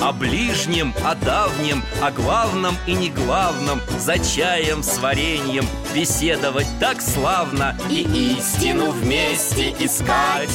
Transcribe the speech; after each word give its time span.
О 0.00 0.12
ближнем, 0.12 0.92
о 1.04 1.14
давнем, 1.14 1.82
о 2.02 2.10
главном 2.10 2.74
и 2.86 2.94
не 2.94 3.10
главном 3.10 3.80
За 3.98 4.18
чаем 4.18 4.82
с 4.82 4.98
вареньем 4.98 5.64
беседовать 5.94 6.66
так 6.80 7.00
славно 7.00 7.76
И 7.88 8.02
истину 8.36 8.90
вместе 8.90 9.70
искать. 9.78 10.50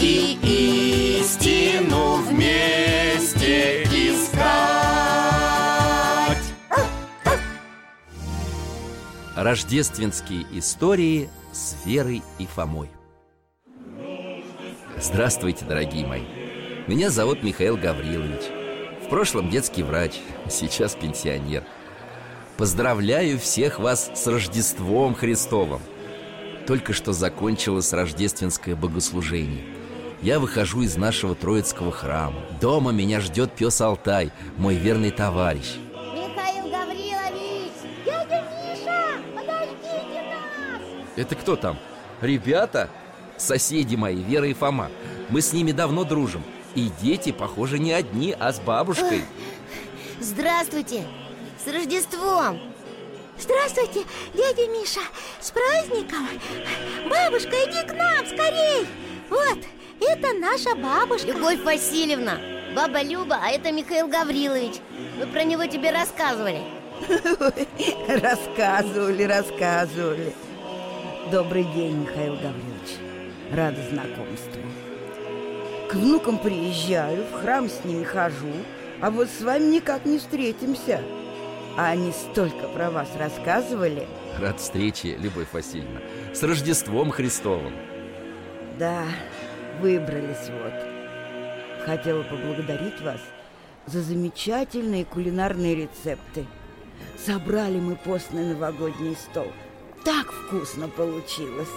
И 0.00 0.38
истину 1.20 2.16
вместе 2.16 3.84
искать. 3.84 4.22
Рождественские 9.36 10.44
истории 10.52 11.30
с 11.52 11.76
Верой 11.86 12.22
и 12.38 12.46
Фомой. 12.46 12.90
Здравствуйте, 14.98 15.64
дорогие 15.64 16.06
мои 16.06 16.41
Меня 16.88 17.10
зовут 17.10 17.44
Михаил 17.44 17.76
Гаврилович. 17.76 18.42
В 19.04 19.08
прошлом 19.08 19.50
детский 19.50 19.84
врач, 19.84 20.14
сейчас 20.50 20.96
пенсионер. 20.96 21.62
Поздравляю 22.56 23.38
всех 23.38 23.78
вас 23.78 24.10
с 24.16 24.26
Рождеством 24.26 25.14
Христовым. 25.14 25.80
Только 26.66 26.92
что 26.92 27.12
закончилось 27.12 27.92
рождественское 27.92 28.74
богослужение. 28.74 29.64
Я 30.22 30.40
выхожу 30.40 30.82
из 30.82 30.96
нашего 30.96 31.36
Троицкого 31.36 31.92
храма. 31.92 32.40
Дома 32.60 32.90
меня 32.90 33.20
ждет 33.20 33.52
пес 33.52 33.80
Алтай, 33.80 34.32
мой 34.56 34.74
верный 34.74 35.12
товарищ. 35.12 35.76
Михаил 35.94 36.68
Гаврилович! 36.68 37.72
Дядя 38.04 38.44
Миша, 38.50 39.20
подождите 39.36 40.22
нас! 40.28 40.82
Это 41.14 41.36
кто 41.36 41.54
там? 41.54 41.78
Ребята? 42.20 42.90
Соседи 43.36 43.94
мои, 43.94 44.16
Вера 44.16 44.48
и 44.48 44.52
Фома. 44.52 44.90
Мы 45.28 45.42
с 45.42 45.52
ними 45.52 45.70
давно 45.70 46.02
дружим 46.02 46.42
И 46.74 46.90
дети, 47.02 47.32
похоже, 47.32 47.78
не 47.78 47.92
одни, 47.92 48.34
а 48.38 48.52
с 48.52 48.60
бабушкой. 48.60 49.24
Здравствуйте. 50.20 51.04
С 51.62 51.70
Рождеством. 51.70 52.60
Здравствуйте, 53.38 54.06
дядя 54.34 54.68
Миша. 54.68 55.00
С 55.40 55.50
праздником. 55.50 56.28
Бабушка, 57.10 57.56
иди 57.64 57.86
к 57.86 57.92
нам, 57.94 58.26
скорей. 58.26 58.86
Вот, 59.28 59.58
это 60.00 60.32
наша 60.34 60.74
бабушка. 60.74 61.28
Любовь 61.28 61.60
Васильевна 61.62 62.38
Баба 62.74 63.02
Люба, 63.02 63.38
а 63.42 63.50
это 63.50 63.70
Михаил 63.72 64.08
Гаврилович. 64.08 64.76
Мы 65.18 65.26
про 65.26 65.44
него 65.44 65.66
тебе 65.66 65.90
рассказывали? 65.90 66.62
Рассказывали, 68.08 69.24
рассказывали. 69.24 70.34
Добрый 71.30 71.64
день, 71.64 71.96
Михаил 72.02 72.34
Гаврилович. 72.34 72.98
Рада 73.52 73.82
знакомству 73.90 74.62
К 75.92 75.94
внукам 75.94 76.38
приезжаю, 76.38 77.22
в 77.26 77.42
храм 77.42 77.68
с 77.68 77.84
ними 77.84 78.02
хожу 78.02 78.50
А 79.02 79.10
вот 79.10 79.28
с 79.28 79.42
вами 79.42 79.64
никак 79.64 80.06
не 80.06 80.18
встретимся. 80.18 81.02
А 81.76 81.90
они 81.90 82.12
столько 82.12 82.66
про 82.68 82.90
вас 82.90 83.10
рассказывали. 83.18 84.06
Рад 84.38 84.58
встрече, 84.58 85.16
Любовь 85.16 85.48
Васильевна. 85.52 86.00
С 86.32 86.42
Рождеством 86.42 87.10
Христовым. 87.10 87.74
Да, 88.78 89.04
выбрались 89.82 90.48
вот. 90.48 91.84
Хотела 91.84 92.22
поблагодарить 92.22 93.00
вас 93.02 93.20
за 93.84 94.00
замечательные 94.00 95.04
кулинарные 95.04 95.74
рецепты. 95.74 96.46
Собрали 97.18 97.78
мы 97.78 97.96
постный 97.96 98.46
новогодний 98.46 99.14
стол. 99.16 99.52
Так 100.06 100.32
вкусно 100.32 100.88
получилось 100.88 101.68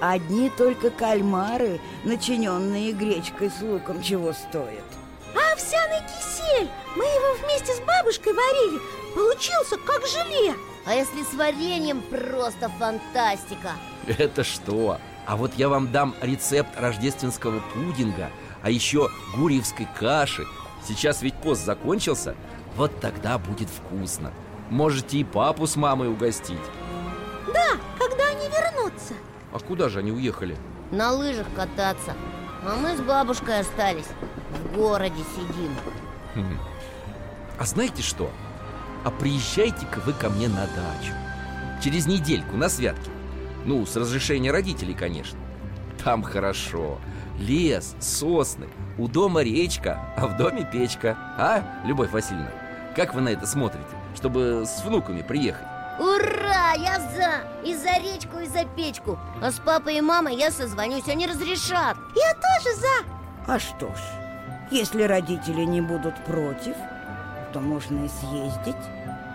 Одни 0.00 0.48
только 0.48 0.90
кальмары, 0.90 1.78
начиненные 2.04 2.92
гречкой 2.92 3.50
с 3.50 3.60
луком, 3.60 4.02
чего 4.02 4.32
стоят. 4.32 4.84
А 5.34 5.52
овсяный 5.52 6.00
кисель! 6.06 6.70
Мы 6.96 7.04
его 7.04 7.36
вместе 7.42 7.74
с 7.74 7.80
бабушкой 7.80 8.32
варили. 8.32 8.80
Получился 9.14 9.76
как 9.76 10.06
желе. 10.06 10.54
А 10.86 10.94
если 10.94 11.22
с 11.22 11.34
вареньем, 11.34 12.00
просто 12.00 12.70
фантастика. 12.78 13.72
Это 14.06 14.42
что? 14.42 14.98
А 15.26 15.36
вот 15.36 15.52
я 15.54 15.68
вам 15.68 15.92
дам 15.92 16.14
рецепт 16.22 16.70
рождественского 16.80 17.60
пудинга 17.74 18.30
А 18.62 18.70
еще 18.70 19.10
гурьевской 19.36 19.86
каши. 19.98 20.46
Сейчас 20.88 21.20
ведь 21.20 21.34
пост 21.34 21.64
закончился. 21.64 22.34
Вот 22.74 23.00
тогда 23.00 23.36
будет 23.36 23.68
вкусно. 23.68 24.32
Можете 24.70 25.18
и 25.18 25.24
папу 25.24 25.66
с 25.66 25.76
мамой 25.76 26.08
угостить. 26.08 26.56
Да, 27.52 27.72
когда 27.98 28.24
они 28.28 28.48
вернутся 28.48 29.14
А 29.52 29.58
куда 29.58 29.88
же 29.88 29.98
они 30.00 30.12
уехали? 30.12 30.56
На 30.90 31.12
лыжах 31.12 31.46
кататься 31.54 32.14
А 32.66 32.76
мы 32.76 32.96
с 32.96 33.00
бабушкой 33.00 33.60
остались 33.60 34.08
В 34.50 34.76
городе 34.76 35.22
сидим 35.36 35.72
Хм. 36.34 36.58
А 37.58 37.64
знаете 37.64 38.02
что? 38.02 38.30
А 39.04 39.10
приезжайте-ка 39.10 40.00
вы 40.00 40.12
ко 40.12 40.28
мне 40.30 40.48
на 40.48 40.66
дачу 40.66 41.12
Через 41.82 42.06
недельку 42.06 42.56
на 42.56 42.68
святки 42.68 43.10
Ну, 43.64 43.86
с 43.86 43.96
разрешения 43.96 44.50
родителей, 44.52 44.94
конечно 44.94 45.38
Там 46.04 46.22
хорошо 46.22 46.98
Лес, 47.38 47.96
сосны 48.00 48.68
У 48.98 49.08
дома 49.08 49.42
речка, 49.42 50.12
а 50.16 50.26
в 50.26 50.36
доме 50.36 50.68
печка 50.70 51.16
А, 51.38 51.64
Любовь 51.86 52.10
Васильевна? 52.10 52.50
Как 52.94 53.14
вы 53.14 53.20
на 53.20 53.30
это 53.30 53.46
смотрите? 53.46 53.86
Чтобы 54.14 54.64
с 54.66 54.84
внуками 54.84 55.22
приехать 55.22 55.66
Ура, 56.00 56.72
я 56.78 56.98
за! 56.98 57.68
И 57.68 57.74
за 57.76 57.98
речку, 57.98 58.38
и 58.38 58.46
за 58.46 58.64
печку. 58.64 59.18
А 59.42 59.52
с 59.52 59.58
папой 59.58 59.98
и 59.98 60.00
мамой 60.00 60.34
я 60.34 60.50
созвонюсь, 60.50 61.06
они 61.08 61.26
разрешат. 61.26 61.94
Я 62.16 62.34
тоже 62.34 62.74
за. 62.80 63.04
А 63.46 63.58
что 63.58 63.88
ж, 63.88 63.98
если 64.70 65.02
родители 65.02 65.64
не 65.64 65.82
будут 65.82 66.24
против, 66.24 66.74
то 67.52 67.60
можно 67.60 68.06
и 68.06 68.08
съездить. 68.08 68.82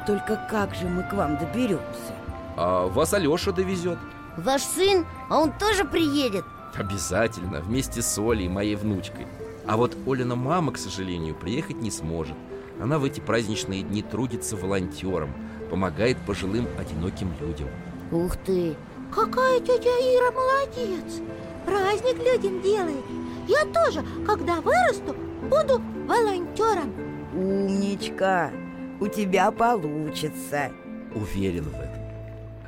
Только 0.08 0.38
как 0.50 0.74
же 0.74 0.88
мы 0.88 1.04
к 1.04 1.14
вам 1.14 1.38
доберемся? 1.38 2.16
А 2.58 2.88
вас 2.88 3.14
Алеша 3.14 3.52
довезет 3.52 4.00
Ваш 4.38 4.64
сын, 4.64 5.06
а 5.30 5.40
он 5.40 5.52
тоже 5.52 5.86
приедет? 5.86 6.46
Обязательно, 6.74 7.62
вместе 7.62 8.02
с 8.02 8.18
Олей, 8.18 8.50
моей 8.50 8.76
внучкой. 8.76 9.28
А 9.68 9.78
вот 9.78 9.96
Олина 10.08 10.36
мама, 10.36 10.72
к 10.72 10.80
сожалению, 10.80 11.36
приехать 11.36 11.78
не 11.82 11.92
сможет. 11.92 12.36
Она 12.82 12.98
в 12.98 13.04
эти 13.04 13.20
праздничные 13.20 13.84
дни 13.84 14.02
трудится 14.02 14.56
волонтером 14.56 15.45
Помогает 15.70 16.18
пожилым 16.26 16.68
одиноким 16.78 17.34
людям. 17.40 17.70
Ух 18.12 18.36
ты! 18.38 18.76
Какая 19.14 19.60
тетя 19.60 19.90
Ира 19.90 20.32
молодец! 20.32 21.22
Праздник 21.66 22.18
людям 22.18 22.62
делает! 22.62 23.04
Я 23.48 23.66
тоже, 23.66 24.04
когда 24.26 24.62
вырасту, 24.62 25.16
буду 25.44 25.82
волонтером. 26.08 26.94
Умничка, 27.34 28.52
у 29.00 29.08
тебя 29.08 29.52
получится. 29.52 30.72
Уверен 31.14 31.64
в 31.64 31.76
этом. 31.76 32.06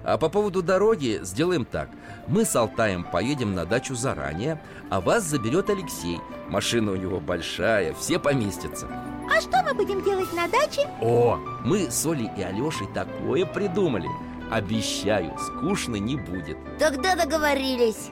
А 0.04 0.18
по 0.18 0.30
поводу 0.30 0.62
дороги 0.62 1.20
сделаем 1.24 1.66
так. 1.66 1.90
Мы 2.28 2.46
с 2.46 2.56
Алтаем 2.56 3.04
поедем 3.04 3.56
на 3.56 3.66
дачу 3.66 3.94
заранее 3.94 4.62
А 4.90 5.02
вас 5.02 5.24
заберет 5.24 5.70
Алексей. 5.70 6.20
Машина 6.48 6.94
у 6.94 6.96
него 6.96 7.20
большая, 7.20 7.94
все 7.94 8.20
поместятся 8.20 8.88
А 9.30 9.42
что 9.42 9.62
мы 9.64 9.74
будем 9.74 10.04
делать 10.04 10.32
на 10.34 10.48
даче? 10.48 10.90
О, 11.02 11.38
мы 11.64 11.92
с 11.92 12.06
Олей 12.06 12.30
и 12.38 12.42
Алешей 12.42 12.88
такое 12.94 13.46
придумали 13.46 14.08
Обещаю, 14.50 15.38
скучно 15.38 15.98
не 15.98 16.16
будет 16.16 16.58
Тогда 16.80 17.16
договорились 17.16 18.10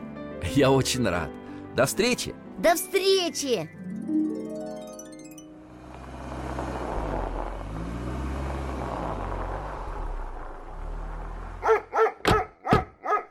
Я 0.54 0.72
очень 0.72 1.08
рад 1.08 1.30
До 1.76 1.86
встречи! 1.86 2.36
До 2.58 2.76
встречи! 2.76 3.70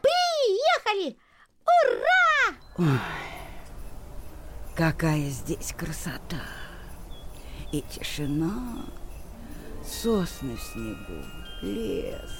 Приехали! 0.02 1.16
Ура! 2.78 2.98
Какая 4.74 5.28
здесь 5.28 5.72
красота 5.76 6.42
И 7.74 7.82
тишина. 7.90 8.84
Сосны 9.84 10.56
в 10.56 10.62
снегу 10.62 11.24
Лес. 11.60 12.30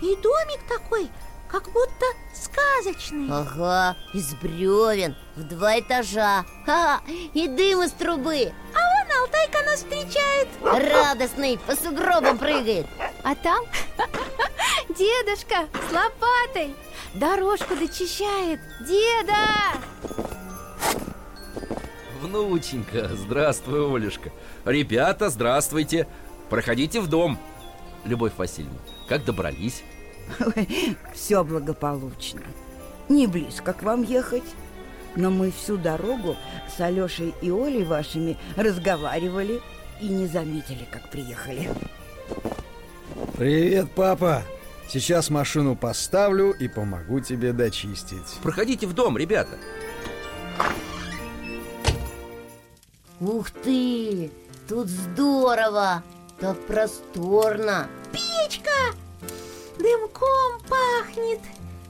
И 0.00 0.16
домик 0.16 0.60
такой, 0.66 1.10
как 1.46 1.64
будто 1.74 2.06
сказочный. 2.34 3.28
Ага, 3.30 3.98
из 4.14 4.32
бревен, 4.36 5.14
в 5.36 5.42
два 5.42 5.78
этажа. 5.78 6.46
Ха, 6.64 7.02
и 7.06 7.48
дым 7.48 7.82
из 7.82 7.90
трубы. 7.90 8.50
А 8.74 8.78
вон 8.78 9.20
Алтай 9.20 9.44
Алтайка 9.44 9.62
нас 9.66 9.80
встречает. 9.80 10.48
Радостный, 10.62 11.58
по 11.58 11.76
сугробам 11.76 12.38
прыгает. 12.38 12.86
А 13.24 13.34
там 13.34 13.66
дедушка 14.88 15.68
с 15.86 15.92
лопатой 15.92 16.74
Дорожку 17.12 17.76
дочищает. 17.76 18.58
Деда! 18.88 19.36
Внученька, 22.22 23.08
здравствуй, 23.16 23.96
Олюшка 23.96 24.30
Ребята, 24.64 25.28
здравствуйте 25.28 26.06
Проходите 26.48 27.00
в 27.00 27.08
дом 27.08 27.36
Любовь 28.04 28.32
Васильевна, 28.36 28.78
как 29.08 29.24
добрались? 29.24 29.82
Все 31.14 31.44
благополучно. 31.44 32.42
Не 33.08 33.26
близко 33.26 33.72
к 33.72 33.82
вам 33.82 34.02
ехать. 34.02 34.44
Но 35.14 35.30
мы 35.30 35.50
всю 35.50 35.76
дорогу 35.76 36.36
с 36.74 36.80
Алешей 36.80 37.34
и 37.42 37.50
Олей 37.50 37.84
вашими 37.84 38.38
разговаривали 38.56 39.60
и 40.00 40.08
не 40.08 40.26
заметили, 40.26 40.86
как 40.90 41.10
приехали. 41.10 41.68
Привет, 43.36 43.88
папа! 43.94 44.42
Сейчас 44.88 45.28
машину 45.28 45.76
поставлю 45.76 46.52
и 46.52 46.66
помогу 46.66 47.20
тебе 47.20 47.52
дочистить. 47.52 48.38
Проходите 48.42 48.86
в 48.86 48.94
дом, 48.94 49.16
ребята 49.16 49.58
Ух 53.22 53.50
ты, 53.50 54.30
тут 54.68 54.88
здорово! 54.88 56.02
Так 56.40 56.58
просторно! 56.66 57.86
Печка! 58.12 58.96
Дымком 59.78 60.60
пахнет! 60.68 61.40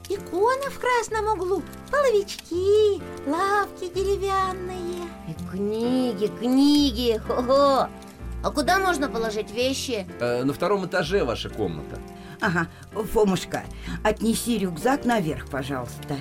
Икона 0.09 0.69
в 0.69 0.79
красном 0.79 1.27
углу 1.33 1.63
Половички 1.89 3.01
Лавки 3.27 3.87
деревянные. 3.87 5.07
И 5.27 5.33
книги, 5.51 6.27
книги! 6.39 7.19
Хо-хо! 7.25 7.87
А 8.43 8.51
куда 8.53 8.77
можно 8.77 9.07
положить 9.09 9.49
вещи? 9.51 10.05
э, 10.19 10.43
На 10.43 10.53
втором 10.53 10.85
этаже 10.85 11.23
ваша 11.23 11.49
комната. 11.49 11.97
Ага, 12.41 12.67
Фомушка, 12.93 13.63
отнеси 14.03 14.57
рюкзак 14.59 15.05
наверх, 15.05 15.47
пожалуйста. 15.49 16.17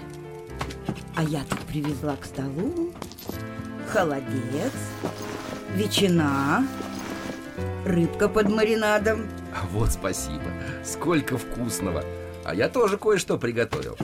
А 1.17 1.23
я 1.25 1.43
тут 1.51 1.59
привезла 1.61 2.17
к 2.17 2.25
столу 2.25 2.92
холодец, 3.93 4.73
ветчина, 5.75 6.67
рыбка 7.85 8.27
под 8.29 8.49
маринадом. 8.49 9.29
А 9.55 9.67
Вот 9.71 9.93
спасибо, 9.93 10.45
сколько 10.83 11.37
вкусного 11.37 12.03
А 12.45 12.55
я 12.55 12.71
тоже 12.71 12.97
кое-что 12.97 13.37
приготовил 13.37 13.99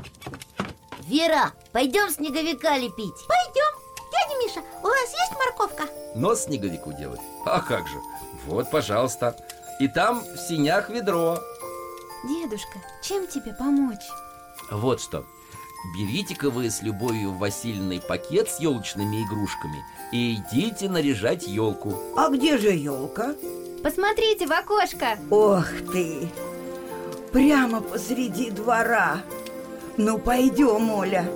Вера, 1.07 1.53
пойдем 1.73 2.11
снеговика 2.11 2.77
лепить 2.77 3.15
Пойдем 3.27 3.73
Дядя 4.13 4.39
Миша, 4.45 4.61
у 4.83 4.89
вас 4.89 5.11
есть 5.11 5.33
морковка? 5.39 5.85
Нос 6.15 6.45
снеговику 6.45 6.93
делать? 6.93 7.21
А 7.47 7.61
как 7.61 7.89
же? 7.89 7.97
Вот, 8.45 8.71
пожалуйста 8.71 9.35
И 9.81 9.89
там 9.89 10.21
в 10.21 10.37
синях 10.37 10.91
ведро 10.91 11.39
Дедушка, 12.29 12.79
чем 13.03 13.27
тебе 13.27 13.55
помочь? 13.55 14.05
Вот 14.71 15.01
что 15.01 15.25
Берите-ка 15.85 16.51
вы 16.51 16.71
с 16.71 16.83
Любовью 16.83 17.33
Васильевной 17.33 18.01
пакет 18.01 18.49
с 18.49 18.59
елочными 18.59 19.23
игрушками 19.23 19.85
И 20.13 20.35
идите 20.35 20.89
наряжать 20.89 21.47
елку 21.47 21.95
А 22.17 22.31
где 22.31 22.59
же 22.59 22.71
елка? 22.71 23.35
Посмотрите 23.83 24.47
в 24.47 24.53
окошко 24.53 25.19
Ох 25.31 25.67
ты! 25.93 26.29
Прямо 27.33 27.81
посреди 27.81 28.51
двора. 28.51 29.23
Ну, 29.99 30.19
пойдем, 30.19 30.91
Оля. 30.91 31.31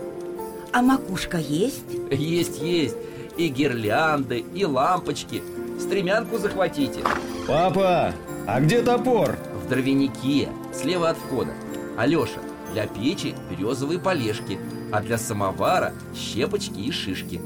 А 0.72 0.80
макушка 0.82 1.36
есть? 1.38 1.84
Есть, 2.10 2.60
есть 2.60 2.96
И 3.36 3.48
гирлянды, 3.48 4.38
и 4.38 4.64
лампочки 4.64 5.42
Стремянку 5.78 6.38
захватите 6.38 7.04
Папа, 7.46 8.12
а 8.46 8.60
где 8.60 8.82
топор? 8.82 9.36
В 9.64 9.68
дровянике, 9.68 10.48
слева 10.74 11.10
от 11.10 11.16
входа 11.18 11.52
Алеша, 11.96 12.40
для 12.72 12.86
печи 12.86 13.34
березовые 13.50 13.98
полежки 13.98 14.58
А 14.92 15.00
для 15.00 15.18
самовара 15.18 15.92
щепочки 16.14 16.78
и 16.78 16.90
шишки 16.90 17.40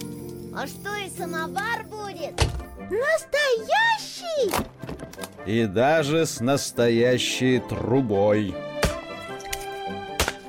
А 0.55 0.67
что 0.67 0.95
и 0.97 1.11
самовар 1.11 1.85
будет? 1.85 2.35
Настоящий! 2.91 4.53
И 5.45 5.67
даже 5.67 6.25
с 6.27 6.41
настоящей 6.41 7.59
трубой. 7.61 8.55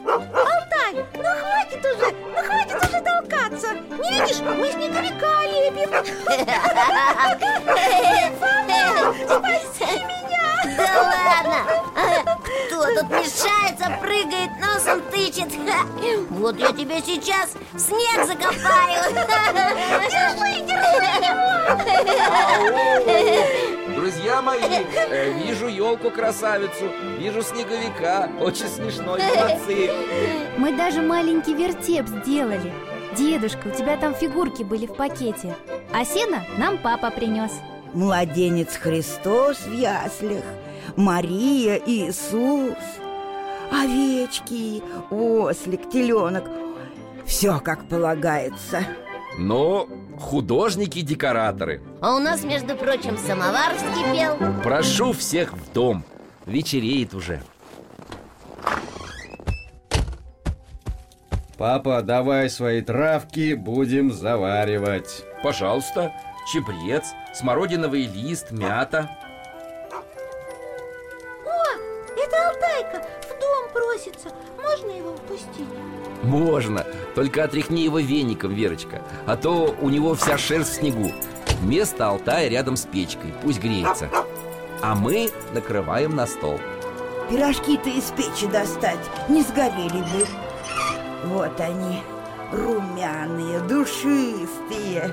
Алтай, 0.06 1.06
ну 1.14 1.22
хватит 1.22 1.86
уже, 1.86 2.12
ну 2.12 2.44
хватит 2.44 2.84
уже 2.84 3.02
толкаться 3.02 3.68
Не 3.74 4.22
видишь, 4.22 4.40
мы 4.40 4.72
снеговика 4.72 5.46
лепим 5.46 5.92
Спаси 9.28 9.92
меня! 10.06 10.48
Да 10.78 10.90
ладно! 11.02 11.60
Тут 12.98 13.12
мешается, 13.12 13.96
прыгает, 14.02 14.50
носом 14.60 15.02
тычет? 15.12 15.50
Вот 16.32 16.58
я 16.58 16.70
тебя 16.70 17.00
сейчас 17.00 17.54
в 17.74 17.80
снег 17.80 18.26
закопаю! 18.26 19.14
Друзья 23.96 24.42
мои, 24.42 24.62
э, 24.62 25.32
вижу 25.44 25.68
елку 25.68 26.10
красавицу 26.10 26.92
Вижу 27.20 27.44
снеговика 27.44 28.30
Очень 28.40 28.68
смешно, 28.68 29.18
молодцы. 29.18 29.92
Мы 30.58 30.76
даже 30.76 31.02
маленький 31.02 31.54
вертеп 31.54 32.08
сделали. 32.08 32.74
Дедушка, 33.16 33.68
у 33.68 33.72
тебя 33.72 33.98
там 33.98 34.16
фигурки 34.16 34.64
были 34.64 34.88
в 34.88 34.96
пакете 34.96 35.56
А 35.94 36.04
сено 36.04 36.44
нам 36.58 36.80
папа 36.80 37.12
принес. 37.12 37.52
Младенец 37.94 38.76
Христос 38.76 39.60
в 39.60 39.74
яслях, 39.74 40.44
Мария, 40.96 41.82
Иисус, 41.86 42.78
овечки, 43.72 44.82
ослик, 45.10 45.90
теленок. 45.90 46.46
Все 47.26 47.60
как 47.60 47.88
полагается. 47.90 48.86
Но 49.38 49.88
художники-декораторы 50.20 51.82
А 52.02 52.16
у 52.16 52.20
нас, 52.20 52.44
между 52.44 52.76
прочим, 52.76 53.18
самовар 53.18 53.76
вскипел. 53.76 54.38
Прошу 54.64 55.14
всех 55.14 55.54
в 55.54 55.74
дом. 55.74 56.04
Вечереет 56.46 57.14
уже. 57.14 57.42
Папа, 61.58 62.02
давай 62.04 62.50
свои 62.50 62.82
травки 62.82 63.54
будем 63.56 64.12
заваривать. 64.12 65.24
Пожалуйста, 65.44 66.14
чебрец, 66.52 67.14
смородиновый 67.34 68.06
лист, 68.06 68.52
мята 68.52 69.17
Это 72.28 72.50
Алтайка 72.50 73.08
в 73.24 73.40
дом 73.40 73.70
просится 73.74 74.30
Можно 74.62 74.92
его 74.92 75.16
впустить? 75.16 75.68
Можно, 76.24 76.86
только 77.16 77.44
отряхни 77.44 77.84
его 77.84 78.00
веником, 78.00 78.54
Верочка 78.54 79.02
А 79.26 79.38
то 79.38 79.76
у 79.82 79.90
него 79.90 80.14
вся 80.16 80.38
шерсть 80.38 80.72
в 80.72 80.76
снегу 80.76 81.12
Место 81.62 82.08
Алтая 82.08 82.50
рядом 82.50 82.76
с 82.76 82.86
печкой, 82.86 83.34
пусть 83.42 83.60
греется 83.60 84.10
А 84.82 84.96
мы 84.96 85.30
накрываем 85.54 86.16
на 86.16 86.28
стол 86.28 86.60
Пирожки-то 87.30 87.90
из 87.90 88.06
печи 88.12 88.48
достать 88.48 89.00
не 89.28 89.42
сгорели 89.44 90.00
бы. 90.00 90.26
Вот 91.26 91.60
они, 91.60 92.02
румяные, 92.54 93.60
душистые. 93.68 95.12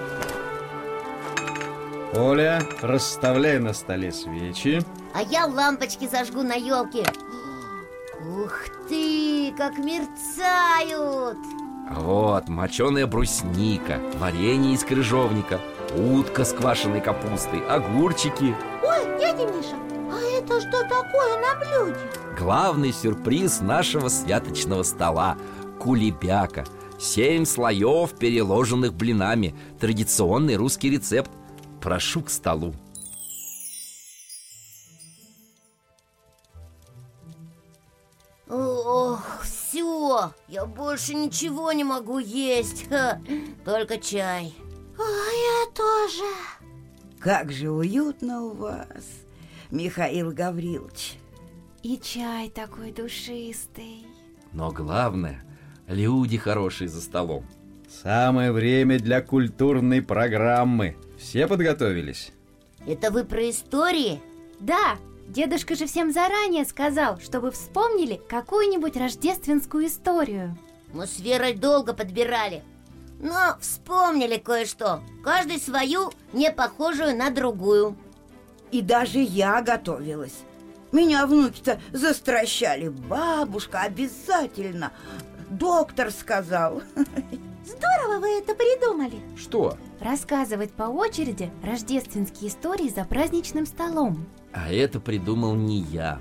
Оля, 2.15 2.63
расставляй 2.83 3.59
на 3.59 3.73
столе 3.73 4.13
свечи. 4.13 4.81
А 5.15 5.23
я 5.23 5.47
лампочки 5.47 6.09
зажгу 6.09 6.43
на 6.43 6.55
елке 6.55 7.07
Ух 8.37 8.65
ты, 8.89 9.55
как 9.57 9.79
мерцают! 9.79 11.39
Вот, 11.91 12.49
моченая 12.49 13.07
брусника, 13.07 14.01
варенье 14.19 14.75
из 14.75 14.83
крыжовника 14.83 15.61
Утка 15.97 16.45
с 16.45 16.53
квашеной 16.53 17.01
капустой, 17.01 17.65
огурчики. 17.69 18.57
Ой, 18.83 19.21
дядя 19.21 19.47
Миша, 19.47 19.77
а 20.11 20.21
это 20.37 20.61
что 20.61 20.83
такое 20.83 21.41
на 21.41 21.61
блюде? 21.61 22.01
Главный 22.37 22.93
сюрприз 22.93 23.61
нашего 23.61 24.09
святочного 24.09 24.83
стола– 24.83 25.37
кулебяка. 25.79 26.65
Семь 26.99 27.45
слоев, 27.45 28.15
переложенных 28.19 28.95
блинами. 28.95 29.55
Традиционный 29.79 30.57
русский 30.57 30.91
рецепт. 30.91 31.31
Прошу 31.81 32.23
к 32.23 32.31
столу 32.31 32.75
Ох, 38.57 39.43
все, 39.43 40.33
я 40.47 40.65
больше 40.65 41.15
ничего 41.15 41.73
не 41.73 41.83
могу 41.83 42.21
есть 42.21 42.89
Ха, 42.89 43.21
Только 43.65 43.99
чай 43.99 44.55
А 44.97 45.03
я 45.03 45.73
тоже 45.75 46.25
Как 47.19 47.51
же 47.51 47.71
уютно 47.71 48.43
у 48.43 48.55
вас, 48.55 49.05
Михаил 49.73 50.31
Гаврилович. 50.31 51.19
И 51.83 51.99
чай 51.99 52.49
такой 52.49 52.93
душистый 52.93 54.07
Но 54.53 54.71
главное– 54.71 55.45
люди 55.89 56.37
хорошие 56.37 56.87
за 56.89 57.01
столом 57.01 57.45
Самое 58.03 58.53
время 58.53 58.99
для 58.99 59.21
культурной 59.21 60.03
программы. 60.03 60.97
Все 61.19 61.47
подготовились? 61.47 62.33
Это 62.87 63.11
вы 63.11 63.25
про 63.25 63.51
истории? 63.51 64.21
Да, 64.61 64.97
дедушка 65.29 65.75
же 65.75 65.87
всем 65.87 66.13
заранее 66.13 66.65
сказал, 66.65 67.21
чтобы 67.21 67.51
вспомнили 67.51 68.21
какую-нибудь 68.29 68.97
рождественскую 68.97 69.87
историю. 69.87 70.57
Мы 70.95 71.09
с 71.09 71.19
Верой 71.19 71.55
долго 71.55 71.93
подбирали 71.93 72.63
Но 73.19 73.57
вспомнили 73.61 74.37
кое-что 74.37 75.03
Каждый 75.25 75.59
свою, 75.59 76.13
не 76.33 76.53
похожую 76.53 77.17
на 77.17 77.31
другую 77.31 77.97
И 78.71 78.81
даже 78.81 79.19
я 79.19 79.61
готовилась 79.61 80.39
Меня 80.93 81.27
внуки-то 81.27 81.81
застращали 81.91 82.89
Бабушка 82.89 83.81
обязательно 83.81 84.93
Доктор 85.51 86.13
сказал 86.13 86.81
Здорово 87.67 88.21
вы 88.21 88.39
это 88.39 88.55
придумали 88.55 89.21
Что? 89.37 89.77
Рассказывать 90.01 90.71
по 90.71 90.85
очереди 90.85 91.51
рождественские 91.65 92.51
истории 92.51 92.89
за 92.89 93.05
праздничным 93.05 93.67
столом. 93.67 94.27
А 94.55 94.73
это 94.73 95.01
придумал 95.01 95.55
не 95.55 95.81
я. 95.81 96.21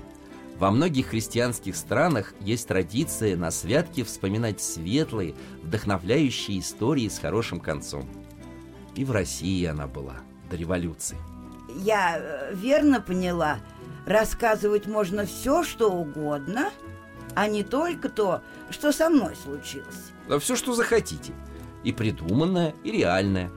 Во 0.58 0.70
многих 0.70 1.08
христианских 1.08 1.76
странах 1.76 2.34
есть 2.40 2.66
традиция 2.66 3.36
на 3.36 3.50
святке 3.50 4.04
вспоминать 4.04 4.60
светлые, 4.60 5.34
вдохновляющие 5.62 6.58
истории 6.58 7.08
с 7.08 7.18
хорошим 7.18 7.60
концом. 7.60 8.08
И 8.96 9.04
в 9.04 9.12
России 9.12 9.64
она 9.64 9.86
была 9.86 10.16
до 10.50 10.56
революции. 10.56 11.16
Я 11.76 12.18
э, 12.18 12.54
верно 12.54 13.00
поняла 13.00 13.58
Рассказывать 14.06 14.86
можно 14.86 15.24
все, 15.24 15.64
что 15.64 15.90
угодно 15.90 16.70
А 17.34 17.48
не 17.48 17.64
только 17.64 18.08
то, 18.08 18.42
что 18.70 18.92
со 18.92 19.08
мной 19.08 19.34
случилось 19.34 20.12
Да 20.28 20.38
все, 20.38 20.56
что 20.56 20.74
захотите. 20.74 21.32
И 21.82 21.92
придуманное, 21.92 22.74
и 22.84 22.90
реальное. 22.90 23.50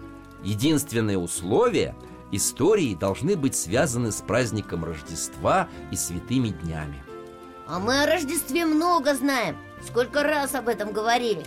Единственное 0.43 1.17
условие– 1.17 1.96
истории 2.31 2.96
должны 2.96 3.36
быть 3.36 3.55
связаны 3.55 4.12
с 4.12 4.22
праздником 4.22 4.84
Рождества 4.84 5.67
и 5.91 5.96
святыми 5.96 6.50
днями. 6.50 7.03
А 7.67 7.79
мы 7.79 8.03
о 8.03 8.05
Рождестве 8.05 8.65
много 8.65 9.13
знаем 9.13 9.57
Сколько 9.86 10.24
раз 10.24 10.55
об 10.55 10.69
этом 10.69 10.91
говорили 10.91 11.43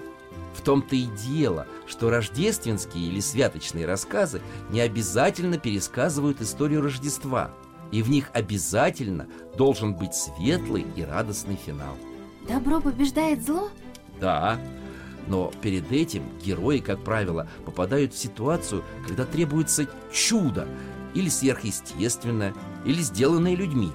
В 0.54 0.60
том-то 0.60 0.94
и 0.94 1.06
дело, 1.06 1.66
что 1.86 2.10
рождественские 2.10 3.08
или 3.08 3.20
святочные 3.20 3.86
рассказы 3.86 4.40
не 4.70 4.80
обязательно 4.80 5.58
пересказывают 5.58 6.40
историю 6.40 6.82
Рождества, 6.82 7.50
и 7.90 8.02
в 8.02 8.10
них 8.10 8.30
обязательно 8.34 9.28
должен 9.56 9.94
быть 9.94 10.14
светлый 10.14 10.86
и 10.94 11.02
радостный 11.02 11.56
финал. 11.56 11.96
Добро 12.48 12.80
побеждает 12.80 13.44
зло? 13.44 13.70
Да, 14.20 14.60
но 15.30 15.52
перед 15.62 15.90
этим 15.92 16.24
герои, 16.44 16.80
как 16.80 17.02
правило, 17.04 17.48
попадают 17.64 18.12
в 18.12 18.18
ситуацию, 18.18 18.84
когда 19.06 19.24
требуется 19.24 19.86
чудо. 20.12 20.66
Или 21.14 21.28
сверхъестественное, 21.28 22.52
или 22.84 23.00
сделанное 23.00 23.54
людьми. 23.54 23.92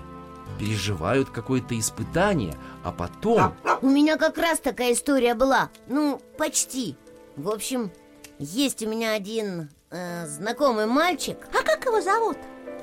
Переживают 0.60 1.30
какое-то 1.30 1.78
испытание, 1.78 2.56
а 2.84 2.92
потом... 2.94 3.54
У 3.82 3.90
меня 3.90 4.18
как 4.18 4.38
раз 4.38 4.60
такая 4.60 4.94
история 4.94 5.36
была. 5.36 5.70
Ну, 5.88 6.22
почти. 6.38 6.96
В 7.36 7.50
общем, 7.50 7.92
есть 8.40 8.82
у 8.82 8.88
меня 8.88 9.14
один 9.14 9.70
э, 9.92 10.26
знакомый 10.28 10.86
мальчик. 10.86 11.38
А 11.52 11.64
как 11.64 11.86
его 11.86 12.00
зовут? 12.00 12.38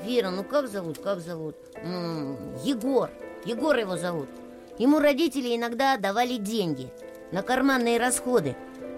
Вера, 0.05 0.29
ну 0.29 0.43
как 0.43 0.67
зовут, 0.67 0.99
как 0.99 1.21
зовут? 1.21 1.55
М, 1.75 2.37
Егор, 2.63 3.09
Егор 3.45 3.75
его 3.75 3.97
зовут. 3.97 4.29
Ему 4.77 4.99
родители 4.99 5.55
иногда 5.55 5.97
давали 5.97 6.37
деньги 6.37 6.91
на 7.33 7.41
карманные 7.41 7.99
расходы 7.99 8.55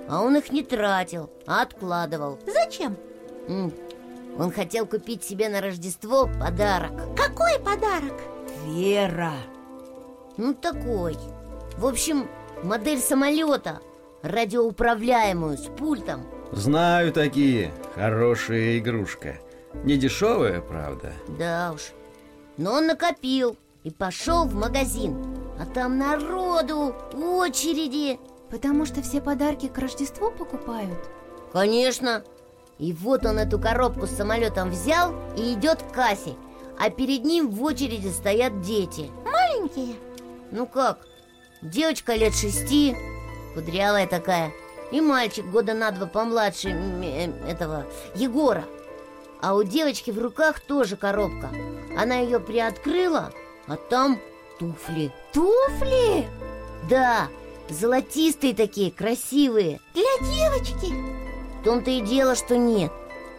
А 0.07 0.21
он 0.21 0.35
их 0.37 0.51
не 0.51 0.61
тратил, 0.63 1.29
а 1.47 1.63
откладывал 1.63 2.37
Зачем? 2.45 2.95
М, 3.47 3.73
Он 4.37 4.51
хотел 4.51 4.85
купить 4.85 5.23
себе 5.23 5.49
на 5.49 5.61
Рождество 5.61 6.29
подарок 6.39 6.91
Какой 7.15 7.57
подарок? 7.59 8.13
Вера 8.65 9.33
Ну, 10.37 10.53
такой 10.53 11.17
В 11.77 11.85
общем, 11.87 12.27
модель 12.63 12.99
самолета 12.99 13.79
Радиоуправляемую, 14.21 15.57
с 15.57 15.65
пультом 15.67 16.21
Знаю 16.51 17.11
такие. 17.11 17.71
Хорошая 17.95 18.77
игрушка. 18.77 19.39
Не 19.83 19.97
дешевая, 19.97 20.61
правда. 20.61 21.11
Да 21.39 21.71
уж 21.73 21.91
Но 22.57 22.73
он 22.73 22.87
накопил 22.87 23.57
и 23.83 23.91
пошел 23.91 24.45
в 24.45 24.53
магазин 24.55 25.34
А 25.59 25.65
там 25.65 25.97
народу, 25.97 26.95
очереди. 27.13 28.19
Потому 28.49 28.85
что 28.85 29.01
все 29.01 29.21
подарки 29.21 29.67
к 29.67 29.77
Рождеству 29.77 30.31
покупают. 30.31 31.09
Конечно. 31.51 32.23
И 32.77 32.93
вот 32.93 33.25
он 33.25 33.39
эту 33.39 33.57
коробку 33.57 34.05
с 34.05 34.11
самолетом 34.11 34.69
взял 34.69 35.13
и 35.37 35.53
идет 35.53 35.81
к 35.81 35.93
кассе. 35.93 36.35
А 36.77 36.89
перед 36.89 37.23
ним 37.23 37.49
в 37.49 37.63
очереди 37.63 38.09
стоят 38.09 38.61
дети. 38.61 39.09
Маленькие? 39.23 39.95
Ну 40.51 40.67
как? 40.67 40.99
Девочка 41.61 42.13
лет 42.15 42.35
шести, 42.35 42.95
кудрявая 43.53 44.07
такая. 44.07 44.51
И 44.91 45.01
мальчик 45.01 45.45
года 45.45 45.73
на 45.73 45.91
два 45.91 46.05
помладше 46.05 46.69
э, 46.69 47.31
этого 47.49 47.85
Егора. 48.13 48.65
А 49.41 49.55
у 49.55 49.63
девочки 49.63 50.11
в 50.11 50.19
руках 50.19 50.59
тоже 50.59 50.95
коробка. 50.95 51.49
Она 51.97 52.15
ее 52.15 52.39
приоткрыла, 52.39 53.31
а 53.67 53.77
там 53.77 54.19
туфли. 54.59 55.11
Туфли? 55.33 56.27
Да, 56.89 57.27
золотистые 57.69 58.53
такие, 58.53 58.91
красивые. 58.91 59.79
Для 59.93 60.27
девочки. 60.33 60.93
В 61.59 61.63
том-то 61.63 61.91
и 61.91 62.01
дело, 62.01 62.35
что 62.35 62.57
нет. 62.57 62.91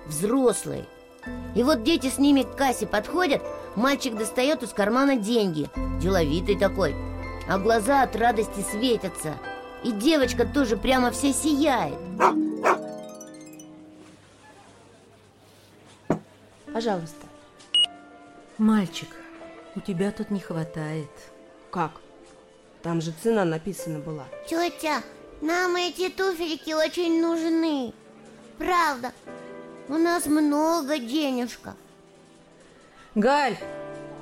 Взрослые. 0.06 0.84
И 1.54 1.62
вот 1.62 1.82
дети 1.82 2.08
с 2.08 2.18
ними 2.18 2.42
к 2.42 2.54
кассе 2.54 2.86
подходят 2.86 3.42
Мальчик 3.76 4.16
достает 4.16 4.62
из 4.62 4.70
кармана 4.70 5.16
деньги. 5.16 5.68
Деловитый 6.00 6.58
такой. 6.58 6.96
А 7.46 7.58
глаза 7.58 8.02
от 8.02 8.16
радости 8.16 8.64
светятся. 8.70 9.34
И 9.84 9.92
девочка 9.92 10.46
тоже 10.46 10.78
прямо 10.78 11.10
вся 11.10 11.32
сияет. 11.34 11.98
Пожалуйста. 16.72 17.26
Мальчик, 18.56 19.08
у 19.76 19.80
тебя 19.80 20.10
тут 20.10 20.30
не 20.30 20.40
хватает. 20.40 21.10
Как? 21.70 21.92
Там 22.82 23.00
же 23.00 23.12
цена 23.22 23.44
написана 23.44 23.98
была. 23.98 24.24
Тетя, 24.48 25.02
нам 25.40 25.76
эти 25.76 26.08
туфельки 26.08 26.72
очень 26.72 27.20
нужны 27.20 27.92
Правда 28.58 29.12
У 29.88 29.94
нас 29.94 30.26
много 30.26 30.98
денежка 30.98 31.74
Галь, 33.14 33.56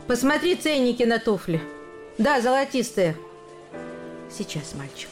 посмотри 0.06 0.54
ценники 0.54 1.02
на 1.02 1.18
туфли. 1.18 1.60
Да, 2.16 2.40
золотистые. 2.40 3.16
Сейчас, 4.30 4.74
мальчик. 4.74 5.08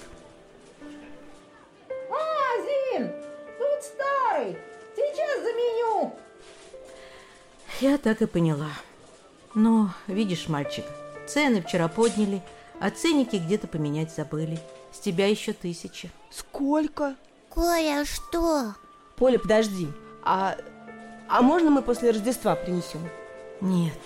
Азин, 2.09 3.11
тут 3.59 3.83
старый 3.83 4.57
Сейчас 4.95 5.43
заменю 5.43 6.15
Я 7.81 7.99
так 7.99 8.23
и 8.23 8.27
поняла. 8.27 8.71
Но, 9.55 9.91
видишь, 10.07 10.49
мальчик, 10.49 10.85
цены 11.27 11.63
вчера 11.63 11.89
подняли, 11.89 12.43
а 12.81 12.91
ценники 12.91 13.37
где-то 13.37 13.69
поменять 13.69 14.15
забыли. 14.15 14.59
С 14.93 14.99
тебя 14.99 15.27
еще 15.27 15.53
тысяча. 15.53 16.09
Сколько? 16.31 17.17
Коля, 17.49 18.05
что? 18.05 18.75
Поля, 19.17 19.39
подожди. 19.39 19.89
А, 20.23 20.57
а 21.29 21.43
можно 21.43 21.71
мы 21.71 21.83
после 21.83 22.11
Рождества 22.11 22.55
принесем? 22.55 23.09
Нет, 23.61 23.99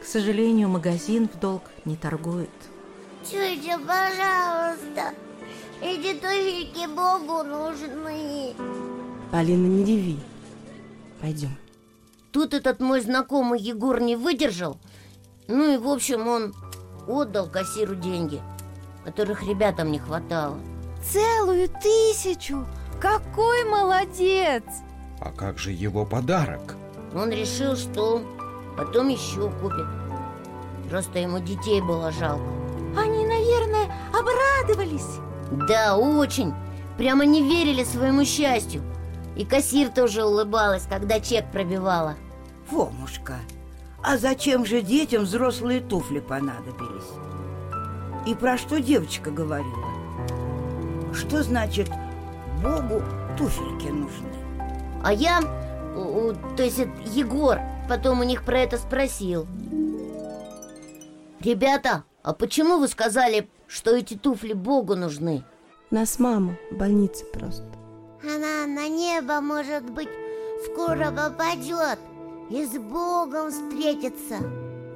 к 0.00 0.04
сожалению, 0.04 0.68
магазин 0.68 1.28
в 1.28 1.38
долг 1.38 1.62
не 1.84 1.96
торгует. 1.96 2.48
Тетя, 3.22 3.78
пожалуйста 3.78 5.14
Эти 5.82 6.14
туфельки 6.14 6.86
Богу 6.86 7.42
нужны 7.42 8.54
Полина, 9.30 9.66
не 9.66 9.84
реви. 9.84 10.18
Пойдем. 11.20 11.54
Тут 12.32 12.54
этот 12.54 12.80
мой 12.80 13.00
знакомый 13.00 13.60
Егор 13.60 14.00
не 14.00 14.14
выдержал. 14.14 14.78
Ну 15.48 15.74
и 15.74 15.76
в 15.78 15.88
общем 15.88 16.28
он 16.28 16.54
отдал 17.08 17.48
кассиру 17.48 17.96
деньги 17.96 18.40
Которых 19.04 19.42
ребятам 19.42 19.90
не 19.90 19.98
хватало. 19.98 20.58
Целую 21.02 21.68
тысячу! 21.68 22.66
Какой 23.00 23.64
молодец! 23.64 24.62
А 25.20 25.32
как 25.32 25.58
же 25.58 25.72
его 25.72 26.04
подарок? 26.04 26.76
Он 27.14 27.30
решил, 27.30 27.76
что 27.76 28.22
потом 28.76 29.08
еще 29.08 29.50
купит. 29.62 29.86
Просто 30.88 31.18
ему 31.18 31.38
детей 31.38 31.80
было 31.80 32.12
жалко. 32.12 32.44
Они, 32.96 33.24
наверное, 33.24 33.90
обрадовались. 34.12 35.18
Да, 35.66 35.96
очень. 35.96 36.52
Прямо 36.98 37.24
не 37.24 37.42
верили 37.42 37.82
своему 37.82 38.24
счастью 38.24 38.82
И 39.36 39.44
кассир 39.44 39.90
тоже 39.90 40.24
улыбалась, 40.24 40.86
когда 40.88 41.20
чек 41.20 41.50
пробивала 41.50 42.16
Фомушка, 42.66 43.36
а 44.02 44.16
зачем 44.16 44.64
же 44.64 44.80
детям 44.80 45.24
взрослые 45.24 45.80
туфли 45.80 46.20
понадобились? 46.20 47.10
И 48.26 48.34
про 48.34 48.56
что 48.58 48.80
девочка 48.80 49.30
говорила? 49.30 49.88
Что 51.12 51.42
значит 51.42 51.90
Богу 52.62 53.02
туфельки 53.36 53.88
нужны? 53.88 54.28
А 55.02 55.12
я, 55.12 55.40
то 56.56 56.62
есть 56.62 56.78
Егор, 57.06 57.58
потом 57.88 58.20
у 58.20 58.24
них 58.24 58.44
про 58.44 58.60
это 58.60 58.78
спросил. 58.78 59.46
Ребята, 61.40 62.04
а 62.22 62.34
почему 62.34 62.78
вы 62.78 62.86
сказали, 62.86 63.48
что 63.66 63.96
эти 63.96 64.14
туфли 64.14 64.52
Богу 64.52 64.94
нужны? 64.94 65.42
Нас 65.90 66.18
мама 66.18 66.56
в 66.70 66.76
больнице 66.76 67.24
просто. 67.24 67.69
Она 68.22 68.66
на 68.66 68.88
небо, 68.88 69.40
может 69.40 69.90
быть, 69.90 70.08
скоро 70.64 71.10
попадет 71.10 71.98
и 72.50 72.64
с 72.64 72.78
Богом 72.78 73.50
встретится. 73.50 74.38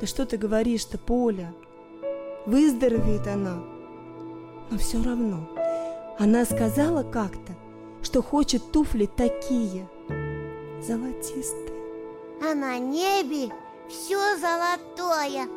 Да 0.00 0.06
что 0.06 0.26
ты 0.26 0.36
говоришь-то, 0.36 0.98
Поля? 0.98 1.54
Выздоровеет 2.46 3.26
она. 3.26 3.62
Но 4.70 4.78
все 4.78 5.02
равно. 5.02 5.48
Она 6.18 6.44
сказала 6.44 7.02
как-то, 7.02 7.54
что 8.02 8.22
хочет 8.22 8.72
туфли 8.72 9.06
такие, 9.06 9.88
золотистые. 10.82 11.72
А 12.42 12.54
на 12.54 12.78
небе 12.78 13.52
все 13.88 14.36
золотое, 14.36 15.48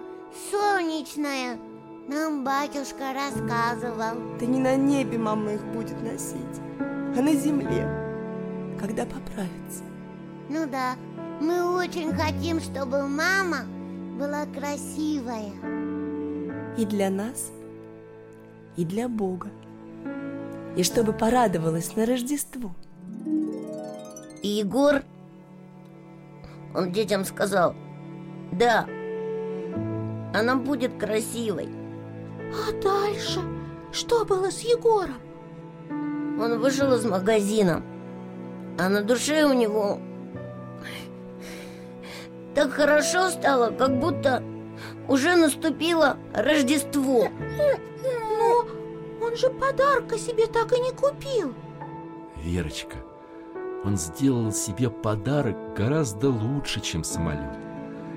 солнечное. 0.52 1.60
Нам 2.08 2.46
батюшка 2.46 3.14
рассказывал. 3.14 4.38
Да 4.40 4.46
не 4.46 4.60
на 4.60 4.78
небе 4.78 5.18
мама 5.18 5.54
их 5.54 5.66
будет 5.66 6.02
носить, 6.02 6.62
а 7.18 7.22
на 7.22 7.34
земле, 7.34 7.88
когда 8.80 9.04
поправится. 9.04 9.84
Ну 10.50 10.68
да, 10.70 10.96
мы 11.42 11.76
очень 11.76 12.14
хотим, 12.14 12.60
чтобы 12.60 13.08
мама 13.08 13.66
была 14.20 14.46
красивая. 14.46 15.52
И 16.78 16.86
для 16.86 17.10
нас, 17.10 17.52
и 18.76 18.86
для 18.86 19.10
Бога. 19.10 19.50
И 20.76 20.84
чтобы 20.84 21.12
порадовалась 21.12 21.96
на 21.96 22.06
Рождество. 22.06 22.72
И 24.44 24.48
Егор, 24.48 25.02
он 26.76 26.92
детям 26.92 27.26
сказал, 27.26 27.76
да, 28.52 28.86
она 30.36 30.56
будет 30.56 31.00
красивой. 31.00 31.70
А 32.54 32.72
дальше? 32.80 33.42
Что 33.92 34.24
было 34.24 34.52
с 34.52 34.60
Егором? 34.60 35.27
Он 36.40 36.60
вышел 36.60 36.94
из 36.94 37.04
магазина, 37.06 37.84
а 38.78 38.90
на 38.90 39.02
душе 39.02 39.44
у 39.44 39.54
него 39.54 40.00
так 42.54 42.72
хорошо 42.72 43.30
стало, 43.30 43.72
как 43.72 44.00
будто 44.00 44.44
уже 45.08 45.36
наступило 45.36 46.18
Рождество. 46.34 47.28
Но 48.38 48.68
он 49.26 49.36
же 49.36 49.50
подарка 49.50 50.18
себе 50.18 50.48
так 50.48 50.74
и 50.74 50.80
не 50.80 50.92
купил. 50.92 51.54
Верочка, 52.44 52.98
он 53.84 53.98
сделал 53.98 54.52
себе 54.52 54.90
подарок 54.90 55.56
гораздо 55.76 56.30
лучше, 56.30 56.82
чем 56.82 57.04
самолет. 57.04 57.58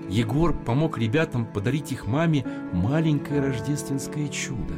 Егор 0.08 0.52
помог 0.52 0.98
ребятам 0.98 1.46
подарить 1.46 1.92
их 1.92 2.06
маме 2.06 2.46
маленькое 2.72 3.40
рождественское 3.40 4.28
чудо. 4.28 4.74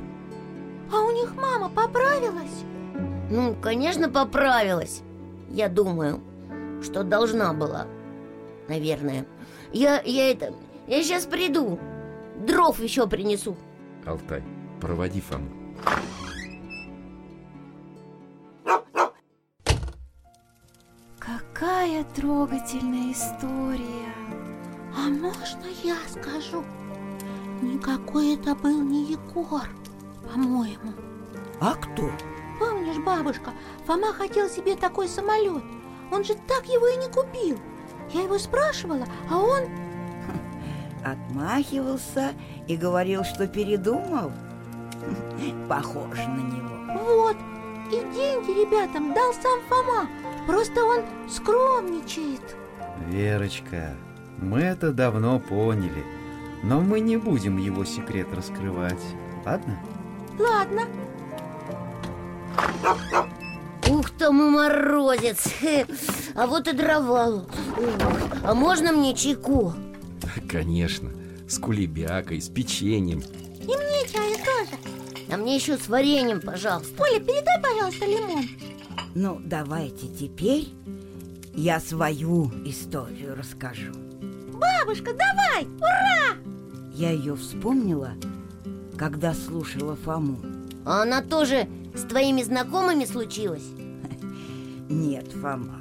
А 0.92 1.00
у 1.00 1.10
них 1.10 1.34
мама 1.34 1.68
поправилась? 1.68 2.64
Ну, 3.30 3.54
конечно, 3.54 4.08
поправилась. 4.08 5.02
Я 5.48 5.68
думаю, 5.68 6.20
что 6.82 7.04
должна 7.04 7.52
была. 7.52 7.86
Наверное. 8.68 9.26
Я, 9.72 10.00
я 10.02 10.30
это... 10.30 10.54
Я 10.86 11.02
сейчас 11.02 11.26
приду. 11.26 11.78
Дров 12.46 12.80
еще 12.80 13.06
принесу. 13.06 13.56
Алтай, 14.04 14.42
проводи 14.80 15.20
Фому. 15.20 15.48
Какая 21.18 22.04
трогательная 22.16 23.12
история. 23.12 24.12
А 24.96 25.08
можно 25.08 25.64
я 25.84 25.96
скажу? 26.08 26.64
Никакой 27.62 28.34
это 28.34 28.54
был 28.54 28.82
не 28.82 29.12
Егор, 29.12 29.68
по-моему. 30.32 30.92
А 31.60 31.74
кто? 31.74 32.10
Помнишь, 32.62 32.98
бабушка, 32.98 33.50
Фома 33.86 34.12
хотел 34.12 34.48
себе 34.48 34.76
такой 34.76 35.08
самолет. 35.08 35.64
Он 36.12 36.22
же 36.22 36.34
так 36.46 36.64
его 36.66 36.86
и 36.86 36.96
не 36.96 37.08
купил. 37.08 37.58
Я 38.10 38.22
его 38.22 38.38
спрашивала, 38.38 39.04
а 39.28 39.38
он... 39.38 39.62
Отмахивался 41.04 42.34
и 42.68 42.76
говорил, 42.76 43.24
что 43.24 43.48
передумал. 43.48 44.30
Похож 45.68 46.16
на 46.18 46.38
него. 46.38 47.02
Вот, 47.02 47.36
и 47.88 47.96
деньги 48.14 48.60
ребятам 48.60 49.12
дал 49.12 49.32
сам 49.32 49.60
Фома. 49.68 50.08
Просто 50.46 50.84
он 50.84 51.00
скромничает. 51.28 52.56
Верочка, 53.08 53.96
мы 54.38 54.60
это 54.60 54.92
давно 54.92 55.40
поняли, 55.40 56.04
но 56.62 56.80
мы 56.80 57.00
не 57.00 57.16
будем 57.16 57.56
его 57.56 57.84
секрет 57.84 58.28
раскрывать, 58.32 59.02
ладно? 59.44 59.80
Ладно, 60.38 60.82
Ух 63.88 64.10
там 64.18 64.40
и 64.42 64.50
морозец. 64.50 65.48
А 66.34 66.46
вот 66.46 66.68
и 66.68 66.72
дрова. 66.72 67.26
Ух, 67.28 67.44
А 68.44 68.54
можно 68.54 68.92
мне 68.92 69.14
чайку? 69.14 69.74
Конечно, 70.48 71.10
с 71.48 71.58
кулебякой, 71.58 72.40
с 72.40 72.48
печеньем. 72.48 73.20
и 73.60 73.66
мне 73.66 74.08
чаю 74.12 74.36
тоже. 74.36 74.80
А 75.30 75.36
мне 75.36 75.56
еще 75.56 75.76
с 75.78 75.88
вареньем, 75.88 76.40
пожалуйста. 76.40 77.02
Оля, 77.02 77.20
передай, 77.20 77.60
пожалуйста, 77.62 78.04
лимон. 78.06 78.44
Ну, 79.14 79.40
давайте 79.44 80.08
теперь 80.08 80.68
я 81.54 81.80
свою 81.80 82.50
историю 82.64 83.36
расскажу. 83.36 83.92
Бабушка, 84.52 85.12
давай, 85.12 85.66
ура! 85.78 86.36
Я 86.94 87.10
ее 87.10 87.34
вспомнила, 87.36 88.12
когда 88.98 89.34
слушала 89.34 89.96
Фому. 89.96 90.38
А 90.84 91.02
она 91.02 91.22
тоже 91.22 91.66
с 91.94 92.02
твоими 92.02 92.42
знакомыми 92.42 93.04
случилась? 93.04 93.66
Нет, 94.88 95.30
Фома, 95.32 95.80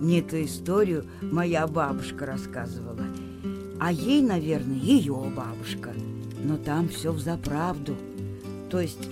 мне 0.00 0.20
эту 0.20 0.42
историю 0.44 1.04
моя 1.20 1.66
бабушка 1.66 2.26
рассказывала. 2.26 3.04
А 3.78 3.92
ей, 3.92 4.22
наверное, 4.22 4.76
ее 4.76 5.14
бабушка. 5.34 5.92
Но 6.42 6.56
там 6.56 6.88
все 6.88 7.12
взаправду. 7.12 7.96
То 8.70 8.80
есть 8.80 9.08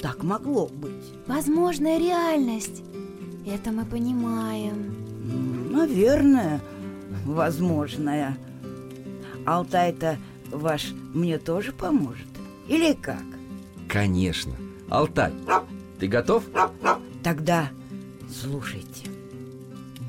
так 0.00 0.22
могло 0.22 0.66
быть. 0.66 0.92
Возможная 1.26 1.98
реальность. 1.98 2.82
Это 3.46 3.70
мы 3.70 3.84
понимаем. 3.84 4.94
Наверное, 5.72 6.60
возможное. 7.24 8.36
Алтай-то 9.44 10.18
ваш 10.50 10.92
мне 11.14 11.38
тоже 11.38 11.72
поможет? 11.72 12.26
Или 12.68 12.92
как? 12.92 13.22
Конечно. 13.88 14.52
Алтай, 14.90 15.32
ты 15.98 16.06
готов? 16.06 16.44
Тогда 17.24 17.68
слушайте. 18.30 19.10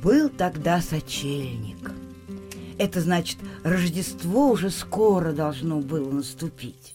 Был 0.04 0.30
тогда 0.30 0.82
сочельник. 0.82 1.92
Это 2.78 3.02
значит, 3.02 3.40
Рождество 3.63 4.50
уже 4.50 4.70
скоро 4.70 5.32
должно 5.32 5.78
было 5.78 6.12
наступить. 6.12 6.94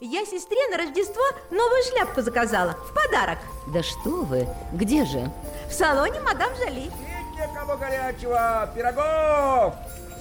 Я 0.00 0.24
сестре 0.26 0.58
на 0.70 0.78
Рождество 0.78 1.22
новую 1.50 1.82
шляпку 1.84 2.20
заказала 2.20 2.72
в 2.72 2.92
подарок 2.92 3.38
Да 3.72 3.82
что 3.82 4.24
вы, 4.24 4.46
где 4.72 5.06
же? 5.06 5.32
В 5.70 5.72
салоне 5.72 6.20
мадам 6.20 6.50
Жали 6.56 6.90
Для 7.36 7.46
кого 7.48 7.76
горячего? 7.78 8.70
Пирогов! 8.74 9.74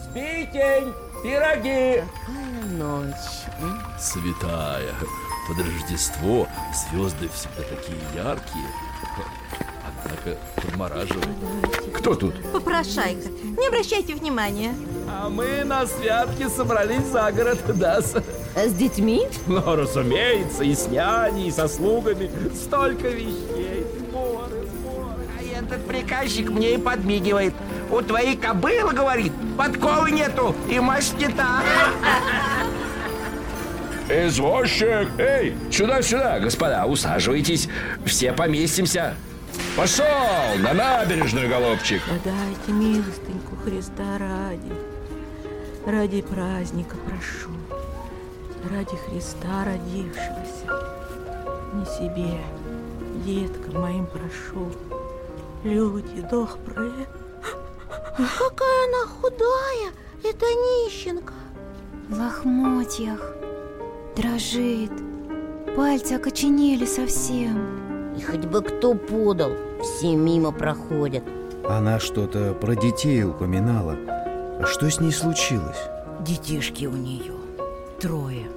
Сбитень! 0.03 0.93
Пироги! 1.21 2.01
Какая 2.25 2.65
ночь. 2.77 3.42
Святая. 3.99 4.93
Под 5.47 5.57
Рождество 5.59 6.47
звезды 6.73 7.29
всегда 7.33 7.63
такие 7.69 7.97
яркие. 8.15 8.65
Однако 9.85 10.37
подмораживает. 10.55 11.27
Кто 11.95 12.15
тут? 12.15 12.33
Попрошайка, 12.51 13.29
не 13.29 13.67
обращайте 13.67 14.15
внимания 14.15 14.73
А 15.09 15.29
мы 15.29 15.63
на 15.63 15.85
святки 15.85 16.47
собрались 16.49 17.05
за 17.05 17.31
город, 17.31 17.59
да? 17.77 18.01
с- 18.01 18.15
А 18.55 18.67
с 18.67 18.73
детьми? 18.73 19.27
Ну, 19.47 19.75
разумеется, 19.75 20.63
и 20.63 20.73
с 20.75 20.87
няней, 20.87 21.47
и 21.47 21.51
со 21.51 21.67
слугами. 21.67 22.29
Столько 22.55 23.09
вещей. 23.09 23.85
Сборы, 23.99 24.67
сборы. 24.67 25.27
А 25.39 25.59
этот 25.59 25.85
приказчик 25.87 26.49
мне 26.49 26.75
и 26.75 26.77
подмигивает. 26.77 27.53
У 27.91 28.01
твоей 28.01 28.35
кобылы, 28.37 28.93
говорит, 28.93 29.33
подковы 29.57 30.11
нету 30.11 30.55
и 30.69 30.79
масть 30.79 31.17
не 31.17 31.27
та. 31.27 31.61
Извозчик! 34.13 35.09
Эй, 35.17 35.55
сюда-сюда, 35.71 36.39
господа, 36.39 36.85
усаживайтесь. 36.85 37.67
Все 38.05 38.31
поместимся. 38.31 39.15
Пошел 39.75 40.05
на 40.59 40.73
набережную, 40.73 41.49
голубчик. 41.49 41.99
Подайте 42.07 42.71
милостыньку 42.71 43.55
Христа 43.63 44.19
ради 44.19 44.71
Ради 45.85 46.21
праздника 46.21 46.95
прошу 47.07 47.51
Ради 48.71 48.95
Христа 49.07 49.65
родившегося 49.65 50.67
Не 51.73 51.85
себе, 51.85 52.39
деткам 53.25 53.81
моим 53.81 54.05
прошу 54.05 54.71
Люди 55.63 56.21
добрые 56.21 57.07
Какая 58.15 58.87
она 58.87 59.07
худая, 59.07 59.91
эта 60.23 60.45
нищенка. 60.45 61.33
В 62.09 62.19
лохмотьях. 62.19 63.19
Дрожит. 64.15 64.91
Пальцы 65.75 66.13
окоченели 66.13 66.85
совсем. 66.85 68.13
И 68.15 68.21
хоть 68.21 68.45
бы 68.45 68.61
кто 68.61 68.93
подал, 68.93 69.51
все 69.81 70.15
мимо 70.15 70.51
проходят. 70.51 71.23
Она 71.67 71.99
что-то 71.99 72.53
про 72.53 72.75
детей 72.75 73.23
упоминала. 73.23 73.97
А 74.59 74.65
что 74.67 74.89
с 74.89 74.99
ней 74.99 75.11
случилось? 75.11 75.89
Детишки 76.21 76.85
у 76.85 76.91
нее 76.91 77.33
трое. 77.99 78.51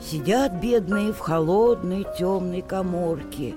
Сидят 0.00 0.60
бедные 0.60 1.12
в 1.12 1.20
холодной 1.20 2.04
темной 2.18 2.60
коморке, 2.60 3.54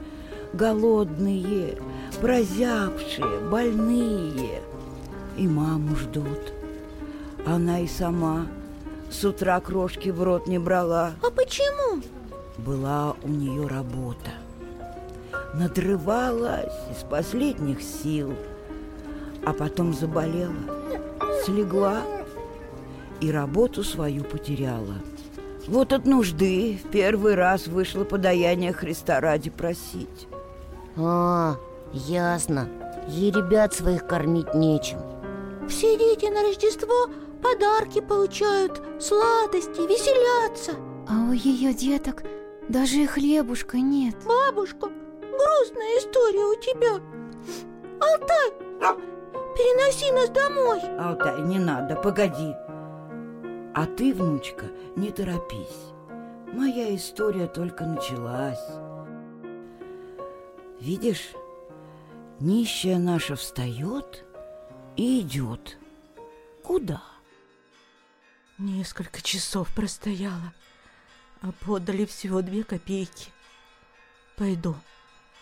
голодные, 0.54 1.80
прозябшие, 2.21 3.39
больные. 3.52 4.62
И 5.36 5.47
маму 5.47 5.95
ждут. 5.95 6.54
Она 7.45 7.80
и 7.80 7.88
сама 7.88 8.47
с 9.10 9.24
утра 9.24 9.60
крошки 9.60 10.10
в 10.10 10.22
рот 10.22 10.48
не 10.48 10.60
брала. 10.60 11.13
А 11.26 11.32
почему? 11.32 12.02
Была 12.58 13.15
у 13.24 13.28
нее 13.28 13.67
работа. 13.67 14.32
Надрывалась 15.54 16.74
из 16.91 17.04
последних 17.04 17.82
сил, 17.82 18.34
а 19.46 19.54
потом 19.54 19.93
заболела, 19.93 20.54
слегла 21.46 22.02
и 23.22 23.32
работу 23.32 23.84
свою 23.84 24.24
потеряла. 24.24 24.96
Вот 25.67 25.93
от 25.93 26.06
нужды 26.06 26.80
в 26.84 26.89
первый 26.89 27.36
раз 27.36 27.67
вышло 27.67 28.04
подаяние 28.04 28.72
Христа 28.72 29.20
ради 29.20 29.50
просить. 29.50 30.28
А, 30.96 31.58
ясно. 31.91 32.70
Ей 33.08 33.32
ребят 33.32 33.74
своих 33.74 34.08
кормить 34.08 34.54
нечем. 34.54 35.00
Все 35.67 35.98
дети 35.98 36.26
на 36.26 36.41
Рождество 36.41 37.10
подарки 37.41 38.02
получают, 38.02 38.82
сладости, 39.00 39.82
веселятся. 39.88 40.73
А 41.08 41.30
у 41.30 41.32
ее 41.32 41.73
деток 41.73 42.23
даже 42.69 42.97
и 42.97 43.06
хлебушка 43.06 43.78
нет. 43.78 44.15
Бабушка, 44.26 44.88
грустная 45.21 45.97
история 46.00 46.45
у 46.45 46.56
тебя. 46.56 47.02
Алтай, 48.00 48.52
переноси 49.56 50.12
нас 50.12 50.30
домой. 50.30 50.82
Алтай, 51.00 51.41
не 51.43 51.60
надо, 51.60 51.95
погоди. 51.95 52.54
А 53.73 53.86
ты, 53.86 54.13
внучка, 54.13 54.65
не 54.95 55.12
торопись. 55.12 55.93
Моя 56.52 56.95
история 56.95 57.47
только 57.47 57.86
началась. 57.86 58.63
Видишь, 60.80 61.32
нищая 62.39 62.97
наша 62.97 63.36
встает 63.36 64.26
и 64.95 65.21
идет. 65.21 65.78
Куда? 66.63 67.02
Несколько 68.58 69.22
часов 69.22 69.72
простояла, 69.74 70.52
а 71.41 71.52
подали 71.52 72.06
всего 72.06 72.41
две 72.41 72.63
копейки. 72.63 73.32
Пойду, 74.36 74.76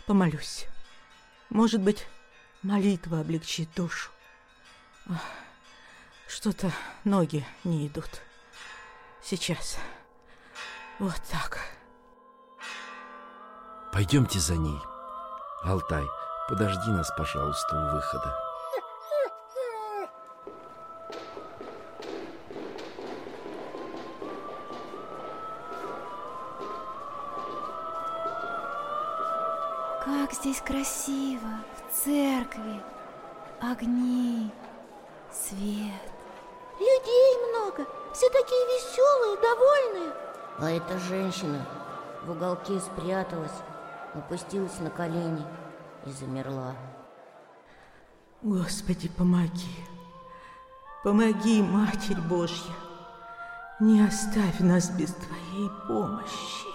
помолюсь. 0.06 0.68
Может 1.50 1.80
быть, 1.80 2.08
молитва 2.62 3.22
облегчит 3.22 3.70
душу. 3.74 4.12
Что-то 6.28 6.74
ноги 7.06 7.46
не 7.64 7.88
идут. 7.88 8.10
Сейчас. 9.24 9.78
Вот 11.00 11.22
так. 11.32 11.60
Пойдемте 13.94 14.40
за 14.40 14.58
ней. 14.58 14.80
Алтай, 15.64 16.06
подожди 16.50 16.92
нас, 16.92 17.10
пожалуйста, 17.18 17.78
у 17.78 17.96
выхода. 17.96 18.45
Как 30.06 30.34
здесь 30.34 30.62
красиво, 30.62 31.50
в 31.74 32.04
церкви. 32.04 32.80
Огни, 33.60 34.52
свет. 35.32 36.12
Людей 36.80 37.50
много, 37.50 37.88
все 38.14 38.30
такие 38.30 38.66
веселые, 38.68 39.38
довольные. 39.42 40.14
А 40.60 40.70
эта 40.70 41.00
женщина 41.00 41.66
в 42.24 42.30
уголке 42.30 42.80
спряталась, 42.80 43.64
опустилась 44.14 44.78
на 44.80 44.92
колени 44.92 45.44
и 46.06 46.12
замерла. 46.12 46.76
Господи, 48.44 49.10
помоги. 49.10 49.76
Помоги, 51.04 51.64
Матерь 51.64 52.22
Божья. 52.22 52.76
Не 53.80 54.06
оставь 54.06 54.60
нас 54.60 54.92
без 54.92 55.16
Твоей 55.16 55.72
помощи. 55.88 56.68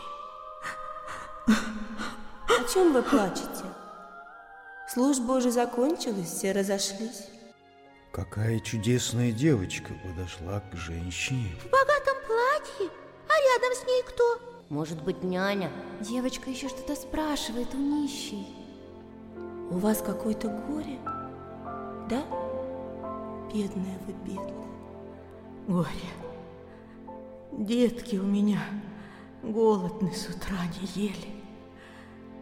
О 2.70 2.72
чем 2.72 2.92
вы 2.92 3.02
плачете? 3.02 3.64
Служба 4.88 5.32
уже 5.32 5.50
закончилась, 5.50 6.28
все 6.28 6.52
разошлись. 6.52 7.26
Какая 8.12 8.60
чудесная 8.60 9.32
девочка 9.32 9.92
подошла 10.04 10.60
к 10.60 10.76
женщине. 10.76 11.50
В 11.60 11.64
богатом 11.64 12.14
платье, 12.28 12.88
а 13.26 13.58
рядом 13.58 13.76
с 13.76 13.84
ней 13.88 14.04
кто? 14.04 14.40
Может 14.68 15.02
быть, 15.02 15.24
няня? 15.24 15.72
Девочка 16.00 16.48
еще 16.48 16.68
что-то 16.68 16.94
спрашивает 16.94 17.74
у 17.74 17.76
нищей. 17.76 18.46
У 19.70 19.78
вас 19.78 20.00
какое-то 20.00 20.48
горе, 20.48 21.00
да? 22.08 22.22
Бедная 23.52 23.98
вы, 24.06 24.12
бедная. 24.24 24.66
Горе. 25.66 25.88
Детки 27.50 28.14
у 28.14 28.26
меня 28.26 28.60
голодны 29.42 30.12
с 30.14 30.28
утра 30.28 30.58
не 30.80 31.02
ели. 31.06 31.39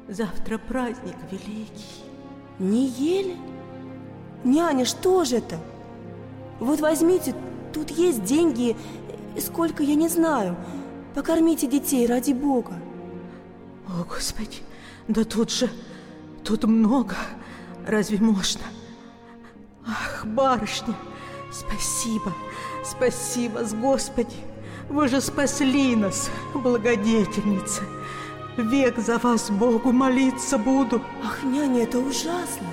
Завтра 0.08 0.56
праздник 0.56 1.16
великий. 1.30 2.02
Не 2.58 2.86
ели? 2.86 3.36
Няня, 4.42 4.86
что 4.86 5.24
же 5.24 5.36
это? 5.36 5.58
Вот 6.60 6.80
возьмите, 6.80 7.34
тут 7.74 7.90
есть 7.90 8.24
деньги, 8.24 8.74
сколько, 9.38 9.82
я 9.82 9.94
не 9.94 10.08
знаю. 10.08 10.56
Покормите 11.14 11.66
детей 11.66 12.06
ради 12.06 12.32
Бога. 12.32 12.72
О, 13.86 14.04
Господи, 14.04 14.58
да 15.08 15.24
тут 15.24 15.50
же, 15.50 15.68
тут 16.42 16.64
много. 16.64 17.14
Разве 17.86 18.18
можно? 18.18 18.62
Ах, 19.86 20.24
барышня, 20.24 20.94
спасибо, 21.52 22.32
спасибо, 22.82 23.62
Господи. 23.74 24.36
Вы 24.88 25.08
же 25.08 25.20
спасли 25.20 25.94
нас, 25.96 26.30
благодетельница. 26.54 27.82
Век 28.58 28.98
за 28.98 29.18
вас 29.18 29.50
Богу 29.50 29.92
молиться 29.92 30.58
буду. 30.58 31.00
Ах, 31.24 31.44
няня, 31.44 31.84
это 31.84 32.00
ужасно. 32.00 32.66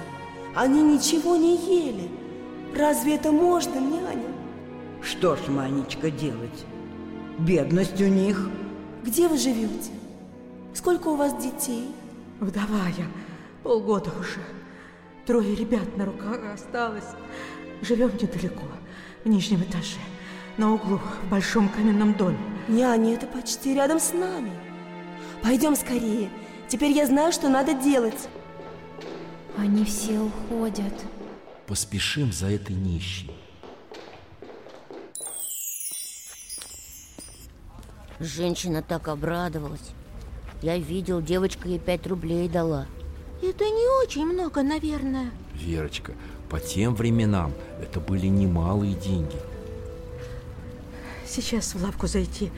Они 0.55 0.81
ничего 0.81 1.35
не 1.35 1.57
ели. 1.57 2.09
Разве 2.75 3.15
это 3.15 3.31
можно, 3.31 3.75
няня? 3.75 4.33
Что 5.03 5.35
ж, 5.35 5.47
Манечка, 5.47 6.09
делать? 6.09 6.65
Бедность 7.37 8.01
у 8.01 8.07
них. 8.07 8.49
Где 9.03 9.27
вы 9.27 9.37
живете? 9.37 9.91
Сколько 10.73 11.09
у 11.09 11.15
вас 11.15 11.35
детей? 11.35 11.91
Вдова 12.39 12.87
я, 12.97 13.05
полгода 13.61 14.09
уже. 14.19 14.41
Трое 15.27 15.53
ребят 15.53 15.95
на 15.97 16.05
руках 16.05 16.39
осталось. 16.51 17.13
Живем 17.83 18.09
недалеко, 18.19 18.65
в 19.23 19.29
нижнем 19.29 19.61
этаже, 19.61 19.99
на 20.57 20.73
углу, 20.73 20.99
в 21.23 21.29
большом 21.29 21.69
каменном 21.69 22.15
доме. 22.15 22.39
Няня, 22.67 23.13
это 23.13 23.27
почти 23.27 23.75
рядом 23.75 23.99
с 23.99 24.13
нами. 24.13 24.64
Пойдем 25.45 25.75
скорее. 25.75 26.31
Теперь 26.67 26.91
я 26.91 27.05
знаю, 27.05 27.31
что 27.31 27.49
надо 27.49 27.75
делать. 27.75 28.29
Они 29.55 29.85
все 29.85 30.19
уходят. 30.19 30.93
Поспешим 31.67 32.33
за 32.33 32.47
этой 32.47 32.75
нищей. 32.75 33.29
Женщина 38.19 38.81
так 38.81 39.07
обрадовалась. 39.07 39.91
Я 40.63 40.79
видел, 40.79 41.21
девочка 41.21 41.67
ей 41.67 41.77
пять 41.77 42.07
рублей 42.07 42.49
дала. 42.49 42.87
Это 43.43 43.65
не 43.65 44.03
очень 44.03 44.25
много, 44.25 44.63
наверное. 44.63 45.29
Верочка, 45.53 46.13
по 46.49 46.59
тем 46.59 46.95
временам 46.95 47.53
это 47.79 47.99
были 47.99 48.25
немалые 48.25 48.95
деньги. 48.95 49.37
Сейчас 51.27 51.75
в 51.75 51.83
лавку 51.83 52.07
зайти. 52.07 52.51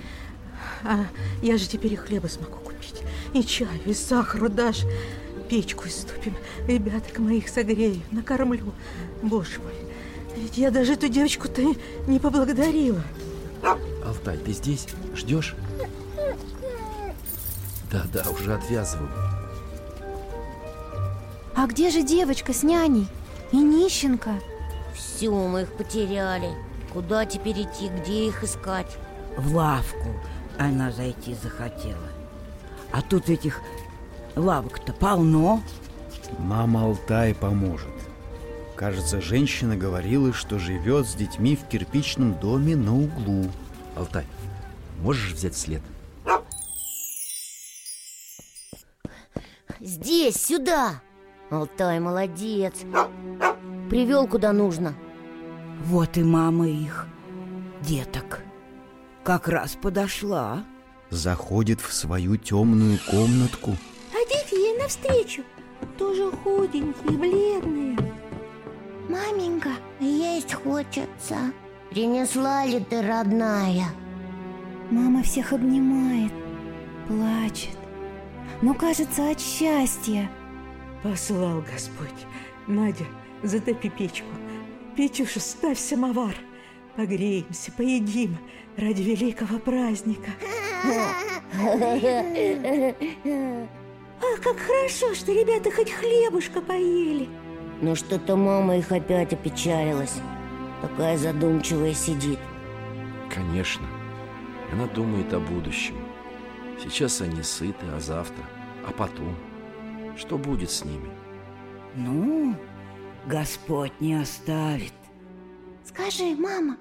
А 0.86 1.06
я 1.42 1.58
же 1.58 1.68
теперь 1.68 1.92
и 1.92 1.98
хлеба 1.98 2.28
смогу 2.28 2.67
купить. 2.88 3.04
И 3.34 3.44
чаю, 3.44 3.70
и 3.86 3.94
сахару 3.94 4.50
дашь. 4.50 4.84
Печку 5.50 5.88
иступим. 5.88 6.36
Ребяток 6.68 7.20
моих 7.20 7.48
согрею, 7.48 8.02
накормлю. 8.12 8.74
Боже 9.22 9.60
мой, 9.60 9.74
ведь 10.36 10.58
я 10.58 10.72
даже 10.72 10.94
эту 10.94 11.08
девочку-то 11.08 11.62
не 12.08 12.20
поблагодарила. 12.20 13.02
Алтай, 14.06 14.38
ты 14.38 14.52
здесь? 14.52 14.88
Ждешь? 15.16 15.56
Да-да, 17.92 18.26
уже 18.30 18.54
отвязываю. 18.54 19.10
А 21.56 21.66
где 21.66 21.90
же 21.90 22.04
девочка 22.04 22.54
с 22.54 22.64
няней? 22.64 23.08
И 23.52 23.58
нищенка? 23.58 24.40
Все, 24.94 25.32
мы 25.32 25.62
их 25.62 25.74
потеряли 25.74 26.52
Куда 26.94 27.26
теперь 27.26 27.62
идти, 27.62 27.90
где 27.90 28.28
их 28.28 28.44
искать? 28.44 28.98
В 29.38 29.56
лавку 29.56 30.16
она 30.58 30.92
зайти 30.92 31.36
захотела 31.36 32.17
А 32.92 33.02
тут 33.02 33.30
этих 33.30 33.62
лавок-то 34.36 34.94
полно. 34.94 35.62
Мама 36.40 36.84
Алтай 36.84 37.34
поможет. 37.34 37.90
Кажется, 38.76 39.22
женщина 39.22 39.76
говорила, 39.76 40.34
что 40.34 40.60
живет 40.60 41.08
с 41.08 41.16
детьми 41.16 41.56
в 41.56 41.68
кирпичном 41.68 42.40
доме 42.40 42.76
на 42.76 42.96
углу. 42.96 43.50
Алтай, 43.96 44.26
можешь 45.02 45.34
взять 45.34 45.58
след? 45.58 45.82
Здесь, 49.80 50.36
сюда. 50.36 51.02
Алтай 51.50 52.00
молодец. 52.00 52.74
Привел 53.90 54.28
куда 54.28 54.52
нужно. 54.54 54.94
Вот 55.86 56.18
и 56.18 56.24
мама 56.24 56.68
их, 56.68 57.08
деток 57.82 58.42
Как 59.24 59.48
раз 59.48 59.76
подошла 59.76 60.64
Заходит 61.10 61.82
в 61.82 61.94
свою 61.94 62.38
темную 62.38 63.00
комнатку 63.10 63.76
А 64.12 64.30
дети 64.30 64.56
ей 64.56 64.78
навстречу 64.78 65.44
Тоже 65.98 66.32
худенькие, 66.32 67.18
бледные 67.18 67.98
Маменька, 69.08 69.72
есть 70.00 70.54
хочется 70.54 71.54
Принесла 71.90 72.66
ли 72.66 72.80
ты, 72.80 73.02
родная? 73.02 73.88
Мама 74.92 75.24
всех 75.24 75.54
обнимает, 75.54 76.32
плачет 77.08 77.78
Но 78.62 78.74
кажется 78.74 79.32
от 79.32 79.40
счастья 79.40 80.30
Послал 81.04 81.62
Господь. 81.62 82.26
Надя, 82.68 83.06
затопи 83.44 83.90
печку. 83.90 84.28
Печуша, 84.96 85.40
ставь 85.40 85.80
самовар. 85.80 86.36
Погреемся, 86.96 87.72
поедим 87.72 88.38
ради 88.76 89.04
великого 89.04 89.60
праздника. 89.60 90.32
Ах, 94.20 94.42
как 94.42 94.58
хорошо, 94.58 95.14
что 95.14 95.32
ребята 95.32 95.72
хоть 95.72 95.92
хлебушка 95.92 96.62
поели 96.62 97.30
Но 97.82 97.96
что-то 97.96 98.36
мама 98.36 98.78
их 98.78 98.92
опять 98.92 99.34
опечалилась 99.34 100.16
Такая 100.82 101.18
задумчивая 101.18 101.94
сидит 101.94 102.40
Конечно. 103.34 103.86
Она 104.72 104.88
думает 104.88 105.34
о 105.34 105.40
будущем. 105.40 105.96
Сейчас 106.82 107.22
они 107.22 107.42
сыты, 107.42 107.86
а 107.96 108.00
завтра, 108.00 108.44
а 108.88 108.92
потом. 108.92 109.36
Что 110.18 110.38
будет 110.38 110.72
с 110.72 110.84
ними? 110.84 111.10
Ну, 111.96 112.56
Господь 113.26 113.94
не 114.00 114.16
оставит 114.16 114.94
Скажи, 115.84 116.36
мама, 116.36 116.78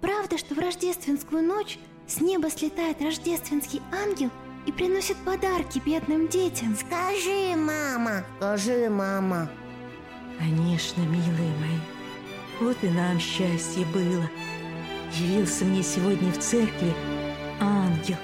правда, 0.00 0.36
что 0.36 0.54
в 0.54 0.58
рождественскую 0.58 1.42
ночь 1.42 1.78
с 2.08 2.20
неба 2.20 2.50
слетает 2.50 3.00
рождественский 3.02 3.82
ангел 3.92 4.30
и 4.66 4.72
приносит 4.72 5.16
подарки 5.18 5.80
бедным 5.84 6.26
детям? 6.28 6.74
Скажи, 6.74 7.54
мама 7.54 8.24
Скажи, 8.38 8.88
мама 8.88 9.48
Конечно, 10.38 11.00
милые 11.02 11.52
мои. 11.60 11.78
Вот 12.60 12.76
и 12.82 12.88
нам 12.88 13.18
счастье 13.18 13.84
было. 13.86 14.30
Явился 15.12 15.64
мне 15.64 15.82
сегодня 15.82 16.30
в 16.32 16.38
церкви 16.38 16.94
ангел, 17.60 18.16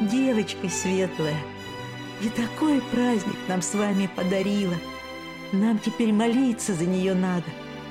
девочка 0.00 0.68
светлая. 0.68 1.38
И 2.22 2.28
такой 2.28 2.80
праздник 2.92 3.36
нам 3.48 3.60
с 3.60 3.74
вами 3.74 4.08
подарила. 4.14 4.74
Нам 5.52 5.78
теперь 5.78 6.12
молиться 6.12 6.74
за 6.74 6.84
нее 6.84 7.14
надо. 7.14 7.46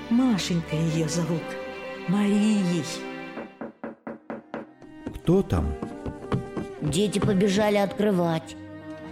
Машенька 0.10 0.76
ее 0.76 1.10
зовут. 1.10 1.44
Марией. 2.08 2.86
Кто 5.28 5.42
там? 5.42 5.66
Дети 6.80 7.20
побежали 7.20 7.76
открывать. 7.76 8.56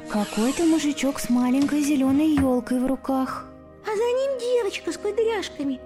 Какой-то 0.10 0.64
мужичок 0.64 1.20
с 1.20 1.30
маленькой 1.30 1.82
зеленой 1.82 2.36
елкой 2.36 2.80
в 2.80 2.86
руках. 2.86 3.46
А 3.84 3.88
за 3.88 4.02
ним 4.02 4.40
девочка 4.40 4.94
с 4.94 4.98
кудряшками. 4.98 5.82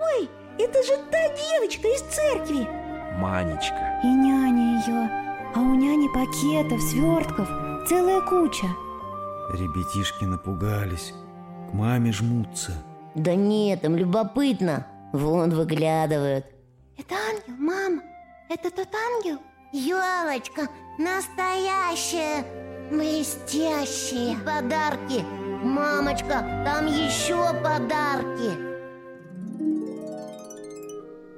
Ой, 0.00 0.30
это 0.58 0.82
же 0.82 0.96
та 1.10 1.18
девочка 1.36 1.86
из 1.86 2.00
церкви. 2.00 2.66
Манечка. 3.18 4.00
И 4.02 4.06
няня 4.06 4.80
ее 4.80 5.10
А 5.54 5.60
у 5.60 5.74
няни 5.74 6.08
пакетов, 6.14 6.80
свертков 6.80 7.46
Целая 7.86 8.22
куча. 8.22 8.68
Ребятишки 9.52 10.24
напугались. 10.24 11.12
К 11.70 11.74
маме 11.74 12.10
жмутся. 12.10 12.72
Да 13.14 13.34
нет, 13.34 13.84
им 13.84 13.96
любопытно. 13.96 14.86
Вон 15.12 15.50
выглядывают. 15.50 16.46
Это 16.96 17.14
ангел, 17.16 17.54
мама. 17.58 18.02
Это 18.48 18.70
тот 18.70 18.88
ангел? 18.94 19.38
Елочка 19.72 20.68
настоящая 20.96 22.42
Блестящие 22.90 24.38
Подарки 24.38 25.22
Мамочка, 25.62 26.64
там 26.64 26.86
еще 26.86 27.36
подарки 27.62 28.50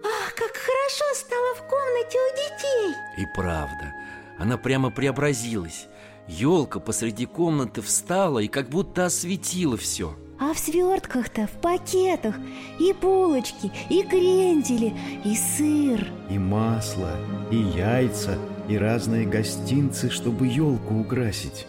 Ах, 0.05 0.35
как 0.37 0.53
хорошо 0.57 1.05
стало 1.14 1.55
в 1.57 1.62
комнате 1.69 2.19
у 2.19 2.31
детей 2.37 2.95
И 3.19 3.27
правда, 3.35 3.95
она 4.38 4.57
прямо 4.57 4.90
преобразилась. 4.90 5.88
Елка 6.29 6.79
посреди 6.79 7.27
комнаты 7.27 7.83
встала 7.83 8.38
и 8.38 8.47
как 8.47 8.69
будто 8.69 9.07
осветила 9.07 9.77
все. 9.77 10.16
А 10.42 10.55
в 10.55 10.59
свертках-то, 10.59 11.46
в 11.46 11.61
пакетах 11.61 12.35
И 12.79 12.94
булочки, 12.94 13.70
и 13.90 14.03
крендели, 14.03 14.94
и 15.22 15.37
сыр 15.37 16.09
И 16.31 16.38
масло, 16.38 17.11
и 17.50 17.57
яйца, 17.57 18.38
и 18.66 18.79
разные 18.79 19.26
гостинцы, 19.26 20.09
чтобы 20.09 20.46
елку 20.46 20.98
украсить 21.00 21.66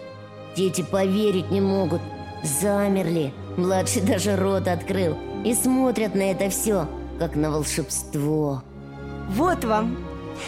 Дети 0.56 0.84
поверить 0.84 1.52
не 1.52 1.60
могут 1.60 2.02
Замерли 2.44 3.34
Младший 3.58 4.04
даже 4.04 4.38
рот 4.38 4.70
открыл 4.70 5.18
И 5.44 5.54
смотрят 5.54 6.16
на 6.16 6.32
это 6.32 6.50
все, 6.50 6.88
как 7.20 7.36
на 7.36 7.52
волшебство 7.52 8.64
Вот 9.32 9.66
вам! 9.66 9.98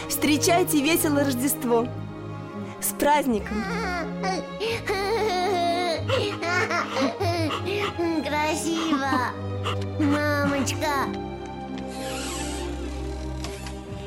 Встречайте 0.08 0.80
весело 0.80 1.24
Рождество! 1.24 1.86
С 2.80 2.88
праздником! 2.98 3.62
Мамочка. 9.98 11.08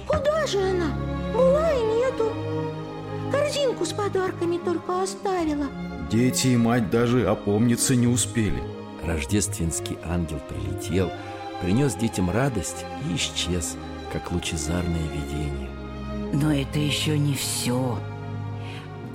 Куда 0.08 0.48
же 0.48 0.60
она? 0.60 0.91
Была 1.34 1.72
и 1.72 1.82
нету. 1.82 2.32
Корзинку 3.32 3.86
с 3.86 3.93
подарками 3.93 4.58
только 4.58 5.04
оставила. 5.04 5.67
Дети 6.12 6.48
и 6.48 6.58
мать 6.58 6.89
даже 6.89 7.28
опомниться 7.28 7.96
не 7.96 8.08
успели. 8.08 8.63
Рождественский 9.06 9.98
ангел 10.06 10.39
прилетел, 10.50 11.12
принес 11.62 11.96
детям 11.96 12.30
радость 12.30 12.86
и 13.10 13.15
исчез, 13.15 13.76
как 14.12 14.32
лучезарное 14.32 15.08
видение. 15.13 15.70
Но 16.34 16.52
это 16.52 16.80
еще 16.80 17.17
не 17.17 17.34
все 17.36 17.98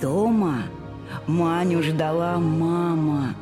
Дома 0.01 0.63
Маню 1.27 1.81
ждала 1.83 2.37
мама 2.39 3.35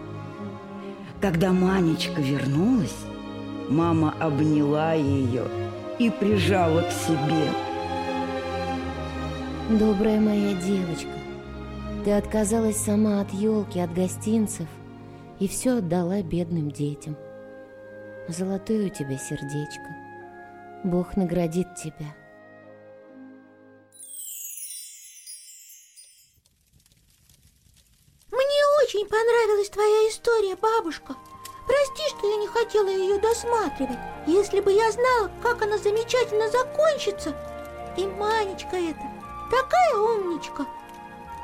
Когда 1.22 1.52
Манечка 1.52 2.20
вернулась 2.20 3.06
Мама 3.70 4.16
обняла 4.20 4.94
ее 4.94 5.46
и 6.00 6.10
прижала 6.10 6.82
к 6.82 6.92
себе. 6.92 7.48
Добрая 9.70 10.20
моя 10.20 10.56
девочка 10.56 11.12
Ты 12.04 12.12
отказалась 12.14 12.78
сама 12.78 13.22
от 13.22 13.32
елки, 13.34 13.80
от 13.80 13.94
гостинцев 13.94 14.68
И 15.40 15.48
все 15.48 15.78
отдала 15.78 16.24
бедным 16.24 16.72
детям. 16.72 17.16
Золотое 18.28 18.88
у 18.88 18.90
тебя 18.90 19.18
сердечко 19.18 19.96
Бог 20.84 21.16
наградит 21.16 21.76
тебя. 21.76 22.16
Мне 28.32 28.62
очень 28.84 29.08
понравилась 29.08 29.70
твоя 29.70 29.91
история, 30.12 30.56
бабушка. 30.56 31.16
Прости, 31.66 32.04
что 32.10 32.28
я 32.28 32.38
не 32.38 32.48
хотела 32.48 32.90
ее 32.90 33.18
досматривать. 33.20 33.98
Если 34.28 34.60
бы 34.60 34.72
я 34.72 34.92
знала, 34.92 35.32
как 35.42 35.62
она 35.62 35.78
замечательно 35.78 36.50
закончится. 36.50 37.34
И 37.98 38.06
Манечка 38.06 38.76
эта, 38.76 39.02
такая 39.50 39.98
умничка. 39.98 40.66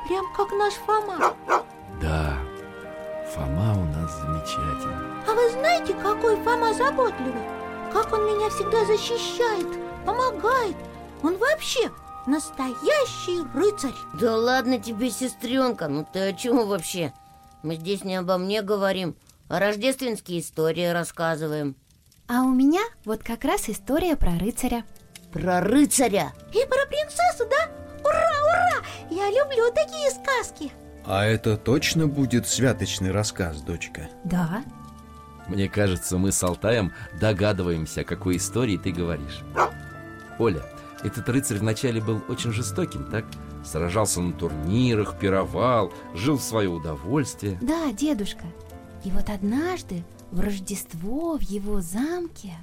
Прям 0.06 0.26
как 0.34 0.50
наш 0.52 0.74
Фома. 0.74 1.34
Да, 2.00 2.38
Фома 3.32 3.72
у 3.72 3.84
нас 3.84 4.12
замечательный. 4.20 5.22
А 5.26 5.34
вы 5.34 5.50
знаете, 5.50 5.94
какой 5.94 6.36
Фома 6.36 6.74
заботливый? 6.74 7.42
Как 7.92 8.12
он 8.12 8.26
меня 8.26 8.50
всегда 8.50 8.84
защищает, 8.84 9.66
помогает. 10.04 10.76
Он 11.22 11.36
вообще 11.38 11.90
настоящий 12.26 13.42
рыцарь. 13.54 13.94
Да 14.14 14.36
ладно 14.36 14.78
тебе, 14.78 15.10
сестренка, 15.10 15.88
ну 15.88 16.06
ты 16.10 16.20
о 16.20 16.32
чем 16.34 16.66
вообще? 16.66 17.12
Мы 17.62 17.76
здесь 17.76 18.04
не 18.04 18.16
обо 18.16 18.38
мне 18.38 18.62
говорим, 18.62 19.16
а 19.48 19.58
рождественские 19.58 20.40
истории 20.40 20.86
рассказываем 20.86 21.74
А 22.28 22.42
у 22.42 22.50
меня 22.50 22.82
вот 23.04 23.22
как 23.22 23.44
раз 23.44 23.68
история 23.68 24.16
про 24.16 24.38
рыцаря. 24.38 24.84
Про 25.32 25.60
рыцаря? 25.60 26.32
И 26.52 26.66
про 26.66 26.86
принцессу, 26.86 27.44
да? 27.50 27.70
Ура, 28.04 28.30
ура! 28.44 28.84
Я 29.10 29.28
люблю 29.30 29.70
такие 29.74 30.10
сказки 30.10 30.72
А 31.04 31.24
это 31.24 31.56
точно 31.56 32.06
будет 32.06 32.46
святочный 32.46 33.10
рассказ, 33.10 33.60
дочка? 33.62 34.08
Да. 34.24 34.62
Мне 35.48 35.68
кажется, 35.68 36.18
мы 36.18 36.30
с 36.30 36.42
Алтаем 36.42 36.92
догадываемся, 37.20 38.02
о 38.02 38.04
какой 38.04 38.36
истории 38.36 38.76
ты 38.76 38.92
говоришь. 38.92 39.40
Оля, 40.38 40.62
этот 41.02 41.28
рыцарь 41.28 41.58
вначале 41.58 42.00
был 42.00 42.22
очень 42.28 42.52
жестоким, 42.52 43.10
так? 43.10 43.24
Сражался 43.70 44.22
на 44.22 44.32
турнирах, 44.32 45.18
пировал, 45.18 45.92
жил 46.14 46.38
в 46.38 46.42
свое 46.42 46.70
удовольствие. 46.70 47.58
Да, 47.60 47.92
дедушка. 47.92 48.44
И 49.04 49.10
вот 49.10 49.28
однажды 49.28 50.04
в 50.30 50.40
Рождество 50.40 51.36
в 51.36 51.42
его 51.42 51.82
замке... 51.82 52.54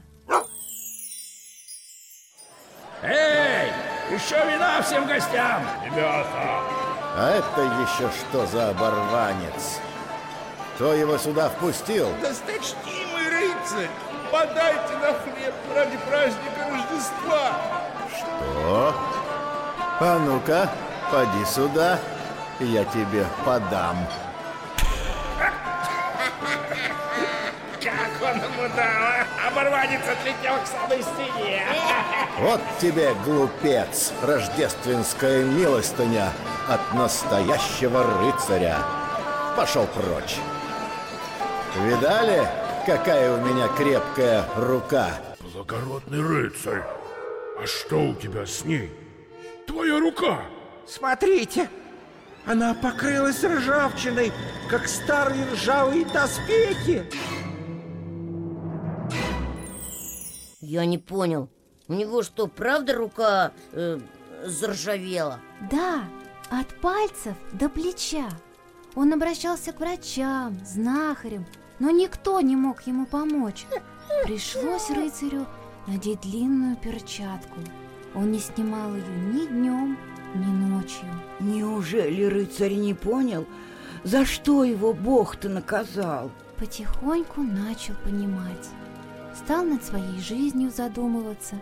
Эй, 3.04 3.72
еще 4.12 4.36
вина 4.52 4.82
всем 4.82 5.06
гостям! 5.06 5.62
Ребята! 5.86 6.64
А 7.18 7.30
это 7.38 7.62
еще 7.62 8.10
что 8.10 8.48
за 8.48 8.70
оборванец? 8.70 9.80
Кто 10.74 10.92
его 10.94 11.20
сюда 11.20 11.50
впустил? 11.50 12.08
Досточтимый 12.20 13.30
рыцарь! 13.30 13.92
Подайте 14.32 14.98
на 14.98 15.14
хлеб 15.14 15.54
ради 15.76 15.98
праздника 16.10 16.68
Рождества! 16.68 17.52
Что? 18.10 18.96
А 20.00 20.20
ну-ка, 20.20 20.70
поди 21.12 21.46
сюда, 21.46 22.00
я 22.60 22.84
тебе 22.86 23.26
подам. 23.46 23.98
Как 27.84 28.22
он 28.22 28.38
ему 28.38 28.76
дал, 28.76 28.86
а? 28.86 29.48
Оборванец 29.48 30.02
отлетел 30.02 30.56
к 30.64 30.68
самой 30.68 31.04
стене. 31.04 31.64
Вот 32.40 32.62
тебе, 32.80 33.14
глупец, 33.24 34.12
рождественская 34.24 35.44
милостыня 35.44 36.30
от 36.68 36.94
настоящего 36.94 38.04
рыцаря. 38.22 38.78
Пошел 39.56 39.86
прочь. 39.88 40.38
Видали, 41.78 42.48
какая 42.86 43.32
у 43.34 43.42
меня 43.46 43.68
крепкая 43.78 44.46
рука? 44.56 45.10
Благородный 45.54 46.22
рыцарь, 46.22 46.84
а 47.62 47.66
что 47.68 47.98
у 47.98 48.16
тебя 48.16 48.46
с 48.46 48.66
ней? 48.66 48.92
Твоя 49.68 50.00
рука! 50.00 50.40
Смотрите, 50.88 51.70
она 52.46 52.74
покрылась 52.74 53.44
ржавчиной, 53.44 54.32
как 54.70 54.88
старые 54.88 55.46
ржавые 55.52 56.06
доспехи. 56.06 57.10
Я 60.62 60.86
не 60.86 60.98
понял. 60.98 61.50
У 61.88 61.94
него 61.94 62.24
что, 62.24 62.48
правда 62.48 62.94
рука 62.96 63.52
э, 63.72 64.00
заржавела? 64.44 65.40
Да, 65.72 66.04
от 66.50 66.68
пальцев 66.82 67.36
до 67.52 67.70
плеча. 67.70 68.30
Он 68.96 69.14
обращался 69.14 69.74
к 69.74 69.80
врачам, 69.80 70.58
знахарям, 70.66 71.46
но 71.80 71.92
никто 71.92 72.42
не 72.42 72.56
мог 72.56 72.82
ему 72.84 73.06
помочь. 73.06 73.66
Пришлось 74.24 74.90
рыцарю 74.90 75.46
надеть 75.88 76.22
длинную 76.22 76.78
перчатку. 76.78 77.60
Он 78.16 78.32
не 78.32 78.40
снимал 78.40 78.96
ее 78.96 79.18
ни 79.34 79.46
днем, 79.46 79.98
ни 80.38 80.46
ночью. 80.46 81.08
Неужели 81.40 82.24
рыцарь 82.24 82.74
не 82.74 82.94
понял, 82.94 83.46
за 84.04 84.26
что 84.26 84.64
его 84.64 84.94
Бог-то 84.94 85.50
наказал? 85.50 86.32
Потихоньку 86.58 87.42
начал 87.42 87.96
понимать. 88.04 88.70
Стал 89.36 89.66
над 89.66 89.84
своей 89.84 90.20
жизнью 90.20 90.72
задумываться. 90.76 91.56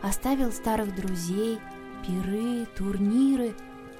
Оставил 0.00 0.50
старых 0.50 0.94
друзей, 0.96 1.60
пиры, 2.06 2.66
турниры 2.76 3.54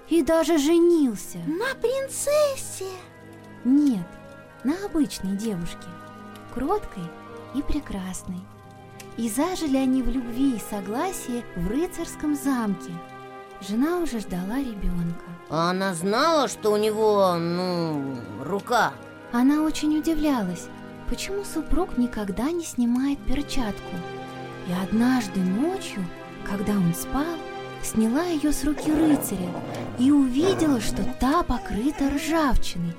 и 0.09 0.23
даже 0.23 0.59
женился. 0.59 1.39
На 1.47 1.75
принцессе? 1.81 2.91
Нет, 3.65 4.07
на 4.65 4.75
обычной 4.85 5.37
девушке, 5.37 5.87
кроткой 6.53 7.05
и 7.55 7.63
прекрасной. 7.63 8.41
И 9.17 9.29
зажили 9.29 9.77
они 9.77 10.03
в 10.03 10.09
любви 10.09 10.57
и 10.57 10.71
согласии 10.71 11.45
в 11.55 11.69
рыцарском 11.69 12.35
замке. 12.35 12.93
Жена 13.69 13.99
уже 13.99 14.19
ждала 14.19 14.59
ребенка. 14.59 15.25
А 15.49 15.71
она 15.71 15.95
знала, 15.95 16.49
что 16.49 16.73
у 16.73 16.77
него, 16.77 17.37
ну, 17.39 18.17
рука? 18.43 18.93
Она 19.33 19.63
очень 19.63 19.97
удивлялась, 19.99 20.67
почему 21.09 21.45
супруг 21.45 21.97
никогда 21.97 22.51
не 22.51 22.65
снимает 22.65 23.19
перчатку. 23.21 23.95
И 24.69 24.73
однажды 24.73 25.41
ночью, 25.41 26.05
когда 26.49 26.73
он 26.73 26.93
спал, 26.95 27.37
сняла 27.83 28.25
ее 28.25 28.53
с 28.53 28.65
руки 28.65 28.91
рыцаря 28.91 29.51
и 29.99 30.11
увидела, 30.11 30.81
что 30.81 31.05
та 31.21 31.43
покрыта 31.45 32.11
ржавчиной. 32.11 32.97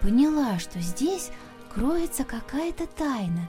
Поняла, 0.00 0.58
что 0.58 0.80
здесь 0.80 1.30
кроется 1.72 2.24
какая-то 2.24 2.86
тайна, 2.86 3.48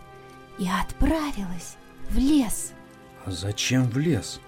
и 0.60 0.68
отправилась 0.68 1.78
в 2.10 2.18
лес. 2.18 2.72
А 3.26 3.32
зачем 3.32 3.90
в 3.90 3.98
лес? 3.98 4.40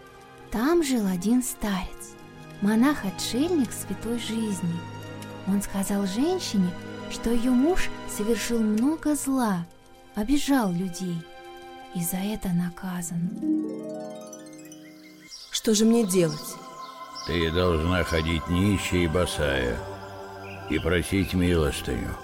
Там 0.51 0.83
жил 0.83 1.05
один 1.07 1.43
старец, 1.43 2.15
монах-отшельник 2.61 3.69
святой 3.71 4.19
жизни. 4.19 4.79
Он 5.47 5.61
сказал 5.61 6.05
женщине, 6.05 6.69
что 7.11 7.29
ее 7.29 7.51
муж 7.51 7.89
совершил 8.09 8.59
много 8.59 9.15
зла, 9.15 9.65
обижал 10.15 10.71
людей 10.71 11.17
и 11.95 12.01
за 12.01 12.17
это 12.17 12.49
наказан. 12.49 13.29
Что 15.51 15.73
же 15.73 15.85
мне 15.85 16.05
делать? 16.05 16.55
Ты 17.25 17.51
должна 17.51 18.03
ходить 18.03 18.47
нищая 18.47 19.01
и 19.01 19.07
босая 19.07 19.77
и 20.69 20.79
просить 20.79 21.33
милостыню. 21.33 22.15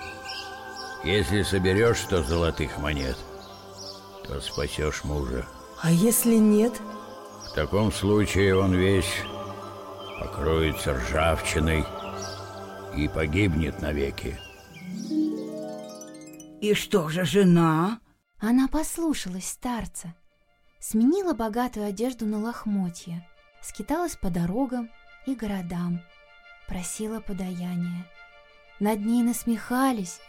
Если 1.04 1.42
соберешь 1.44 2.00
сто 2.00 2.24
золотых 2.24 2.78
монет, 2.78 3.18
то 4.26 4.40
спасешь 4.40 5.04
мужа. 5.04 5.46
А 5.82 5.92
если 5.92 6.36
нет? 6.36 6.74
В 7.54 7.56
таком 7.56 7.92
случае 7.92 8.58
он 8.58 8.74
весь 8.74 9.13
покроется 10.20 10.96
ржавчиной 10.96 11.86
и 12.98 13.08
погибнет 13.08 13.80
навеки. 13.80 14.39
И 16.62 16.74
что 16.74 17.10
же 17.10 17.26
жена? 17.26 18.00
Она 18.39 18.68
послушалась 18.68 19.50
старца, 19.50 20.16
сменила 20.80 21.36
богатую 21.36 21.86
одежду 21.86 22.26
на 22.26 22.39
лохмотья, 22.39 23.24
скиталась 23.62 24.16
по 24.16 24.32
дорогам 24.32 24.89
и 25.28 25.36
городам, 25.36 26.02
просила 26.68 27.20
подаяния. 27.20 28.10
Над 28.80 29.06
ней 29.06 29.22
насмехались 29.22 30.20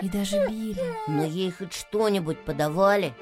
и 0.00 0.08
даже 0.08 0.48
били. 0.48 0.94
Но 1.06 1.26
ей 1.26 1.50
хоть 1.50 1.74
что-нибудь 1.74 2.42
подавали? 2.46 3.12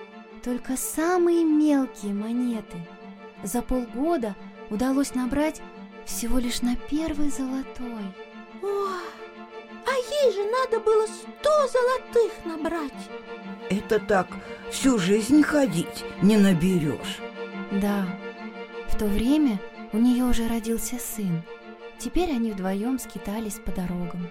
Только 0.45 0.77
самые 0.77 1.43
мелкие 1.43 2.15
монеты. 2.15 2.79
За 3.43 3.63
полгода 3.63 4.37
удалось 4.69 5.15
набрать 5.15 5.61
всего 6.05 6.39
лишь 6.39 6.63
на 6.63 6.77
первый 6.77 7.31
золотой. 7.31 8.05
О, 8.63 8.89
а 9.87 10.25
ей 10.25 10.33
же 10.33 10.45
надо 10.45 10.85
было 10.85 11.07
сто 11.07 11.51
золотых 11.69 12.45
набрать. 12.45 12.93
Это 13.71 13.99
так 13.99 14.29
всю 14.71 14.99
жизнь 14.99 15.43
ходить 15.43 16.05
не 16.23 16.37
наберешь. 16.37 17.19
Да, 17.71 18.07
в 18.89 18.99
то 18.99 19.07
время 19.07 19.61
у 19.93 19.99
нее 19.99 20.25
уже 20.25 20.49
родился 20.49 20.99
сын. 20.99 21.43
Теперь 21.99 22.31
они 22.31 22.53
вдвоем 22.53 22.99
скитались 22.99 23.61
по 23.65 23.73
дорогам. 23.73 24.29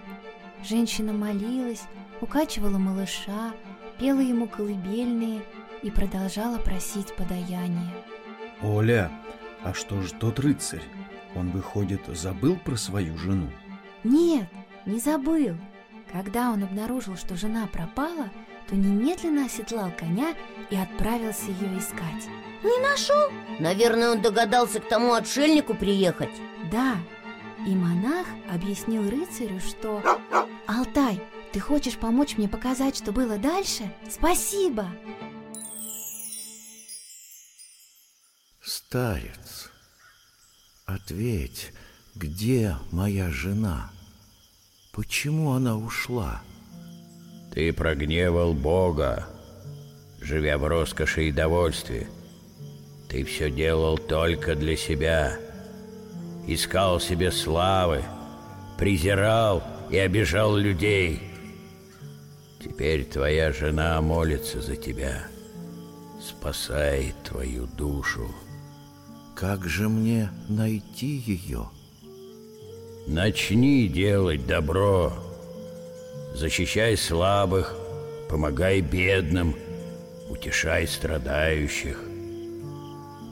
Женщина 0.63 1.13
молилась, 1.13 1.83
укачивала 2.21 2.77
малыша, 2.77 3.53
пела 3.97 4.19
ему 4.19 4.47
колыбельные 4.47 5.41
и 5.81 5.89
продолжала 5.89 6.57
просить 6.57 7.15
подаяния. 7.15 7.93
Оля, 8.61 9.11
а 9.63 9.73
что 9.73 10.01
же 10.01 10.13
тот 10.13 10.39
рыцарь? 10.39 10.83
Он, 11.35 11.51
выходит, 11.51 12.01
забыл 12.07 12.55
про 12.57 12.75
свою 12.75 13.17
жену? 13.17 13.49
Нет, 14.03 14.47
не 14.85 14.99
забыл. 14.99 15.55
Когда 16.11 16.49
он 16.51 16.63
обнаружил, 16.63 17.15
что 17.15 17.35
жена 17.35 17.67
пропала, 17.67 18.29
то 18.67 18.75
немедленно 18.75 19.45
оседлал 19.45 19.91
коня 19.97 20.33
и 20.69 20.75
отправился 20.75 21.51
ее 21.51 21.77
искать. 21.77 22.27
Не 22.63 22.81
нашел? 22.81 23.31
Наверное, 23.59 24.11
он 24.11 24.21
догадался 24.21 24.79
к 24.79 24.87
тому 24.87 25.13
отшельнику 25.13 25.73
приехать. 25.73 26.29
Да, 26.71 26.95
и 27.65 27.75
монах 27.75 28.27
объяснил 28.51 29.09
рыцарю, 29.09 29.59
что... 29.59 30.03
Алтай, 30.67 31.21
ты 31.51 31.59
хочешь 31.59 31.97
помочь 31.97 32.37
мне 32.37 32.47
показать, 32.47 32.97
что 32.97 33.11
было 33.11 33.37
дальше? 33.37 33.91
Спасибо! 34.09 34.87
Старец, 38.71 39.71
ответь, 40.85 41.73
где 42.13 42.75
моя 42.91 43.31
жена? 43.31 43.89
Почему 44.91 45.53
она 45.53 45.75
ушла? 45.75 46.43
Ты 47.51 47.73
прогневал 47.73 48.53
Бога. 48.53 49.27
живя 50.21 50.59
в 50.59 50.67
роскоши 50.67 51.29
и 51.29 51.31
довольстве. 51.31 52.09
Ты 53.09 53.23
все 53.23 53.49
делал 53.49 53.97
только 53.97 54.53
для 54.53 54.77
себя. 54.77 55.39
Искал 56.45 56.99
себе 56.99 57.31
славы, 57.31 58.03
презирал 58.77 59.63
и 59.89 59.97
обижал 59.97 60.55
людей. 60.55 61.23
Теперь 62.63 63.03
твоя 63.03 63.51
жена 63.51 63.99
молится 63.99 64.61
за 64.61 64.75
тебя, 64.75 65.23
спасает 66.21 67.15
твою 67.23 67.65
душу. 67.65 68.29
Как 69.39 69.65
же 69.65 69.87
мне 69.87 70.29
найти 70.49 71.23
ее? 71.25 71.69
Начни 73.07 73.87
делать 73.87 74.45
добро. 74.45 75.13
Защищай 76.35 76.97
слабых, 76.97 77.73
помогай 78.29 78.81
бедным, 78.81 79.55
утешай 80.29 80.85
страдающих. 80.89 82.03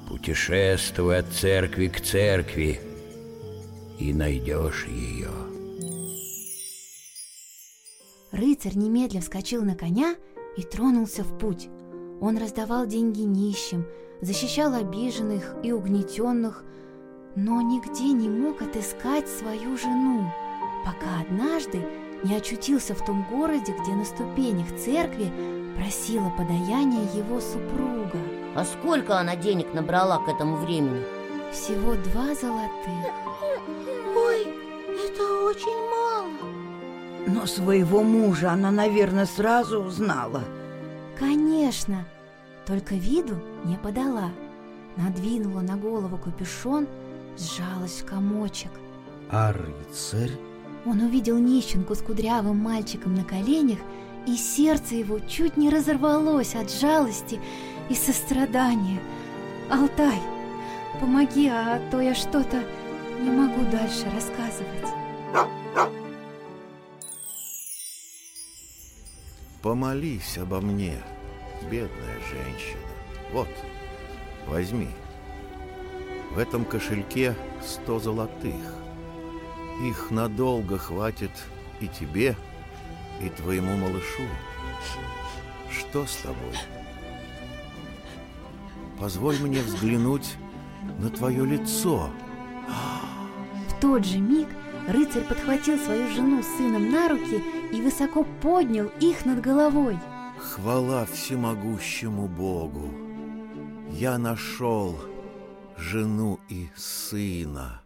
Путешествуй 0.08 1.18
от 1.18 1.28
церкви 1.34 1.90
к 1.90 2.00
церкви 2.00 2.80
и 4.00 4.14
найдешь 4.14 4.86
ее. 4.86 5.32
Рыцарь 8.32 8.78
немедля 8.78 9.20
вскочил 9.20 9.62
на 9.62 9.76
коня 9.76 10.16
и 10.56 10.62
тронулся 10.62 11.26
в 11.26 11.38
путь. 11.38 11.68
Он 12.22 12.38
раздавал 12.38 12.88
деньги 12.88 13.24
нищим, 13.24 13.86
защищал 14.22 14.74
обиженных 14.74 15.56
и 15.64 15.72
угнетенных, 15.72 16.64
но 17.36 17.62
нигде 17.62 18.12
не 18.14 18.30
мог 18.30 18.62
отыскать 18.62 19.28
свою 19.28 19.78
жену, 19.78 20.32
пока 20.86 21.22
однажды 21.22 21.86
не 22.24 22.36
очутился 22.36 22.96
в 22.96 23.06
том 23.06 23.26
городе, 23.30 23.76
где 23.80 23.94
на 23.94 24.06
ступенях 24.06 24.68
церкви 24.78 25.32
просила 25.78 26.32
подаяние 26.32 27.06
его 27.14 27.40
супруга. 27.40 28.18
А 28.56 28.66
сколько 28.66 29.20
она 29.20 29.36
денег 29.36 29.74
набрала 29.74 30.18
к 30.18 30.28
этому 30.28 30.58
времени? 30.58 31.04
Всего 31.52 31.94
два 31.94 32.34
золотых. 32.34 33.14
Ой, 34.16 34.48
это 35.06 35.24
очень 35.46 35.90
мало. 35.90 36.28
Но 37.28 37.46
своего 37.46 38.02
мужа 38.02 38.52
она, 38.52 38.72
наверное, 38.72 39.26
сразу 39.26 39.82
узнала. 39.82 40.44
Конечно, 41.20 42.06
только 42.68 42.96
виду 42.96 43.40
не 43.64 43.78
подала. 43.78 44.30
Надвинула 44.98 45.62
на 45.62 45.78
голову 45.78 46.18
капюшон, 46.18 46.88
сжалась 47.38 48.02
в 48.02 48.06
комочек. 48.06 48.72
А 49.32 49.54
рыцарь? 49.54 50.32
Он 50.86 51.02
увидел 51.02 51.38
нищенку 51.38 51.96
с 51.96 52.02
кудрявым 52.02 52.58
мальчиком 52.58 53.16
на 53.16 53.24
коленях, 53.24 53.80
и 54.28 54.36
сердце 54.36 54.96
его 54.96 55.20
чуть 55.20 55.56
не 55.56 55.70
разорвалось 55.70 56.56
от 56.56 56.72
жалости 56.72 57.40
и 57.90 57.96
сострадания. 57.96 59.00
Алтай, 59.72 60.20
помоги, 61.00 61.48
а 61.48 61.80
то 61.90 62.02
я 62.02 62.14
что-то 62.14 62.64
не 63.22 63.30
могу 63.30 63.64
дальше 63.72 64.06
рассказывать. 64.14 64.94
Помолись 69.62 70.38
обо 70.38 70.62
мне, 70.62 71.02
бедная 71.64 72.20
женщина. 72.30 72.82
Вот, 73.32 73.50
возьми. 74.48 74.90
В 76.32 76.40
этом 76.40 76.66
кошельке 76.66 77.36
сто 77.62 78.00
золотых. 78.00 78.76
Их 79.84 80.12
надолго 80.12 80.78
хватит 80.78 81.32
и 81.80 81.88
тебе, 81.88 82.36
и 83.22 83.30
твоему 83.30 83.76
малышу. 83.78 84.24
Что 85.72 86.06
с 86.06 86.16
тобой? 86.18 86.58
Позволь 89.00 89.38
мне 89.40 89.62
взглянуть 89.62 90.36
на 91.00 91.10
твое 91.10 91.46
лицо. 91.46 92.10
В 93.68 93.80
тот 93.80 94.06
же 94.06 94.18
миг 94.18 94.48
рыцарь 94.88 95.24
подхватил 95.24 95.78
свою 95.78 96.08
жену 96.10 96.42
с 96.42 96.58
сыном 96.58 96.90
на 96.90 97.08
руки 97.08 97.44
и 97.72 97.82
высоко 97.82 98.26
поднял 98.42 98.88
их 99.00 99.26
над 99.26 99.42
головой. 99.42 100.00
Хвала 100.56 101.06
всемогущему 101.06 102.28
Богу! 102.28 102.90
Я 103.92 104.18
нашел 104.18 104.96
жену 105.76 106.40
и 106.48 106.70
сына. 106.76 107.82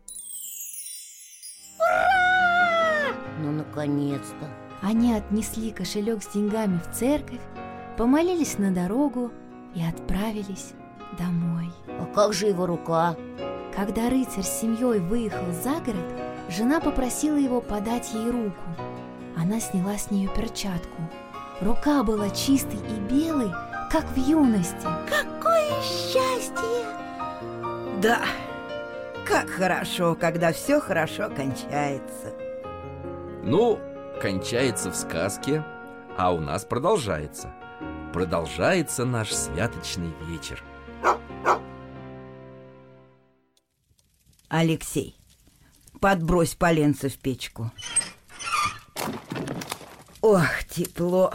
Ну, 3.40 3.52
наконец-то. 3.52 4.48
Они 4.82 5.14
отнесли 5.14 5.72
кошелек 5.72 6.22
с 6.22 6.34
деньгами 6.34 6.80
в 6.80 6.96
церковь, 6.96 7.42
помолились 7.98 8.60
на 8.60 8.72
дорогу 8.72 9.32
и 9.74 9.84
отправились 9.84 10.74
домой. 11.18 11.72
А 11.88 12.06
как 12.14 12.34
же 12.34 12.46
его 12.48 12.68
рука? 12.68 13.16
Когда 13.76 14.10
рыцарь 14.10 14.44
с 14.44 14.62
семьей 14.62 15.00
выехал 15.00 15.52
за 15.52 15.80
город, 15.80 16.14
жена 16.50 16.80
попросила 16.80 17.38
его 17.38 17.60
подать 17.60 18.14
ей 18.14 18.30
руку. 18.30 18.62
Она 19.36 19.60
сняла 19.60 19.98
с 19.98 20.12
нее 20.12 20.30
перчатку. 20.30 21.02
Рука 21.62 22.02
была 22.04 22.32
чистой 22.32 22.80
и 22.80 23.00
белой, 23.02 23.52
как 23.92 24.06
в 24.06 24.18
юности. 24.18 24.88
Какое 25.08 25.80
счастье! 25.84 26.88
Да, 28.02 28.26
как 29.28 29.48
хорошо, 29.48 30.16
когда 30.16 30.54
все 30.54 30.80
хорошо 30.80 31.30
кончается. 31.30 32.34
Ну, 33.44 33.80
кончается 34.20 34.90
в 34.90 34.96
сказке, 34.96 35.64
а 36.18 36.34
у 36.34 36.40
нас 36.40 36.66
продолжается. 36.66 37.54
Продолжается 38.12 39.06
наш 39.06 39.32
святочный 39.32 40.14
вечер. 40.28 40.64
Алексей, 44.50 45.16
подбрось 46.00 46.56
поленца 46.56 47.08
в 47.08 47.18
печку. 47.20 47.72
Ох, 50.22 50.64
тепло. 50.70 51.34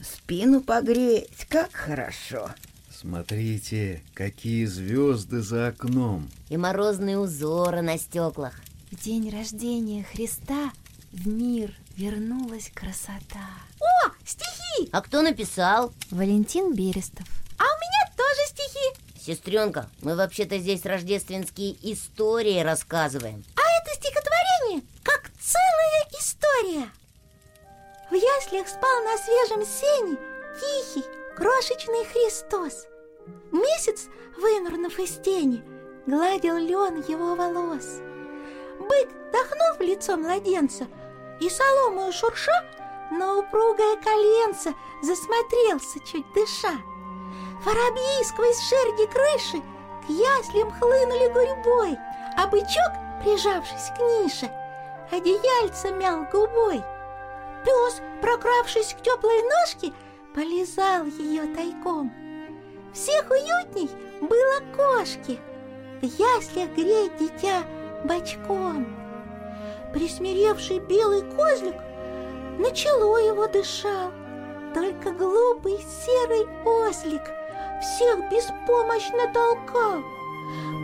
Спину 0.00 0.60
погреть, 0.60 1.46
как 1.48 1.72
хорошо. 1.72 2.50
Смотрите, 2.90 4.02
какие 4.14 4.66
звезды 4.66 5.42
за 5.42 5.68
окном. 5.68 6.30
И 6.48 6.56
морозные 6.56 7.18
узоры 7.18 7.82
на 7.82 7.98
стеклах. 7.98 8.54
В 8.92 9.02
день 9.02 9.30
рождения 9.36 10.04
Христа 10.04 10.70
в 11.10 11.26
мир 11.26 11.74
вернулась 11.96 12.70
красота. 12.72 13.50
О, 13.80 14.10
стихи! 14.24 14.88
А 14.92 15.00
кто 15.00 15.22
написал? 15.22 15.92
Валентин 16.12 16.72
Берестов. 16.72 17.26
А 17.58 17.64
у 17.64 17.78
меня 17.80 18.12
тоже 18.16 18.48
стихи. 18.48 19.20
Сестренка, 19.20 19.90
мы 20.02 20.14
вообще-то 20.14 20.56
здесь 20.58 20.86
рождественские 20.86 21.76
истории 21.82 22.60
рассказываем. 22.60 23.44
А 23.56 23.60
это 23.82 24.00
стихотворение 24.00 24.25
яслях 28.46 28.68
спал 28.68 29.02
на 29.02 29.16
свежем 29.18 29.64
сене 29.64 30.18
тихий, 30.60 31.04
крошечный 31.36 32.04
Христос. 32.04 32.86
Месяц, 33.50 34.06
вынурнув 34.40 34.98
из 34.98 35.16
тени, 35.18 35.62
гладил 36.06 36.56
лен 36.56 37.02
его 37.08 37.34
волос. 37.34 38.00
Бык 38.78 39.08
дохнул 39.32 39.76
в 39.78 39.80
лицо 39.80 40.16
младенца, 40.16 40.86
и 41.40 41.50
соломою 41.50 42.12
шурша 42.12 42.64
на 43.10 43.38
упругое 43.38 43.96
коленце 43.96 44.74
засмотрелся, 45.02 45.98
чуть 46.06 46.32
дыша. 46.34 46.74
Воробьи 47.64 48.24
сквозь 48.24 48.60
шерди 48.60 49.06
крыши 49.06 49.62
к 50.06 50.10
яслям 50.10 50.70
хлынули 50.70 51.28
гурьбой, 51.28 51.98
а 52.36 52.46
бычок, 52.46 52.92
прижавшись 53.22 53.90
к 53.96 53.98
нише, 53.98 54.50
одеяльце 55.10 55.90
мял 55.90 56.24
губой. 56.30 56.82
Пес, 57.66 58.00
прокравшись 58.22 58.94
к 58.94 59.02
теплой 59.02 59.42
ножке, 59.42 59.92
полизал 60.34 61.04
ее 61.04 61.52
тайком. 61.52 62.12
Всех 62.94 63.28
уютней 63.28 63.90
было 64.20 64.60
кошки, 64.76 65.40
в 66.00 66.04
яслях 66.04 66.70
греть 66.76 67.16
дитя 67.18 67.64
бочком. 68.04 68.86
Присмиревший 69.92 70.78
белый 70.78 71.22
козлик 71.22 71.74
на 72.60 72.70
чело 72.70 73.18
его 73.18 73.48
дышал, 73.48 74.12
только 74.72 75.10
глупый 75.10 75.78
серый 76.04 76.46
ослик 76.64 77.22
всех 77.82 78.30
беспомощно 78.30 79.32
толкал. 79.34 80.04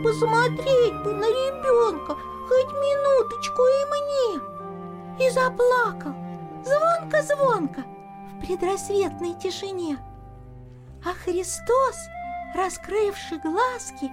Посмотреть 0.03 1.01
бы 1.01 1.13
на 1.13 1.27
ребенка 1.27 2.17
хоть 2.49 2.73
минуточку 2.73 3.61
и 3.61 3.85
мне. 3.85 5.25
И 5.25 5.29
заплакал, 5.29 6.13
звонко-звонко, 6.65 7.83
в 8.31 8.45
предрассветной 8.45 9.33
тишине. 9.39 9.97
А 11.05 11.13
Христос, 11.13 11.97
раскрывший 12.55 13.39
глазки, 13.39 14.11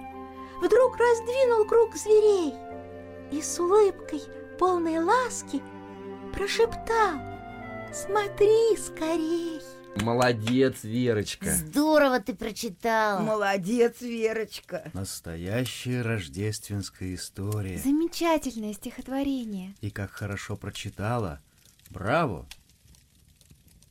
вдруг 0.61 0.97
раздвинул 0.97 1.65
круг 1.65 1.95
зверей 1.95 2.53
и 3.31 3.41
с 3.41 3.59
улыбкой 3.59 4.21
полной 4.59 4.99
ласки 4.99 5.61
прошептал 6.33 7.19
«Смотри 7.93 8.77
скорей!» 8.77 9.61
Молодец, 9.97 10.83
Верочка. 10.83 11.51
Здорово 11.51 12.21
ты 12.21 12.33
прочитала. 12.33 13.19
Молодец, 13.19 14.01
Верочка. 14.01 14.89
Настоящая 14.93 16.01
рождественская 16.01 17.15
история. 17.15 17.77
Замечательное 17.77 18.73
стихотворение. 18.73 19.75
И 19.81 19.89
как 19.89 20.11
хорошо 20.11 20.55
прочитала 20.55 21.41
Браво! 21.91 22.47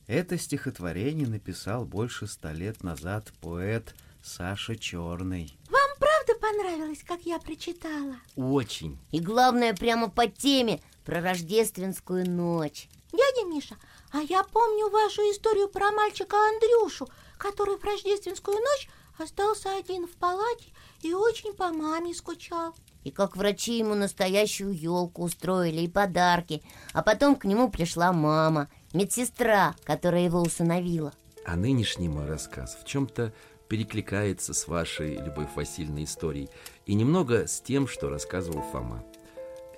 Это 0.07 0.37
стихотворение 0.39 1.27
написал 1.27 1.85
больше 1.85 2.25
ста 2.25 2.51
лет 2.51 2.83
назад 2.83 3.31
поэт 3.41 3.93
Саша 4.23 4.75
Черный. 4.75 5.55
Вам 5.69 5.89
правда 5.99 6.33
понравилось, 6.41 7.03
как 7.05 7.21
я 7.21 7.37
прочитала? 7.37 8.15
Очень 8.35 8.97
И 9.11 9.19
главное, 9.19 9.75
прямо 9.75 10.09
по 10.09 10.25
теме 10.27 10.81
Про 11.05 11.21
рождественскую 11.21 12.27
ночь 12.27 12.89
Дядя 13.11 13.47
Миша, 13.47 13.77
а 14.11 14.21
я 14.21 14.43
помню 14.43 14.89
вашу 14.89 15.21
историю 15.31 15.69
про 15.69 15.91
мальчика 15.91 16.37
Андрюшу 16.49 17.07
Который 17.37 17.77
в 17.77 17.83
рождественскую 17.83 18.57
ночь 18.57 18.89
остался 19.19 19.77
один 19.77 20.07
в 20.07 20.11
палате 20.13 20.73
И 21.01 21.13
очень 21.13 21.53
по 21.53 21.69
маме 21.69 22.13
скучал. 22.13 22.75
И 23.03 23.09
как 23.09 23.35
врачи 23.35 23.79
ему 23.79 23.95
настоящую 23.95 24.71
елку 24.73 25.23
устроили 25.23 25.81
и 25.81 25.87
подарки. 25.87 26.61
А 26.93 27.01
потом 27.01 27.35
к 27.35 27.45
нему 27.45 27.71
пришла 27.71 28.13
мама 28.13 28.69
Медсестра, 28.93 29.75
которая 29.83 30.25
его 30.25 30.41
усыновила. 30.41 31.13
А 31.45 31.55
нынешний 31.55 32.07
мой 32.07 32.27
рассказ 32.27 32.77
в 32.79 32.85
чем-то 32.85 33.33
перекликается 33.67 34.53
с 34.53 34.67
вашей, 34.67 35.15
Любовь 35.17 35.49
Васильевна, 35.55 36.03
историей. 36.03 36.49
И 36.85 36.93
немного 36.93 37.47
с 37.47 37.61
тем, 37.61 37.87
что 37.87 38.09
рассказывал 38.09 38.61
Фома. 38.71 39.03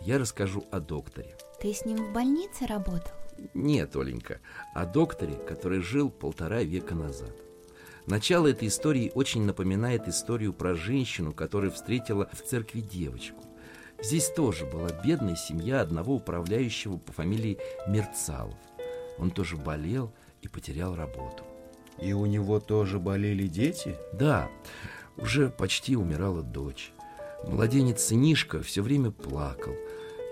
Я 0.01 0.19
расскажу 0.19 0.65
о 0.71 0.81
докторе. 0.81 1.37
Ты 1.61 1.73
с 1.73 1.85
ним 1.85 1.97
в 1.97 2.11
больнице 2.11 2.65
работал? 2.65 3.13
Нет, 3.53 3.95
Оленька, 3.95 4.41
о 4.73 4.85
докторе, 4.85 5.35
который 5.35 5.79
жил 5.79 6.09
полтора 6.09 6.63
века 6.63 6.95
назад 6.95 7.42
Начало 8.05 8.47
этой 8.47 8.67
истории 8.67 9.11
очень 9.15 9.43
напоминает 9.43 10.09
историю 10.09 10.51
про 10.51 10.75
женщину, 10.75 11.31
которая 11.31 11.71
встретила 11.71 12.29
в 12.33 12.41
церкви 12.41 12.81
девочку. 12.81 13.41
Здесь 14.01 14.29
тоже 14.29 14.65
была 14.65 14.89
бедная 15.05 15.37
семья 15.37 15.79
одного 15.79 16.15
управляющего 16.15 16.97
по 16.97 17.13
фамилии 17.13 17.57
Мерцалов. 17.87 18.57
Он 19.17 19.31
тоже 19.31 19.55
болел 19.55 20.11
и 20.41 20.49
потерял 20.49 20.95
работу. 20.95 21.45
И 22.01 22.11
у 22.11 22.25
него 22.25 22.59
тоже 22.59 22.99
болели 22.99 23.47
дети? 23.47 23.95
Да, 24.11 24.49
уже 25.15 25.49
почти 25.49 25.95
умирала 25.95 26.41
дочь. 26.41 26.91
Младенец 27.47 28.03
сынишка 28.03 28.61
все 28.61 28.81
время 28.81 29.11
плакал. 29.11 29.73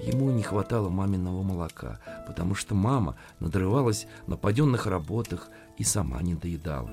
Ему 0.02 0.32
не 0.32 0.44
хватало 0.44 0.90
маминого 0.90 1.42
молока, 1.44 2.02
потому 2.28 2.56
что 2.56 2.76
мама 2.76 3.18
надрывалась 3.40 4.08
на 4.28 4.36
паденных 4.36 4.88
работах 4.88 5.50
и 5.78 5.86
сама 5.86 6.22
не 6.22 6.34
доедала. 6.34 6.92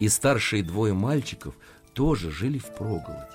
И 0.00 0.08
старшие 0.08 0.62
двое 0.62 0.94
мальчиков 0.94 1.54
тоже 1.92 2.30
жили 2.30 2.58
в 2.58 2.72
проголоде. 2.74 3.26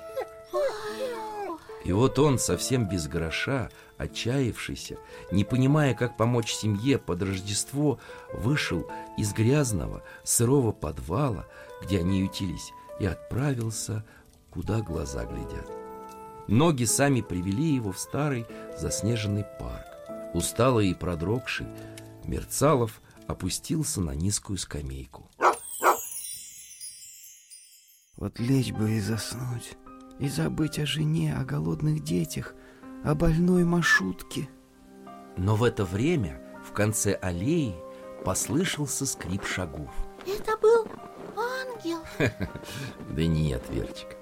И 1.84 1.92
вот 1.92 2.18
он, 2.18 2.40
совсем 2.40 2.88
без 2.88 3.08
гроша, 3.08 3.70
отчаявшийся, 3.98 4.98
не 5.32 5.44
понимая, 5.44 5.94
как 5.94 6.16
помочь 6.16 6.54
семье 6.54 6.98
под 6.98 7.24
Рождество, 7.24 8.00
вышел 8.34 8.90
из 9.18 9.34
грязного, 9.34 10.02
сырого 10.24 10.72
подвала, 10.72 11.46
где 11.82 12.00
они 12.00 12.22
ютились, 12.22 12.72
и 13.00 13.06
отправился, 13.06 14.06
куда 14.50 14.80
глаза 14.80 15.26
глядят. 15.26 15.70
Ноги 16.48 16.86
сами 16.86 17.22
привели 17.22 17.76
его 17.76 17.92
в 17.92 18.00
старый 18.00 18.46
заснеженный 18.78 19.46
парк. 19.60 19.86
Усталый 20.34 20.90
и 20.90 20.94
продрогший, 20.94 21.68
Мерцалов 22.26 23.02
опустился 23.28 24.02
на 24.02 24.12
низкую 24.12 24.58
скамейку. 24.58 25.30
Вот 28.24 28.40
лечь 28.40 28.72
бы 28.72 28.92
и 28.92 29.02
заснуть, 29.02 29.76
и 30.18 30.30
забыть 30.30 30.80
о 30.80 30.86
жене, 30.86 31.36
о 31.36 31.44
голодных 31.44 32.06
детях, 32.06 32.56
о 33.04 33.16
больной 33.16 33.66
маршрутке. 33.66 34.48
Но 35.36 35.58
в 35.58 35.64
это 35.66 35.84
время 35.84 36.42
в 36.66 36.72
конце 36.72 37.16
аллеи 37.16 37.76
послышался 38.24 39.06
скрип 39.06 39.44
шагов. 39.44 39.92
Это 40.26 40.58
был 40.58 40.88
ангел 41.36 42.00
Да 43.10 43.26
нет, 43.26 43.62
Верочка 43.70 44.16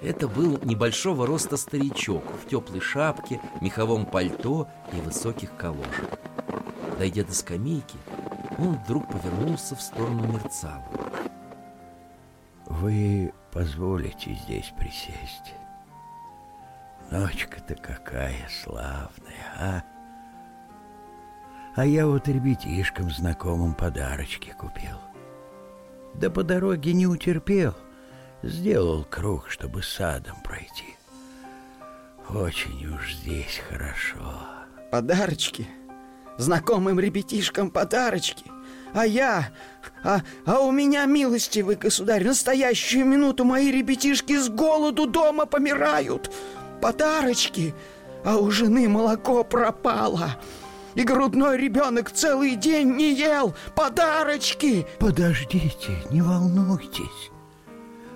Это 0.00 0.26
был 0.26 0.58
небольшого 0.64 1.24
роста 1.24 1.56
старичок 1.56 2.24
В 2.44 2.48
теплой 2.48 2.80
шапке, 2.80 3.40
меховом 3.60 4.06
пальто 4.06 4.66
и 4.92 5.00
высоких 5.00 5.56
калошах 5.56 6.18
Дойдя 6.98 7.22
до 7.22 7.32
скамейки, 7.32 7.96
он 8.58 8.74
вдруг 8.74 9.06
повернулся 9.08 9.76
в 9.76 9.82
сторону 9.82 10.26
Мерцала 10.26 10.82
Вы 12.80 13.32
позволите 13.52 14.34
здесь 14.34 14.70
присесть? 14.78 15.54
Ночка-то 17.10 17.74
какая 17.74 18.46
славная, 18.62 19.54
а? 19.58 19.82
А 21.74 21.86
я 21.86 22.06
вот 22.06 22.28
ребятишкам 22.28 23.10
знакомым 23.10 23.74
подарочки 23.74 24.54
купил. 24.58 24.98
Да 26.14 26.28
по 26.28 26.42
дороге 26.42 26.92
не 26.92 27.06
утерпел. 27.06 27.74
Сделал 28.42 29.04
круг, 29.04 29.48
чтобы 29.48 29.82
садом 29.82 30.36
пройти. 30.42 30.96
Очень 32.28 32.86
уж 32.94 33.14
здесь 33.14 33.62
хорошо. 33.70 34.42
Подарочки? 34.90 35.66
Знакомым 36.36 37.00
ребятишкам 37.00 37.70
подарочки? 37.70 38.44
А 38.94 39.06
я... 39.06 39.48
А, 40.02 40.20
а 40.44 40.60
у 40.60 40.70
меня, 40.70 41.04
милостивый 41.06 41.76
государь, 41.76 42.24
настоящую 42.24 43.04
минуту 43.04 43.44
мои 43.44 43.70
ребятишки 43.70 44.38
с 44.38 44.48
голоду 44.48 45.06
дома 45.06 45.46
помирают. 45.46 46.30
Подарочки? 46.80 47.74
А 48.24 48.36
у 48.36 48.50
жены 48.50 48.88
молоко 48.88 49.44
пропало. 49.44 50.36
И 50.94 51.02
грудной 51.02 51.58
ребенок 51.58 52.10
целый 52.10 52.56
день 52.56 52.96
не 52.96 53.12
ел. 53.12 53.54
Подарочки! 53.74 54.86
Подождите, 54.98 55.98
не 56.10 56.22
волнуйтесь. 56.22 57.30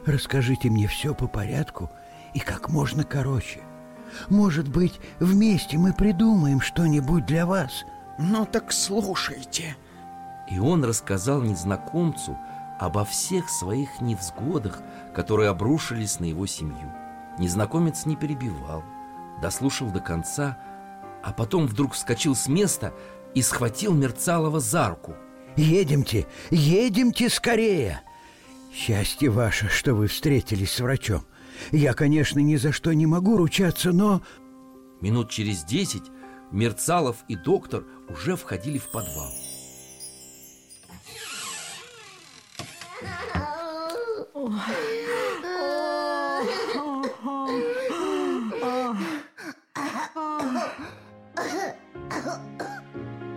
Расскажите 0.06 0.70
мне 0.70 0.86
все 0.86 1.14
по 1.14 1.26
порядку 1.26 1.90
и 2.34 2.40
как 2.40 2.68
можно 2.68 3.04
короче. 3.04 3.60
Может 4.28 4.68
быть, 4.68 4.98
вместе 5.18 5.78
мы 5.78 5.92
придумаем 5.92 6.60
что-нибудь 6.60 7.26
для 7.26 7.46
вас. 7.46 7.84
Ну 8.18 8.46
так 8.46 8.72
слушайте. 8.72 9.76
И 10.50 10.58
он 10.58 10.84
рассказал 10.84 11.42
незнакомцу 11.42 12.36
обо 12.78 13.04
всех 13.04 13.48
своих 13.48 14.00
невзгодах, 14.00 14.82
которые 15.14 15.50
обрушились 15.50 16.18
на 16.18 16.24
его 16.24 16.46
семью. 16.46 16.92
Незнакомец 17.38 18.06
не 18.06 18.16
перебивал, 18.16 18.82
дослушал 19.40 19.90
до 19.90 20.00
конца, 20.00 20.58
а 21.22 21.32
потом 21.32 21.66
вдруг 21.66 21.92
вскочил 21.92 22.34
с 22.34 22.48
места 22.48 22.92
и 23.34 23.42
схватил 23.42 23.94
Мерцалова 23.94 24.60
за 24.60 24.88
руку. 24.88 25.14
Едемте, 25.56 26.26
едемте 26.50 27.28
скорее! 27.28 28.00
Счастье 28.72 29.30
ваше, 29.30 29.68
что 29.68 29.94
вы 29.94 30.06
встретились 30.06 30.72
с 30.72 30.80
врачом. 30.80 31.22
Я, 31.72 31.92
конечно, 31.92 32.38
ни 32.38 32.56
за 32.56 32.72
что 32.72 32.92
не 32.92 33.06
могу 33.06 33.36
ручаться, 33.36 33.92
но... 33.92 34.22
Минут 35.00 35.30
через 35.30 35.64
десять 35.64 36.04
Мерцалов 36.50 37.16
и 37.28 37.36
доктор 37.36 37.84
уже 38.08 38.36
входили 38.36 38.78
в 38.78 38.90
подвал. 38.90 39.32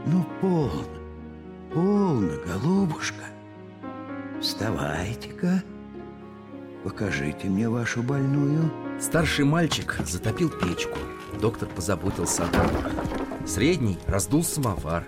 Ну, 0.05 0.25
полно, 0.41 0.85
полно, 1.73 2.33
голубушка. 2.45 3.15
Вставайте-ка, 4.41 5.63
покажите 6.83 7.47
мне 7.47 7.69
вашу 7.69 8.03
больную. 8.03 8.69
Старший 8.99 9.45
мальчик 9.45 9.97
затопил 10.05 10.49
печку. 10.49 10.97
Доктор 11.39 11.69
позаботился 11.69 12.43
о 12.43 12.47
дровах. 12.47 12.91
Средний 13.45 13.97
раздул 14.07 14.43
самовар. 14.43 15.05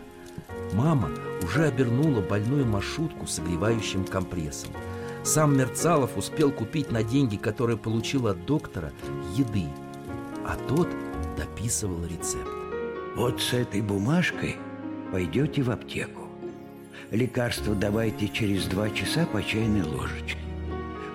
Мама 0.73 1.09
уже 1.43 1.65
обернула 1.65 2.21
больную 2.21 2.65
маршрутку 2.65 3.27
согревающим 3.27 4.05
компрессом. 4.05 4.71
Сам 5.23 5.57
Мерцалов 5.57 6.17
успел 6.17 6.51
купить 6.51 6.91
на 6.91 7.03
деньги, 7.03 7.35
которые 7.35 7.77
получил 7.77 8.27
от 8.27 8.45
доктора, 8.45 8.91
еды, 9.35 9.65
а 10.45 10.55
тот 10.67 10.87
дописывал 11.37 12.03
рецепт. 12.05 12.47
Вот 13.15 13.41
с 13.41 13.53
этой 13.53 13.81
бумажкой 13.81 14.57
пойдете 15.11 15.63
в 15.63 15.71
аптеку. 15.71 16.27
Лекарство 17.11 17.75
давайте 17.75 18.27
через 18.27 18.65
два 18.65 18.89
часа 18.89 19.25
по 19.25 19.41
чайной 19.41 19.83
ложечке. 19.83 20.37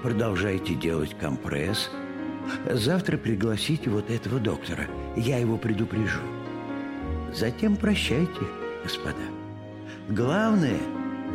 Продолжайте 0.02 0.74
делать 0.74 1.16
компресс. 1.18 1.90
Завтра 2.70 3.16
пригласите 3.16 3.90
вот 3.90 4.10
этого 4.10 4.40
доктора. 4.40 4.86
Я 5.16 5.38
его 5.38 5.56
предупрежу. 5.58 6.20
Затем 7.34 7.76
прощайте, 7.76 8.40
господа. 8.82 9.39
Главное, 10.10 10.80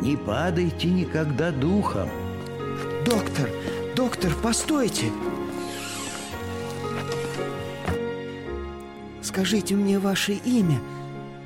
Не 0.02 0.18
падайте 0.18 0.88
никогда 0.88 1.50
духом. 1.50 2.10
Доктор, 3.06 3.48
доктор, 3.96 4.34
постойте. 4.42 5.06
Скажите 9.22 9.74
мне 9.74 9.98
ваше 9.98 10.34
имя. 10.34 10.78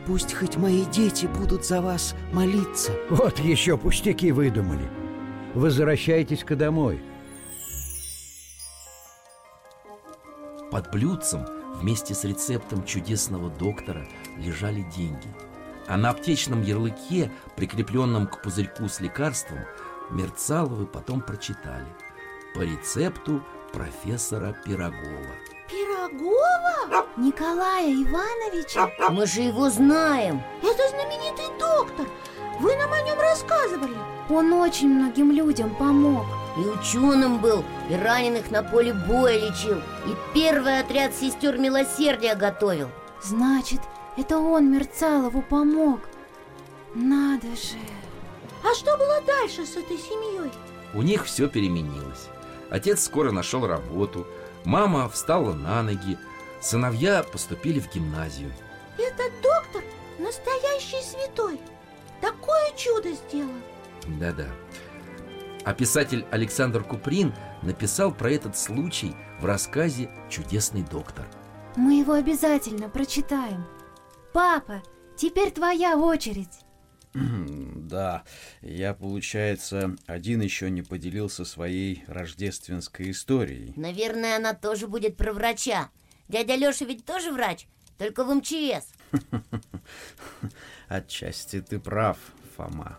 Пусть 0.06 0.34
хоть 0.34 0.56
мои 0.56 0.84
дети 0.86 1.26
будут 1.26 1.64
за 1.64 1.80
вас 1.80 2.16
молиться. 2.32 2.90
Вот 3.10 3.38
еще 3.38 3.78
пустяки 3.78 4.32
выдумали. 4.32 4.90
Возвращайтесь-ка 5.54 6.56
домой. 6.56 7.00
Под 10.72 10.90
блюдцем 10.90 11.46
вместе 11.76 12.12
с 12.12 12.24
рецептом 12.24 12.84
чудесного 12.84 13.50
доктора 13.50 14.04
лежали 14.36 14.84
деньги. 14.96 15.28
А 15.90 15.96
на 15.96 16.10
аптечном 16.10 16.62
ярлыке, 16.62 17.32
прикрепленном 17.56 18.28
к 18.28 18.40
пузырьку 18.42 18.88
с 18.88 19.00
лекарством, 19.00 19.58
Мерцаловы 20.12 20.86
потом 20.86 21.20
прочитали 21.20 21.86
по 22.54 22.60
рецепту 22.60 23.42
профессора 23.72 24.56
Пирогова. 24.64 25.34
Пирогова? 25.68 27.06
Николая 27.16 27.92
Ивановича? 27.92 28.88
Мы 29.10 29.26
же 29.26 29.40
его 29.40 29.68
знаем 29.68 30.40
Это 30.62 30.88
знаменитый 30.90 31.58
доктор 31.58 32.06
Вы 32.60 32.76
нам 32.76 32.92
о 32.92 33.02
нем 33.02 33.18
рассказывали 33.18 33.96
Он 34.28 34.52
очень 34.52 34.88
многим 34.88 35.32
людям 35.32 35.74
помог 35.74 36.24
И 36.56 36.60
ученым 36.60 37.38
был, 37.38 37.64
и 37.88 37.94
раненых 37.94 38.52
на 38.52 38.62
поле 38.62 38.94
боя 38.94 39.36
лечил 39.38 39.78
И 40.06 40.14
первый 40.34 40.78
отряд 40.78 41.14
сестер 41.14 41.58
милосердия 41.58 42.36
готовил 42.36 42.90
Значит, 43.22 43.80
это 44.20 44.38
он 44.38 44.70
Мерцалову 44.70 45.42
помог 45.42 46.00
Надо 46.94 47.48
же 47.48 47.78
А 48.62 48.74
что 48.74 48.96
было 48.96 49.20
дальше 49.22 49.64
с 49.64 49.76
этой 49.76 49.96
семьей? 49.96 50.52
У 50.92 51.02
них 51.02 51.24
все 51.24 51.48
переменилось. 51.48 52.28
Отец 52.68 53.04
скоро 53.04 53.30
нашел 53.30 53.66
работу, 53.66 54.26
мама 54.64 55.08
встала 55.08 55.52
на 55.52 55.82
ноги, 55.82 56.18
сыновья 56.60 57.22
поступили 57.22 57.80
в 57.80 57.92
гимназию. 57.92 58.52
Этот 58.98 59.32
доктор 59.42 59.82
настоящий 60.18 61.02
святой 61.02 61.58
Такое 62.20 62.72
чудо 62.76 63.12
сделал 63.12 63.50
Да-да. 64.06 64.48
А 65.64 65.72
писатель 65.72 66.26
Александр 66.30 66.82
Куприн 66.82 67.32
написал 67.62 68.12
про 68.12 68.30
этот 68.30 68.56
случай 68.56 69.14
в 69.40 69.44
рассказе 69.46 70.10
«Чудесный 70.28 70.82
доктор». 70.82 71.26
Мы 71.76 72.00
его 72.00 72.14
обязательно 72.14 72.88
прочитаем 72.88 73.64
Папа, 74.32 74.82
теперь 75.16 75.50
твоя 75.50 75.96
очередь 75.96 76.60
Да, 77.14 78.22
я, 78.62 78.94
получается, 78.94 79.96
один 80.06 80.40
еще 80.40 80.70
не 80.70 80.82
поделился 80.82 81.44
своей 81.44 82.04
рождественской 82.06 83.10
историей. 83.10 83.72
Наверное, 83.76 84.36
она 84.36 84.54
тоже 84.54 84.86
будет 84.86 85.16
про 85.16 85.32
врача 85.32 85.90
Дядя 86.28 86.54
Леша 86.54 86.84
ведь 86.84 87.04
тоже 87.04 87.32
врач, 87.32 87.66
только 87.98 88.22
в 88.22 88.32
МЧС 88.32 88.86
Отчасти 90.88 91.60
ты 91.60 91.80
прав, 91.80 92.18
Фома. 92.56 92.98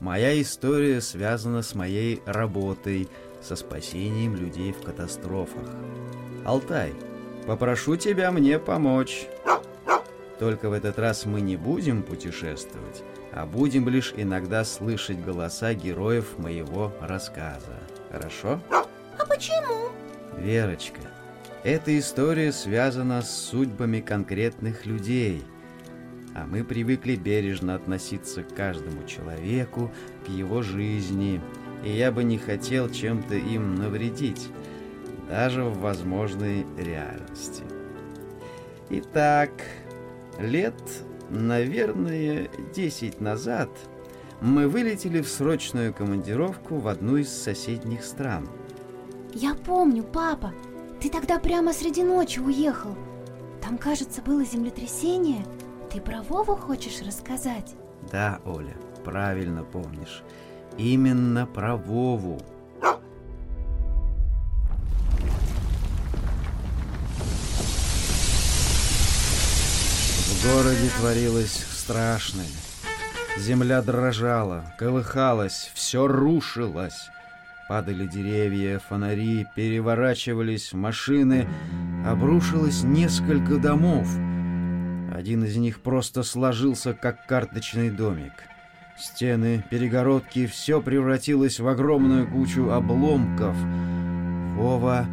Моя 0.00 0.40
история 0.40 1.00
связана 1.00 1.62
с 1.62 1.74
моей 1.74 2.20
работой, 2.26 3.08
со 3.42 3.56
спасением 3.56 4.36
людей 4.36 4.72
в 4.72 4.82
катастрофах. 4.82 5.66
Алтай, 6.44 6.92
попрошу 7.46 7.96
тебя 7.96 8.30
мне 8.32 8.58
помочь. 8.58 9.26
Только 10.38 10.68
в 10.68 10.72
этот 10.72 10.98
раз 10.98 11.26
мы 11.26 11.40
не 11.40 11.56
будем 11.56 12.02
путешествовать, 12.02 13.02
а 13.32 13.44
будем 13.44 13.88
лишь 13.88 14.14
иногда 14.16 14.64
слышать 14.64 15.20
голоса 15.20 15.74
героев 15.74 16.38
моего 16.38 16.92
рассказа. 17.00 17.78
Хорошо? 18.10 18.60
А 18.70 19.26
почему? 19.26 19.90
Верочка, 20.36 21.00
эта 21.64 21.98
история 21.98 22.52
связана 22.52 23.20
с 23.22 23.30
судьбами 23.30 24.00
конкретных 24.00 24.86
людей, 24.86 25.42
а 26.36 26.46
мы 26.46 26.62
привыкли 26.62 27.16
бережно 27.16 27.74
относиться 27.74 28.44
к 28.44 28.54
каждому 28.54 29.04
человеку, 29.06 29.90
к 30.24 30.28
его 30.28 30.62
жизни, 30.62 31.40
и 31.84 31.90
я 31.90 32.12
бы 32.12 32.22
не 32.22 32.38
хотел 32.38 32.88
чем-то 32.88 33.34
им 33.34 33.74
навредить, 33.74 34.48
даже 35.28 35.64
в 35.64 35.80
возможной 35.80 36.64
реальности. 36.76 37.64
Итак, 38.90 39.50
лет, 40.38 40.74
наверное, 41.30 42.48
10 42.74 43.20
назад 43.20 43.70
мы 44.40 44.68
вылетели 44.68 45.20
в 45.20 45.28
срочную 45.28 45.92
командировку 45.92 46.76
в 46.76 46.88
одну 46.88 47.16
из 47.16 47.28
соседних 47.28 48.04
стран. 48.04 48.48
Я 49.34 49.54
помню, 49.54 50.04
папа 50.04 50.52
Ты 51.00 51.10
тогда 51.10 51.38
прямо 51.38 51.72
среди 51.72 52.02
ночи 52.02 52.40
уехал 52.40 52.96
Там, 53.60 53.76
кажется, 53.76 54.22
было 54.22 54.44
землетрясение 54.44 55.44
Ты 55.92 56.00
про 56.00 56.22
Вову 56.22 56.56
хочешь 56.56 57.02
рассказать? 57.02 57.74
Да, 58.10 58.40
Оля, 58.46 58.74
правильно 59.04 59.64
помнишь. 59.64 60.22
Именно 60.78 61.46
про 61.46 61.76
Вову. 61.76 62.40
В 70.38 70.54
городе 70.54 70.88
творилось 71.00 71.66
страшное. 71.72 72.46
Земля 73.38 73.82
дрожала, 73.82 74.72
колыхалась, 74.78 75.72
все 75.74 76.06
рушилось. 76.06 77.10
Падали 77.68 78.06
деревья, 78.06 78.78
фонари, 78.78 79.48
переворачивались 79.56 80.72
машины, 80.72 81.48
обрушилось 82.06 82.84
несколько 82.84 83.56
домов. 83.56 84.08
Один 85.12 85.42
из 85.42 85.56
них 85.56 85.80
просто 85.80 86.22
сложился, 86.22 86.94
как 86.94 87.26
карточный 87.26 87.90
домик. 87.90 88.44
Стены, 88.96 89.64
перегородки, 89.68 90.46
все 90.46 90.80
превратилось 90.80 91.58
в 91.58 91.66
огромную 91.66 92.30
кучу 92.30 92.70
обломков. 92.70 93.56
Вова 94.54 95.04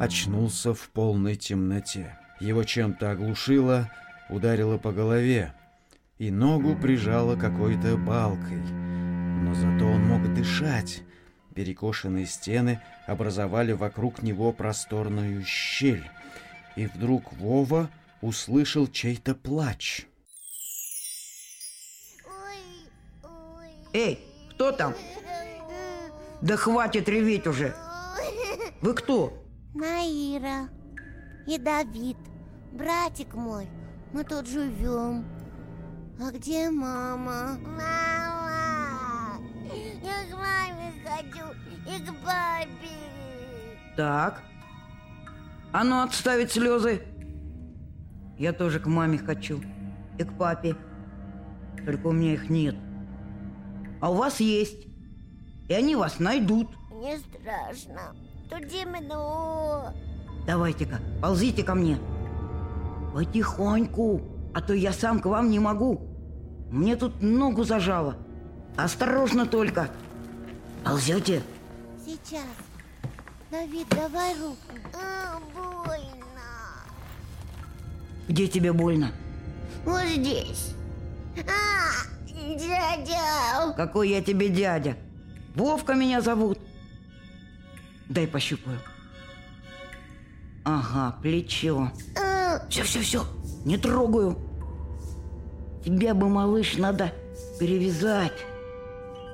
очнулся 0.00 0.72
в 0.72 0.88
полной 0.88 1.36
темноте. 1.36 2.18
Его 2.40 2.64
чем-то 2.64 3.10
оглушило, 3.10 3.90
ударило 4.28 4.78
по 4.78 4.92
голове, 4.92 5.52
и 6.18 6.30
ногу 6.30 6.76
прижало 6.76 7.36
какой-то 7.36 7.96
балкой. 7.96 8.62
Но 9.42 9.54
зато 9.54 9.86
он 9.86 10.06
мог 10.06 10.32
дышать. 10.34 11.02
Перекошенные 11.54 12.26
стены 12.26 12.80
образовали 13.06 13.72
вокруг 13.72 14.22
него 14.22 14.52
просторную 14.52 15.42
щель. 15.44 16.08
И 16.74 16.86
вдруг 16.86 17.32
Вова 17.34 17.90
услышал 18.20 18.86
чей-то 18.86 19.34
плач. 19.34 20.06
Эй, 23.92 24.20
кто 24.50 24.72
там? 24.72 24.94
Да 26.42 26.56
хватит 26.56 27.08
реветь 27.08 27.46
уже. 27.46 27.74
Вы 28.82 28.92
кто? 28.94 29.42
Наира 29.74 30.68
и 31.46 31.58
Давид, 31.58 32.16
братик 32.72 33.34
мой, 33.34 33.68
мы 34.16 34.24
тут 34.24 34.48
живем. 34.48 35.26
А 36.18 36.30
где 36.30 36.70
мама? 36.70 37.58
Мама! 37.66 39.38
Я 40.02 40.24
к 40.24 40.38
маме 40.38 40.90
хочу 41.04 41.46
и 41.84 42.02
к 42.02 42.14
папе. 42.24 42.96
Так. 43.94 44.42
А 45.70 45.84
ну 45.84 46.02
отставить 46.02 46.50
слезы. 46.50 47.02
Я 48.38 48.54
тоже 48.54 48.80
к 48.80 48.86
маме 48.86 49.18
хочу. 49.18 49.60
И 50.18 50.24
к 50.24 50.32
папе. 50.38 50.76
Только 51.84 52.06
у 52.06 52.12
меня 52.12 52.32
их 52.32 52.48
нет. 52.48 52.74
А 54.00 54.10
у 54.10 54.14
вас 54.14 54.40
есть. 54.40 54.86
И 55.68 55.74
они 55.74 55.94
вас 55.94 56.20
найдут. 56.20 56.74
Мне 56.90 57.18
страшно. 57.18 58.16
Тут 58.48 58.66
темно. 58.70 59.92
Давайте-ка, 60.46 61.00
ползите 61.20 61.62
ко 61.62 61.74
мне. 61.74 61.98
Потихоньку, 63.16 64.20
а 64.52 64.60
то 64.60 64.74
я 64.74 64.92
сам 64.92 65.20
к 65.20 65.24
вам 65.24 65.48
не 65.48 65.58
могу. 65.58 66.02
Мне 66.70 66.96
тут 66.96 67.22
ногу 67.22 67.64
зажало. 67.64 68.18
Осторожно 68.76 69.46
только. 69.46 69.88
Ползете? 70.84 71.42
Сейчас. 72.04 72.44
Давид, 73.50 73.86
давай 73.88 74.38
руку. 74.38 74.58
А, 74.92 75.40
больно. 75.54 76.04
Где 78.28 78.48
тебе 78.48 78.74
больно? 78.74 79.12
Вот 79.86 80.04
здесь. 80.04 80.74
А, 81.38 82.06
дядя. 82.28 83.72
Какой 83.78 84.10
я 84.10 84.22
тебе 84.22 84.50
дядя? 84.50 84.94
Вовка 85.54 85.94
меня 85.94 86.20
зовут. 86.20 86.58
Дай 88.10 88.26
пощупаю. 88.26 88.78
Ага, 90.64 91.16
плечо. 91.22 91.90
Все, 91.94 92.35
все, 92.68 93.00
все, 93.00 93.24
не 93.64 93.76
трогаю. 93.76 94.38
Тебя 95.84 96.14
бы, 96.14 96.28
малыш, 96.28 96.76
надо 96.76 97.12
перевязать. 97.60 98.44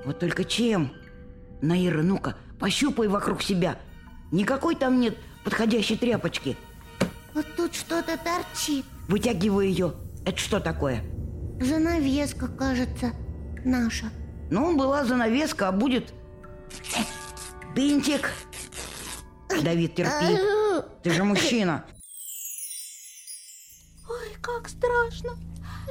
Вот 0.05 0.19
только 0.19 0.45
чем? 0.45 0.93
Наира, 1.61 2.03
ну-ка, 2.03 2.37
пощупай 2.59 3.09
вокруг 3.09 3.43
себя. 3.43 3.77
Никакой 4.31 4.75
там 4.75 5.01
нет 5.01 5.17
подходящей 5.45 5.97
тряпочки. 5.97 6.57
Вот 7.35 7.47
тут 7.57 7.75
что-то 7.75 8.19
торчит. 8.19 8.85
Вытягивай 9.09 9.69
ее. 9.69 9.95
Это 10.27 10.39
что 10.39 10.61
такое? 10.61 11.03
Занавеска, 11.61 12.49
кажется, 12.49 13.13
наша. 13.65 14.07
Ну, 14.51 14.77
была 14.77 15.05
занавеска, 15.05 15.69
а 15.69 15.73
будет 15.73 16.13
бинтик. 17.75 18.31
Давид, 19.63 19.95
терпи. 19.95 20.39
Ты 21.03 21.11
же 21.11 21.25
мужчина. 21.25 21.85
Как 24.43 24.69
страшно. 24.69 25.31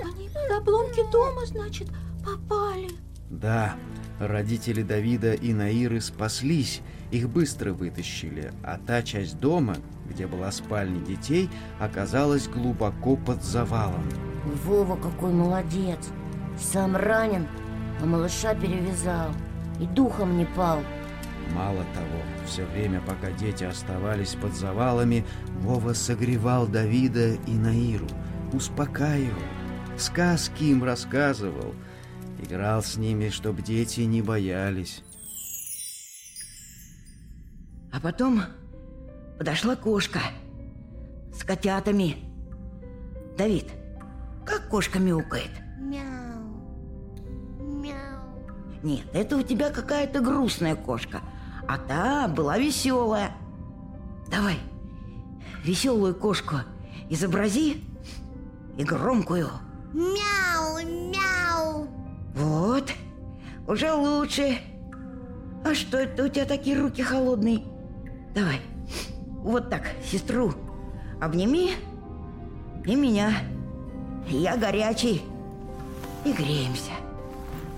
Они 0.04 0.30
под 0.30 0.60
обломки 0.60 1.02
дома, 1.12 1.45
значит, 1.45 1.88
попали. 2.24 2.89
Да, 3.30 3.76
родители 4.20 4.84
Давида 4.84 5.34
и 5.34 5.54
Наиры 5.54 6.02
спаслись, 6.02 6.82
их 7.12 7.30
быстро 7.30 7.72
вытащили, 7.72 8.52
а 8.62 8.78
та 8.78 9.04
часть 9.04 9.39
дома, 9.39 9.78
где 10.10 10.28
была 10.28 10.52
спальня 10.52 10.99
детей, 10.99 11.49
оказалась 11.80 12.49
глубоко 12.49 13.16
под 13.16 13.41
завалом. 13.41 14.04
Вова 14.66 14.97
какой 14.97 15.32
молодец. 15.32 16.10
Сам 16.60 16.97
ранен, 16.97 17.47
а 18.02 18.06
малыша 18.06 18.54
перевязал. 18.54 19.32
И 19.80 19.86
духом 19.86 20.38
не 20.38 20.45
пал. 20.45 20.82
Мало 21.56 21.84
того, 21.93 22.22
все 22.45 22.66
время, 22.66 23.02
пока 23.02 23.32
дети 23.32 23.64
оставались 23.64 24.36
под 24.36 24.54
завалами, 24.54 25.26
Вова 25.62 25.93
согревал 25.93 26.68
Давида 26.68 27.34
и 27.34 27.54
Наиру, 27.54 28.08
успокаивал, 28.54 29.41
сказки 29.97 30.64
им 30.66 30.84
рассказывал, 30.84 31.74
играл 32.41 32.82
с 32.82 32.97
ними, 32.97 33.30
чтобы 33.30 33.62
дети 33.62 34.02
не 34.02 34.22
боялись. 34.22 35.04
А 37.91 37.99
потом 37.99 38.41
подошла 39.38 39.76
кошка 39.76 40.20
с 41.34 41.43
котятами. 41.43 42.18
Давид, 43.38 43.68
как 44.45 44.70
кошка 44.70 44.99
мяукает? 44.99 45.52
Мяу. 45.80 46.41
Мяу. 47.60 48.22
Нет, 48.84 49.06
это 49.14 49.38
у 49.38 49.41
тебя 49.41 49.70
какая-то 49.70 50.22
грустная 50.22 50.76
кошка, 50.76 51.22
а 51.68 51.78
та 51.78 52.28
была 52.28 52.58
веселая. 52.58 53.32
Давай, 54.30 54.58
веселую 55.64 56.16
кошку 56.16 56.58
изобрази 57.10 57.84
и 58.78 58.84
громкую. 58.84 59.49
Мяу, 59.93 60.80
мяу. 60.86 61.88
Вот, 62.36 62.91
уже 63.67 63.91
лучше. 63.93 64.57
А 65.63 65.74
что 65.76 65.97
это 65.97 66.26
у 66.26 66.28
тебя 66.28 66.45
такие 66.45 66.80
руки 66.80 67.03
холодные? 67.03 67.63
Давай, 68.34 68.61
вот 69.43 69.69
так, 69.69 69.84
сестру 70.03 70.53
обними 71.22 71.72
и 72.86 72.95
меня. 72.95 73.32
Я 74.28 74.57
горячий. 74.57 75.22
И 76.24 76.34
греемся. 76.34 76.91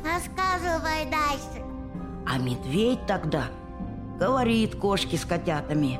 Рассказывай 0.04 1.10
дальше. 1.10 1.64
А 2.26 2.38
медведь 2.38 3.06
тогда 3.06 3.46
говорит 4.20 4.76
кошке 4.76 5.18
с 5.18 5.26
котятами. 5.26 6.00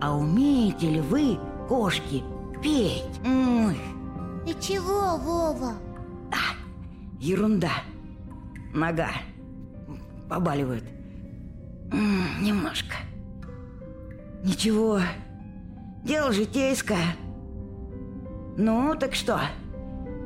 А 0.00 0.16
умеете 0.16 0.88
ли 0.88 1.00
вы, 1.00 1.38
кошки, 1.68 2.22
петь? 2.62 3.20
Ой, 3.24 3.78
И 4.46 4.54
чего, 4.60 5.16
Вова? 5.16 5.74
ерунда. 7.24 7.70
Нога 8.74 9.08
побаливает. 10.28 10.84
Немножко. 12.40 12.96
Ничего. 14.42 15.00
Дело 16.02 16.32
житейское. 16.32 17.16
Ну, 18.56 18.94
так 18.94 19.14
что? 19.14 19.40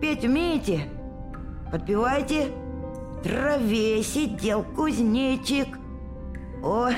Петь 0.00 0.24
умеете? 0.24 0.88
Подпевайте. 1.70 2.48
Траве 3.22 4.02
сидел 4.02 4.62
кузнечик. 4.62 5.78
Ой, 6.62 6.94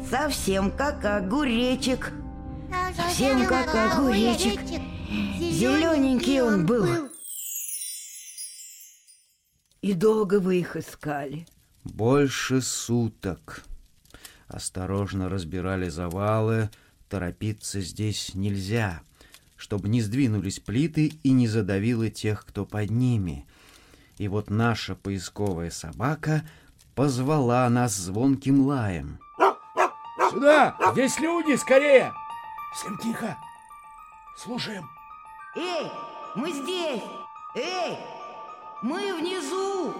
совсем 0.10 0.70
как 0.70 1.04
огуречек. 1.04 2.12
Совсем 2.94 3.46
как 3.46 3.74
огуречек. 3.74 4.60
Зелененький 5.12 6.40
он 6.40 6.64
был. 6.64 7.10
И 9.82 9.92
долго 9.92 10.40
вы 10.40 10.60
их 10.60 10.76
искали? 10.76 11.46
Больше 11.84 12.62
суток. 12.62 13.62
Осторожно 14.48 15.28
разбирали 15.28 15.88
завалы, 15.90 16.70
торопиться 17.08 17.80
здесь 17.80 18.34
нельзя, 18.34 19.02
чтобы 19.56 19.88
не 19.88 20.00
сдвинулись 20.00 20.60
плиты 20.60 21.12
и 21.22 21.30
не 21.30 21.46
задавило 21.46 22.08
тех, 22.08 22.46
кто 22.46 22.64
под 22.64 22.90
ними. 22.90 23.46
И 24.16 24.28
вот 24.28 24.48
наша 24.48 24.94
поисковая 24.94 25.70
собака 25.70 26.42
позвала 26.94 27.68
нас 27.68 27.94
звонким 27.94 28.66
лаем. 28.66 29.18
Сюда! 30.30 30.74
Здесь 30.92 31.18
люди, 31.20 31.56
скорее! 31.56 32.12
Всем 32.74 32.96
тихо! 32.98 33.36
Слушаем. 34.38 34.88
Эй, 35.54 35.92
мы 36.34 36.50
здесь! 36.50 37.02
Эй, 37.54 37.98
мы 38.80 39.14
внизу! 39.14 39.92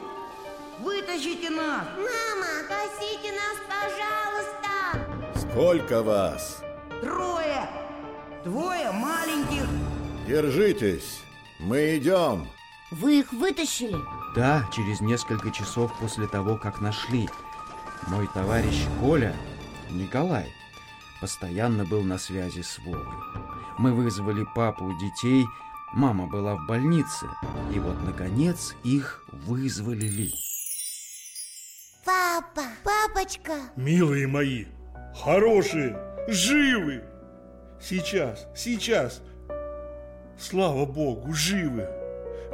Вытащите 0.81 1.51
нас! 1.51 1.87
Мама, 1.95 2.47
спасите 2.65 3.33
нас, 3.33 3.59
пожалуйста! 3.69 5.51
Сколько 5.51 6.03
вас? 6.03 6.63
Трое! 7.03 7.69
Двое 8.45 8.93
маленьких! 8.93 9.69
Держитесь, 10.27 11.21
мы 11.59 11.99
идем. 11.99 12.49
Вы 12.91 13.21
их 13.21 13.31
вытащили? 13.35 13.99
Да, 14.35 14.67
через 14.73 15.03
несколько 15.03 15.51
часов 15.51 15.93
после 16.01 16.27
того, 16.29 16.57
как 16.57 16.81
нашли. 16.81 17.29
Мой 18.07 18.27
товарищ 18.33 18.87
Коля, 19.01 19.37
Николай, 19.91 20.51
постоянно 21.21 21.85
был 21.85 22.01
на 22.01 22.17
связи 22.17 22.63
с 22.63 22.79
Вовой. 22.79 23.52
Мы 23.79 23.93
вызвали 23.93 24.47
папу 24.55 24.85
у 24.85 24.99
детей, 24.99 25.45
мама 25.93 26.27
была 26.27 26.55
в 26.55 26.67
больнице, 26.67 27.27
и 27.75 27.79
вот, 27.79 27.97
наконец, 28.05 28.75
их 28.85 29.25
вызволили. 29.33 30.33
Папа, 32.05 32.63
папочка. 32.85 33.53
Милые 33.77 34.27
мои, 34.27 34.67
хорошие, 35.23 35.97
живы. 36.29 37.03
Сейчас, 37.81 38.47
сейчас. 38.55 39.23
Слава 40.39 40.87
богу, 40.87 41.33
живы. 41.33 41.89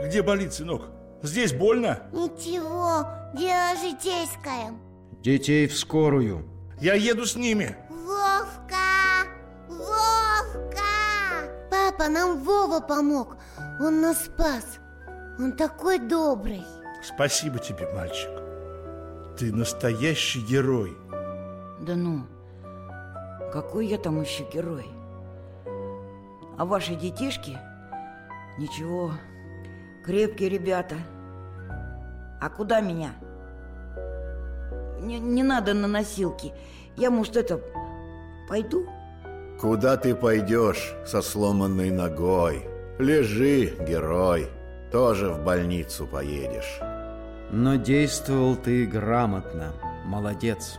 Где 0.02 0.22
болит, 0.22 0.52
сынок? 0.52 0.82
Здесь 1.22 1.52
больно? 1.52 2.02
Ничего, 2.12 3.06
дело 3.34 3.74
житейское. 3.76 4.72
Детей 5.22 5.66
в 5.66 5.76
скорую. 5.76 6.48
Я 6.80 6.94
еду 6.94 7.26
с 7.26 7.34
ними. 7.34 7.76
Вовка! 7.90 9.26
Вовка! 9.68 10.87
Папа, 11.78 12.08
нам 12.08 12.42
Вова 12.42 12.80
помог. 12.80 13.36
Он 13.80 14.00
нас 14.00 14.24
спас. 14.24 14.78
Он 15.38 15.52
такой 15.52 15.98
добрый. 15.98 16.64
Спасибо 17.02 17.60
тебе, 17.60 17.86
мальчик. 17.94 18.30
Ты 19.38 19.52
настоящий 19.52 20.40
герой. 20.40 20.96
Да 21.80 21.94
ну, 21.94 22.26
какой 23.52 23.86
я 23.86 23.98
там 23.98 24.20
еще 24.20 24.44
герой? 24.52 24.86
А 26.58 26.64
ваши 26.64 26.96
детишки? 26.96 27.56
Ничего, 28.58 29.12
крепкие 30.04 30.48
ребята. 30.48 30.96
А 32.40 32.50
куда 32.50 32.80
меня? 32.80 33.12
Не, 35.00 35.20
не 35.20 35.44
надо 35.44 35.74
на 35.74 35.86
носилки. 35.86 36.52
Я, 36.96 37.12
может, 37.12 37.36
это, 37.36 37.60
пойду? 38.48 38.84
Куда 39.60 39.96
ты 39.96 40.14
пойдешь 40.14 40.94
со 41.04 41.20
сломанной 41.20 41.90
ногой? 41.90 42.64
Лежи, 43.00 43.74
герой. 43.80 44.48
Тоже 44.92 45.30
в 45.30 45.44
больницу 45.44 46.06
поедешь. 46.06 46.78
Но 47.50 47.74
действовал 47.74 48.54
ты 48.54 48.86
грамотно. 48.86 49.72
Молодец. 50.04 50.78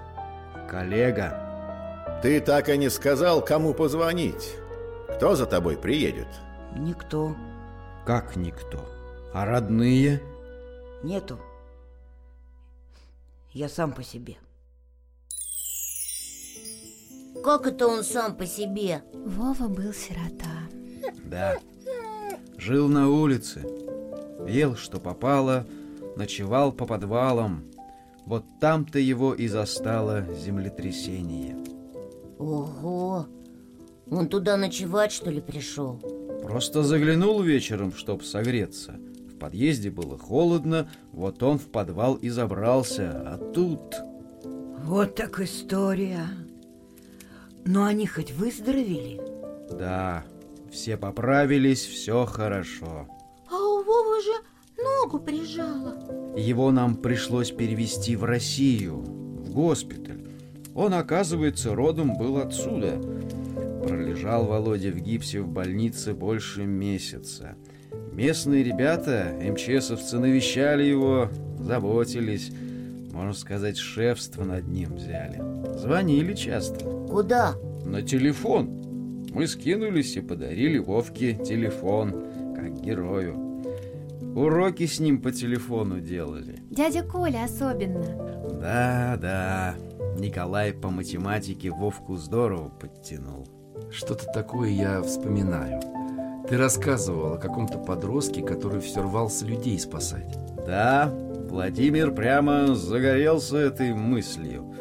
Коллега. 0.70 2.20
Ты 2.22 2.40
так 2.40 2.70
и 2.70 2.78
не 2.78 2.90
сказал, 2.90 3.44
кому 3.44 3.74
позвонить. 3.74 4.56
Кто 5.16 5.36
за 5.36 5.46
тобой 5.46 5.78
приедет? 5.78 6.28
Никто. 6.78 7.36
Как 8.06 8.38
никто? 8.38 8.80
А 9.34 9.46
родные? 9.46 10.22
Нету. 11.04 11.38
Я 13.52 13.68
сам 13.68 13.92
по 13.92 14.04
себе. 14.04 14.38
Как 17.44 17.68
это 17.68 17.88
он 17.88 18.04
сам 18.04 18.36
по 18.36 18.46
себе? 18.46 19.04
Вова 19.14 19.68
был 19.68 19.94
сирота. 19.94 20.70
Да. 21.26 21.58
Жил 22.58 22.90
на 22.90 23.10
улице. 23.10 23.66
Ел, 24.48 24.76
что 24.76 25.00
попало, 25.00 25.66
ночевал 26.16 26.72
по 26.72 26.86
подвалам. 26.86 27.64
Вот 28.26 28.44
там-то 28.60 29.00
его 29.00 29.34
и 29.34 29.48
застало 29.48 30.26
землетрясение. 30.36 31.58
Ого! 32.38 33.26
Он 34.12 34.28
туда 34.28 34.58
ночевать, 34.58 35.12
что 35.12 35.30
ли, 35.30 35.40
пришел? 35.42 36.00
Просто 36.44 36.84
заглянул 36.84 37.42
вечером, 37.42 37.94
чтоб 37.94 38.24
согреться. 38.24 39.00
В 39.32 39.38
подъезде 39.38 39.92
было 39.92 40.18
холодно, 40.18 40.90
вот 41.12 41.42
он 41.44 41.58
в 41.60 41.68
подвал 41.68 42.16
и 42.16 42.30
забрался, 42.30 43.12
а 43.26 43.38
тут... 43.54 43.96
Вот 44.84 45.16
так 45.16 45.40
история. 45.40 46.28
Но 47.72 47.84
они 47.84 48.08
хоть 48.08 48.32
выздоровели? 48.32 49.22
Да, 49.70 50.24
все 50.72 50.98
поправились, 50.98 51.86
все 51.86 52.26
хорошо. 52.26 53.08
А 53.48 53.56
у 53.56 53.84
Вовы 53.84 54.24
же 54.24 54.84
ногу 54.84 55.20
прижало. 55.20 56.36
Его 56.36 56.72
нам 56.72 56.96
пришлось 56.96 57.52
перевести 57.52 58.16
в 58.16 58.24
Россию, 58.24 58.96
в 58.96 59.52
госпиталь. 59.52 60.26
Он, 60.74 60.96
оказывается, 60.96 61.76
родом 61.76 62.18
был 62.18 62.38
отсюда. 62.38 63.00
Пролежал 63.88 64.48
Володя 64.48 64.90
в 64.90 65.00
гипсе 65.00 65.42
в 65.42 65.48
больнице 65.48 66.16
больше 66.16 66.66
месяца. 66.66 67.56
Местные 68.12 68.64
ребята, 68.64 69.40
МЧСовцы, 69.40 70.18
навещали 70.18 70.86
его, 70.86 71.30
заботились. 71.60 72.52
Можно 73.12 73.34
сказать, 73.34 73.78
шефство 73.78 74.44
над 74.44 74.68
ним 74.68 74.96
взяли. 74.96 75.42
Звонили 75.78 76.34
часто. 76.34 76.86
Куда? 77.10 77.56
На 77.86 78.02
телефон. 78.02 79.26
Мы 79.34 79.48
скинулись 79.48 80.16
и 80.16 80.22
подарили 80.22 80.78
Вовке 80.78 81.34
телефон, 81.34 82.12
как 82.56 82.82
герою. 82.82 83.36
Уроки 84.36 84.86
с 84.86 85.00
ним 85.00 85.22
по 85.22 85.32
телефону 85.32 86.00
делали. 86.00 86.60
Дядя 86.70 87.04
Коля 87.04 87.46
особенно. 87.46 88.06
Да, 88.62 89.18
да. 89.20 89.76
Николай 90.18 90.74
по 90.74 90.90
математике 90.90 91.72
Вовку 91.72 92.16
здорово 92.16 92.70
подтянул. 92.70 93.48
Что-то 93.92 94.26
такое 94.26 94.70
я 94.70 95.02
вспоминаю. 95.02 95.82
Ты 96.48 96.58
рассказывал 96.58 97.34
о 97.34 97.38
каком-то 97.38 97.78
подростке, 97.78 98.42
который 98.42 98.82
все 98.82 99.02
рвался 99.02 99.46
людей 99.46 99.80
спасать. 99.80 100.38
Да, 100.66 101.12
Владимир 101.50 102.12
прямо 102.12 102.76
загорелся 102.76 103.58
этой 103.58 103.94
мыслью. 103.94 104.74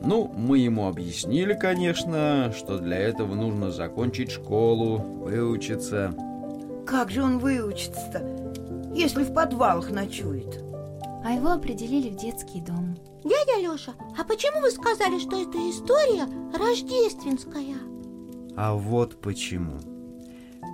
Ну, 0.00 0.32
мы 0.36 0.58
ему 0.58 0.88
объяснили, 0.88 1.54
конечно, 1.54 2.52
что 2.56 2.78
для 2.78 2.98
этого 2.98 3.34
нужно 3.34 3.70
закончить 3.70 4.30
школу, 4.30 4.98
выучиться. 4.98 6.14
Как 6.86 7.10
же 7.10 7.22
он 7.22 7.38
выучится-то, 7.38 8.92
если 8.94 9.24
в 9.24 9.32
подвалах 9.32 9.90
ночует? 9.90 10.62
А 11.24 11.32
его 11.32 11.50
определили 11.50 12.08
в 12.10 12.16
детский 12.16 12.60
дом. 12.60 12.96
Дядя 13.24 13.60
Леша, 13.60 13.92
а 14.18 14.24
почему 14.24 14.60
вы 14.60 14.70
сказали, 14.70 15.18
что 15.20 15.40
эта 15.40 15.58
история 15.70 16.26
рождественская? 16.56 17.76
А 18.56 18.74
вот 18.74 19.20
почему. 19.20 19.78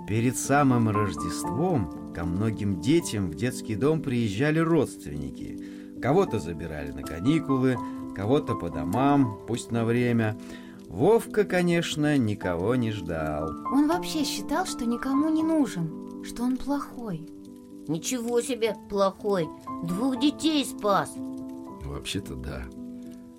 Перед 0.09 0.37
самым 0.37 0.89
Рождеством 0.89 2.11
ко 2.15 2.25
многим 2.25 2.81
детям 2.81 3.29
в 3.29 3.35
детский 3.35 3.75
дом 3.75 4.01
приезжали 4.01 4.57
родственники. 4.57 5.99
Кого-то 6.01 6.39
забирали 6.39 6.89
на 6.89 7.03
каникулы, 7.03 7.77
кого-то 8.15 8.55
по 8.55 8.71
домам, 8.71 9.39
пусть 9.47 9.69
на 9.69 9.85
время. 9.85 10.35
Вовка, 10.87 11.43
конечно, 11.43 12.17
никого 12.17 12.73
не 12.73 12.89
ждал. 12.89 13.51
Он 13.71 13.87
вообще 13.87 14.23
считал, 14.23 14.65
что 14.65 14.87
никому 14.87 15.29
не 15.29 15.43
нужен, 15.43 16.23
что 16.23 16.41
он 16.41 16.57
плохой. 16.57 17.29
Ничего 17.87 18.41
себе, 18.41 18.75
плохой. 18.89 19.47
Двух 19.83 20.19
детей 20.19 20.65
спас. 20.65 21.13
Вообще-то 21.83 22.33
да. 22.33 22.63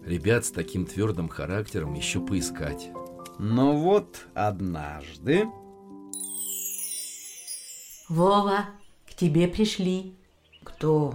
Ребят 0.05 0.45
с 0.45 0.53
таким 0.53 0.87
твердым 0.87 1.29
характером 1.29 1.95
еще 1.95 2.21
поискать. 2.21 2.93
Но 3.41 3.77
вот 3.77 4.29
однажды... 4.35 5.49
Вова, 8.11 8.65
к 9.09 9.15
тебе 9.15 9.47
пришли. 9.47 10.17
Кто? 10.65 11.15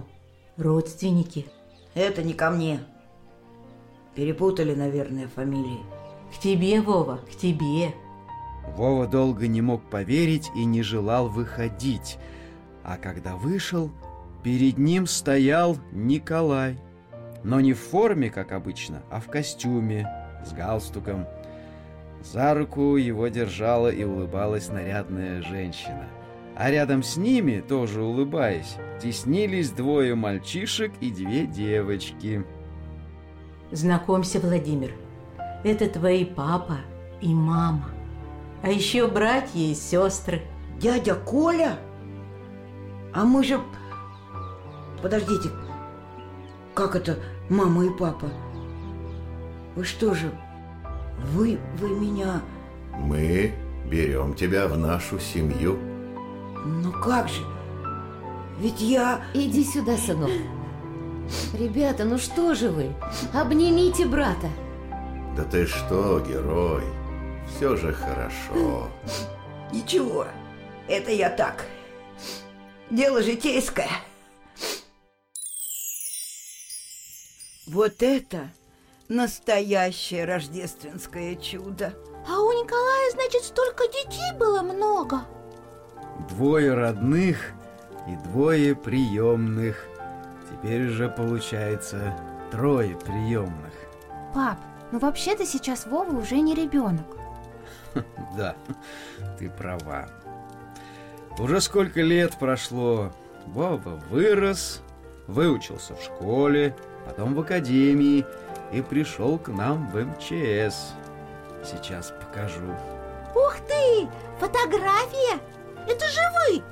Родственники. 0.56 1.44
Это 1.92 2.22
не 2.22 2.32
ко 2.32 2.48
мне. 2.48 2.80
Перепутали, 4.14 4.74
наверное, 4.74 5.28
фамилии. 5.28 5.80
К 6.34 6.40
тебе, 6.40 6.80
Вова, 6.80 7.18
к 7.30 7.36
тебе. 7.36 7.94
Вова 8.78 9.06
долго 9.06 9.46
не 9.46 9.60
мог 9.60 9.82
поверить 9.90 10.50
и 10.56 10.64
не 10.64 10.80
желал 10.80 11.28
выходить. 11.28 12.16
А 12.82 12.96
когда 12.96 13.36
вышел, 13.36 13.90
перед 14.42 14.78
ним 14.78 15.06
стоял 15.06 15.76
Николай. 15.92 16.78
Но 17.44 17.60
не 17.60 17.74
в 17.74 17.78
форме, 17.78 18.30
как 18.30 18.52
обычно, 18.52 19.02
а 19.10 19.20
в 19.20 19.26
костюме, 19.26 20.08
с 20.46 20.54
галстуком. 20.54 21.26
За 22.22 22.54
руку 22.54 22.96
его 22.96 23.28
держала 23.28 23.88
и 23.88 24.02
улыбалась 24.02 24.70
нарядная 24.70 25.42
женщина. 25.42 26.08
А 26.56 26.70
рядом 26.70 27.02
с 27.02 27.18
ними, 27.18 27.60
тоже 27.60 28.02
улыбаясь, 28.02 28.76
теснились 29.00 29.70
двое 29.70 30.14
мальчишек 30.14 30.90
и 31.00 31.10
две 31.10 31.46
девочки. 31.46 32.46
Знакомься, 33.70 34.40
Владимир. 34.40 34.92
Это 35.64 35.86
твои 35.86 36.24
папа 36.24 36.78
и 37.20 37.34
мама. 37.34 37.90
А 38.62 38.70
еще 38.70 39.06
братья 39.06 39.58
и 39.58 39.74
сестры. 39.74 40.42
Дядя 40.80 41.14
Коля? 41.14 41.78
А 43.12 43.24
мы 43.24 43.44
же... 43.44 43.60
Подождите, 45.02 45.50
как 46.72 46.96
это 46.96 47.18
мама 47.50 47.84
и 47.84 47.90
папа? 47.90 48.28
Вы 49.74 49.84
что 49.84 50.14
же, 50.14 50.30
вы, 51.32 51.58
вы 51.78 51.90
меня... 51.90 52.40
Мы 52.94 53.52
берем 53.90 54.32
тебя 54.32 54.68
в 54.68 54.78
нашу 54.78 55.18
семью. 55.18 55.78
Ну 56.66 56.92
как 56.92 57.28
же? 57.28 57.42
Ведь 58.58 58.80
я... 58.80 59.24
Иди 59.34 59.64
сюда, 59.64 59.96
сынок. 59.96 60.30
Ребята, 61.54 62.04
ну 62.04 62.18
что 62.18 62.54
же 62.54 62.70
вы? 62.70 62.92
Обнимите 63.32 64.04
брата. 64.04 64.48
Да 65.36 65.44
ты 65.44 65.64
что, 65.66 66.18
герой? 66.20 66.82
Все 67.48 67.76
же 67.76 67.92
хорошо. 67.92 68.88
Ничего, 69.72 70.26
это 70.88 71.12
я 71.12 71.30
так. 71.30 71.64
Дело 72.90 73.22
житейское. 73.22 73.90
Вот 77.68 78.02
это 78.02 78.50
настоящее 79.08 80.24
рождественское 80.24 81.36
чудо. 81.36 81.94
А 82.28 82.40
у 82.40 82.52
Николая, 82.52 83.10
значит, 83.12 83.44
столько 83.44 83.84
детей 83.86 84.36
было 84.36 84.62
много. 84.62 85.22
Двое 86.28 86.74
родных 86.74 87.52
и 88.06 88.16
двое 88.28 88.74
приемных. 88.74 89.84
Теперь 90.50 90.88
же 90.88 91.08
получается 91.08 92.14
трое 92.50 92.96
приемных. 92.96 93.72
Пап, 94.34 94.58
ну 94.92 94.98
вообще-то 94.98 95.44
сейчас 95.44 95.86
Вова 95.86 96.16
уже 96.16 96.40
не 96.40 96.54
ребенок. 96.54 97.06
Да, 98.36 98.54
ты 99.38 99.48
права. 99.48 100.06
Уже 101.38 101.60
сколько 101.60 102.02
лет 102.02 102.38
прошло. 102.38 103.10
Вова 103.46 104.00
вырос, 104.10 104.82
выучился 105.26 105.94
в 105.94 106.02
школе, 106.02 106.76
потом 107.06 107.34
в 107.34 107.40
академии 107.40 108.26
и 108.72 108.82
пришел 108.82 109.38
к 109.38 109.48
нам 109.48 109.88
в 109.88 109.96
МЧС. 109.96 110.92
Сейчас 111.64 112.12
покажу. 112.12 112.74
Ух 113.34 113.56
ты! 113.68 114.08
Фотография! 114.38 115.40
Это 115.86 116.06
же 116.06 116.20
вы! 116.34 116.64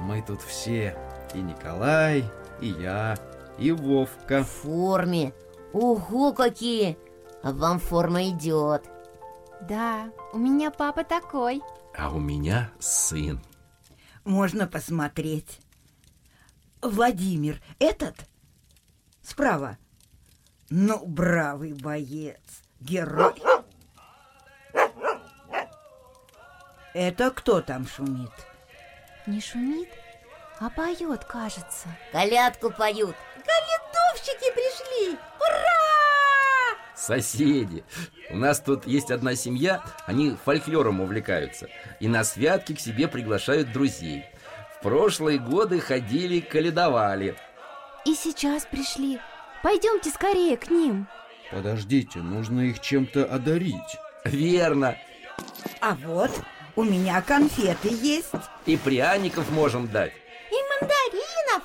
Мы 0.00 0.22
тут 0.22 0.42
все. 0.42 0.96
И 1.34 1.38
Николай, 1.38 2.24
и 2.60 2.68
я, 2.68 3.16
и 3.58 3.72
Вовка. 3.72 4.44
В 4.44 4.48
форме. 4.48 5.32
Ого, 5.72 6.32
какие! 6.32 6.98
А 7.42 7.52
вам 7.52 7.78
форма 7.78 8.28
идет. 8.28 8.84
Да, 9.68 10.10
у 10.32 10.38
меня 10.38 10.70
папа 10.70 11.04
такой. 11.04 11.62
А 11.96 12.10
у 12.10 12.18
меня 12.18 12.70
сын. 12.78 13.40
Можно 14.24 14.66
посмотреть. 14.66 15.60
Владимир, 16.82 17.60
этот? 17.78 18.16
Справа. 19.22 19.78
Ну, 20.68 21.04
бравый 21.06 21.72
боец, 21.72 22.40
герой. 22.80 23.34
Это 26.98 27.30
кто 27.30 27.60
там 27.60 27.86
шумит? 27.86 28.32
Не 29.26 29.38
шумит, 29.38 29.90
а 30.58 30.70
поет, 30.70 31.26
кажется. 31.26 31.88
Колядку 32.10 32.70
поют. 32.70 33.14
Каледовщики 33.34 34.50
пришли! 34.54 35.18
Ура! 35.38 36.78
Соседи. 36.94 37.84
У 38.30 38.36
нас 38.38 38.60
тут 38.60 38.86
есть 38.86 39.10
одна 39.10 39.34
семья, 39.34 39.84
они 40.06 40.38
фольклором 40.42 41.02
увлекаются. 41.02 41.68
И 42.00 42.08
на 42.08 42.24
святки 42.24 42.74
к 42.74 42.80
себе 42.80 43.08
приглашают 43.08 43.72
друзей. 43.72 44.24
В 44.78 44.82
прошлые 44.82 45.38
годы 45.38 45.80
ходили, 45.80 46.40
каледовали. 46.40 47.36
И 48.06 48.14
сейчас 48.14 48.64
пришли. 48.64 49.20
Пойдемте 49.62 50.08
скорее 50.08 50.56
к 50.56 50.70
ним. 50.70 51.08
Подождите, 51.50 52.20
нужно 52.20 52.62
их 52.62 52.80
чем-то 52.80 53.26
одарить. 53.26 53.98
Верно. 54.24 54.96
А 55.82 55.94
вот, 55.94 56.30
у 56.76 56.84
меня 56.84 57.22
конфеты 57.22 57.88
есть. 57.90 58.28
И 58.66 58.76
пряников 58.76 59.50
можем 59.50 59.88
дать. 59.88 60.12
И 60.50 60.54
мандаринов. 60.70 61.62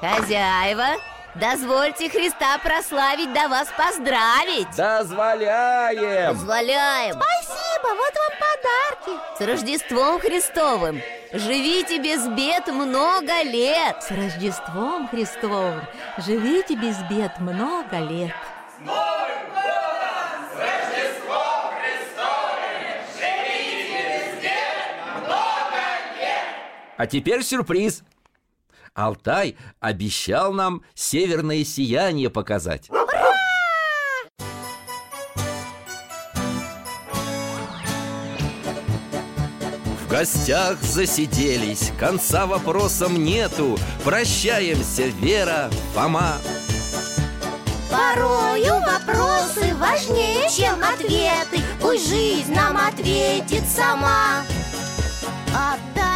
Хозяева, 0.00 0.88
дозвольте 1.34 2.10
Христа 2.10 2.58
прославить, 2.58 3.32
да 3.32 3.48
вас 3.48 3.66
поздравить 3.76 4.68
Дозволяем! 4.76 6.34
Позволяем 6.34 7.14
Спасибо, 7.14 7.88
вот 7.96 8.14
вам 8.14 8.32
подарки. 8.38 9.38
С 9.38 9.46
Рождеством 9.46 10.20
Христовым 10.20 11.00
Живите 11.32 11.98
без 11.98 12.28
бед 12.28 12.68
много 12.68 13.42
лет 13.42 14.02
С 14.02 14.10
Рождеством 14.10 15.08
Христовым 15.08 15.80
Живите 16.18 16.76
без 16.76 16.98
бед 17.10 17.40
много 17.40 17.98
лет 17.98 18.34
А 26.96 27.06
теперь 27.06 27.42
сюрприз. 27.42 28.02
Алтай 28.94 29.56
обещал 29.80 30.52
нам 30.52 30.82
северное 30.94 31.64
сияние 31.64 32.30
показать. 32.30 32.88
В 40.00 40.08
гостях 40.08 40.80
засиделись, 40.80 41.92
конца 41.98 42.46
вопросам 42.46 43.22
нету 43.22 43.76
Прощаемся, 44.02 45.08
Вера, 45.08 45.68
Фома 45.94 46.36
Порою 47.90 48.80
вопросы 48.80 49.74
важнее, 49.74 50.48
чем 50.48 50.82
ответы 50.82 51.60
Пусть 51.82 52.08
жизнь 52.08 52.54
нам 52.54 52.78
ответит 52.78 53.64
сама 53.68 54.42
О 55.52 55.76
дальнем, 55.94 56.06
о 56.06 56.15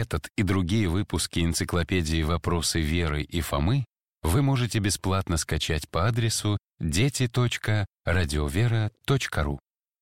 Этот 0.00 0.28
и 0.34 0.42
другие 0.42 0.88
выпуски 0.88 1.40
энциклопедии 1.40 2.22
«Вопросы 2.22 2.80
Веры 2.80 3.22
и 3.22 3.42
Фомы» 3.42 3.84
вы 4.22 4.40
можете 4.40 4.78
бесплатно 4.78 5.36
скачать 5.36 5.90
по 5.90 6.06
адресу 6.06 6.56
дети.радиовера.ру. 6.78 9.60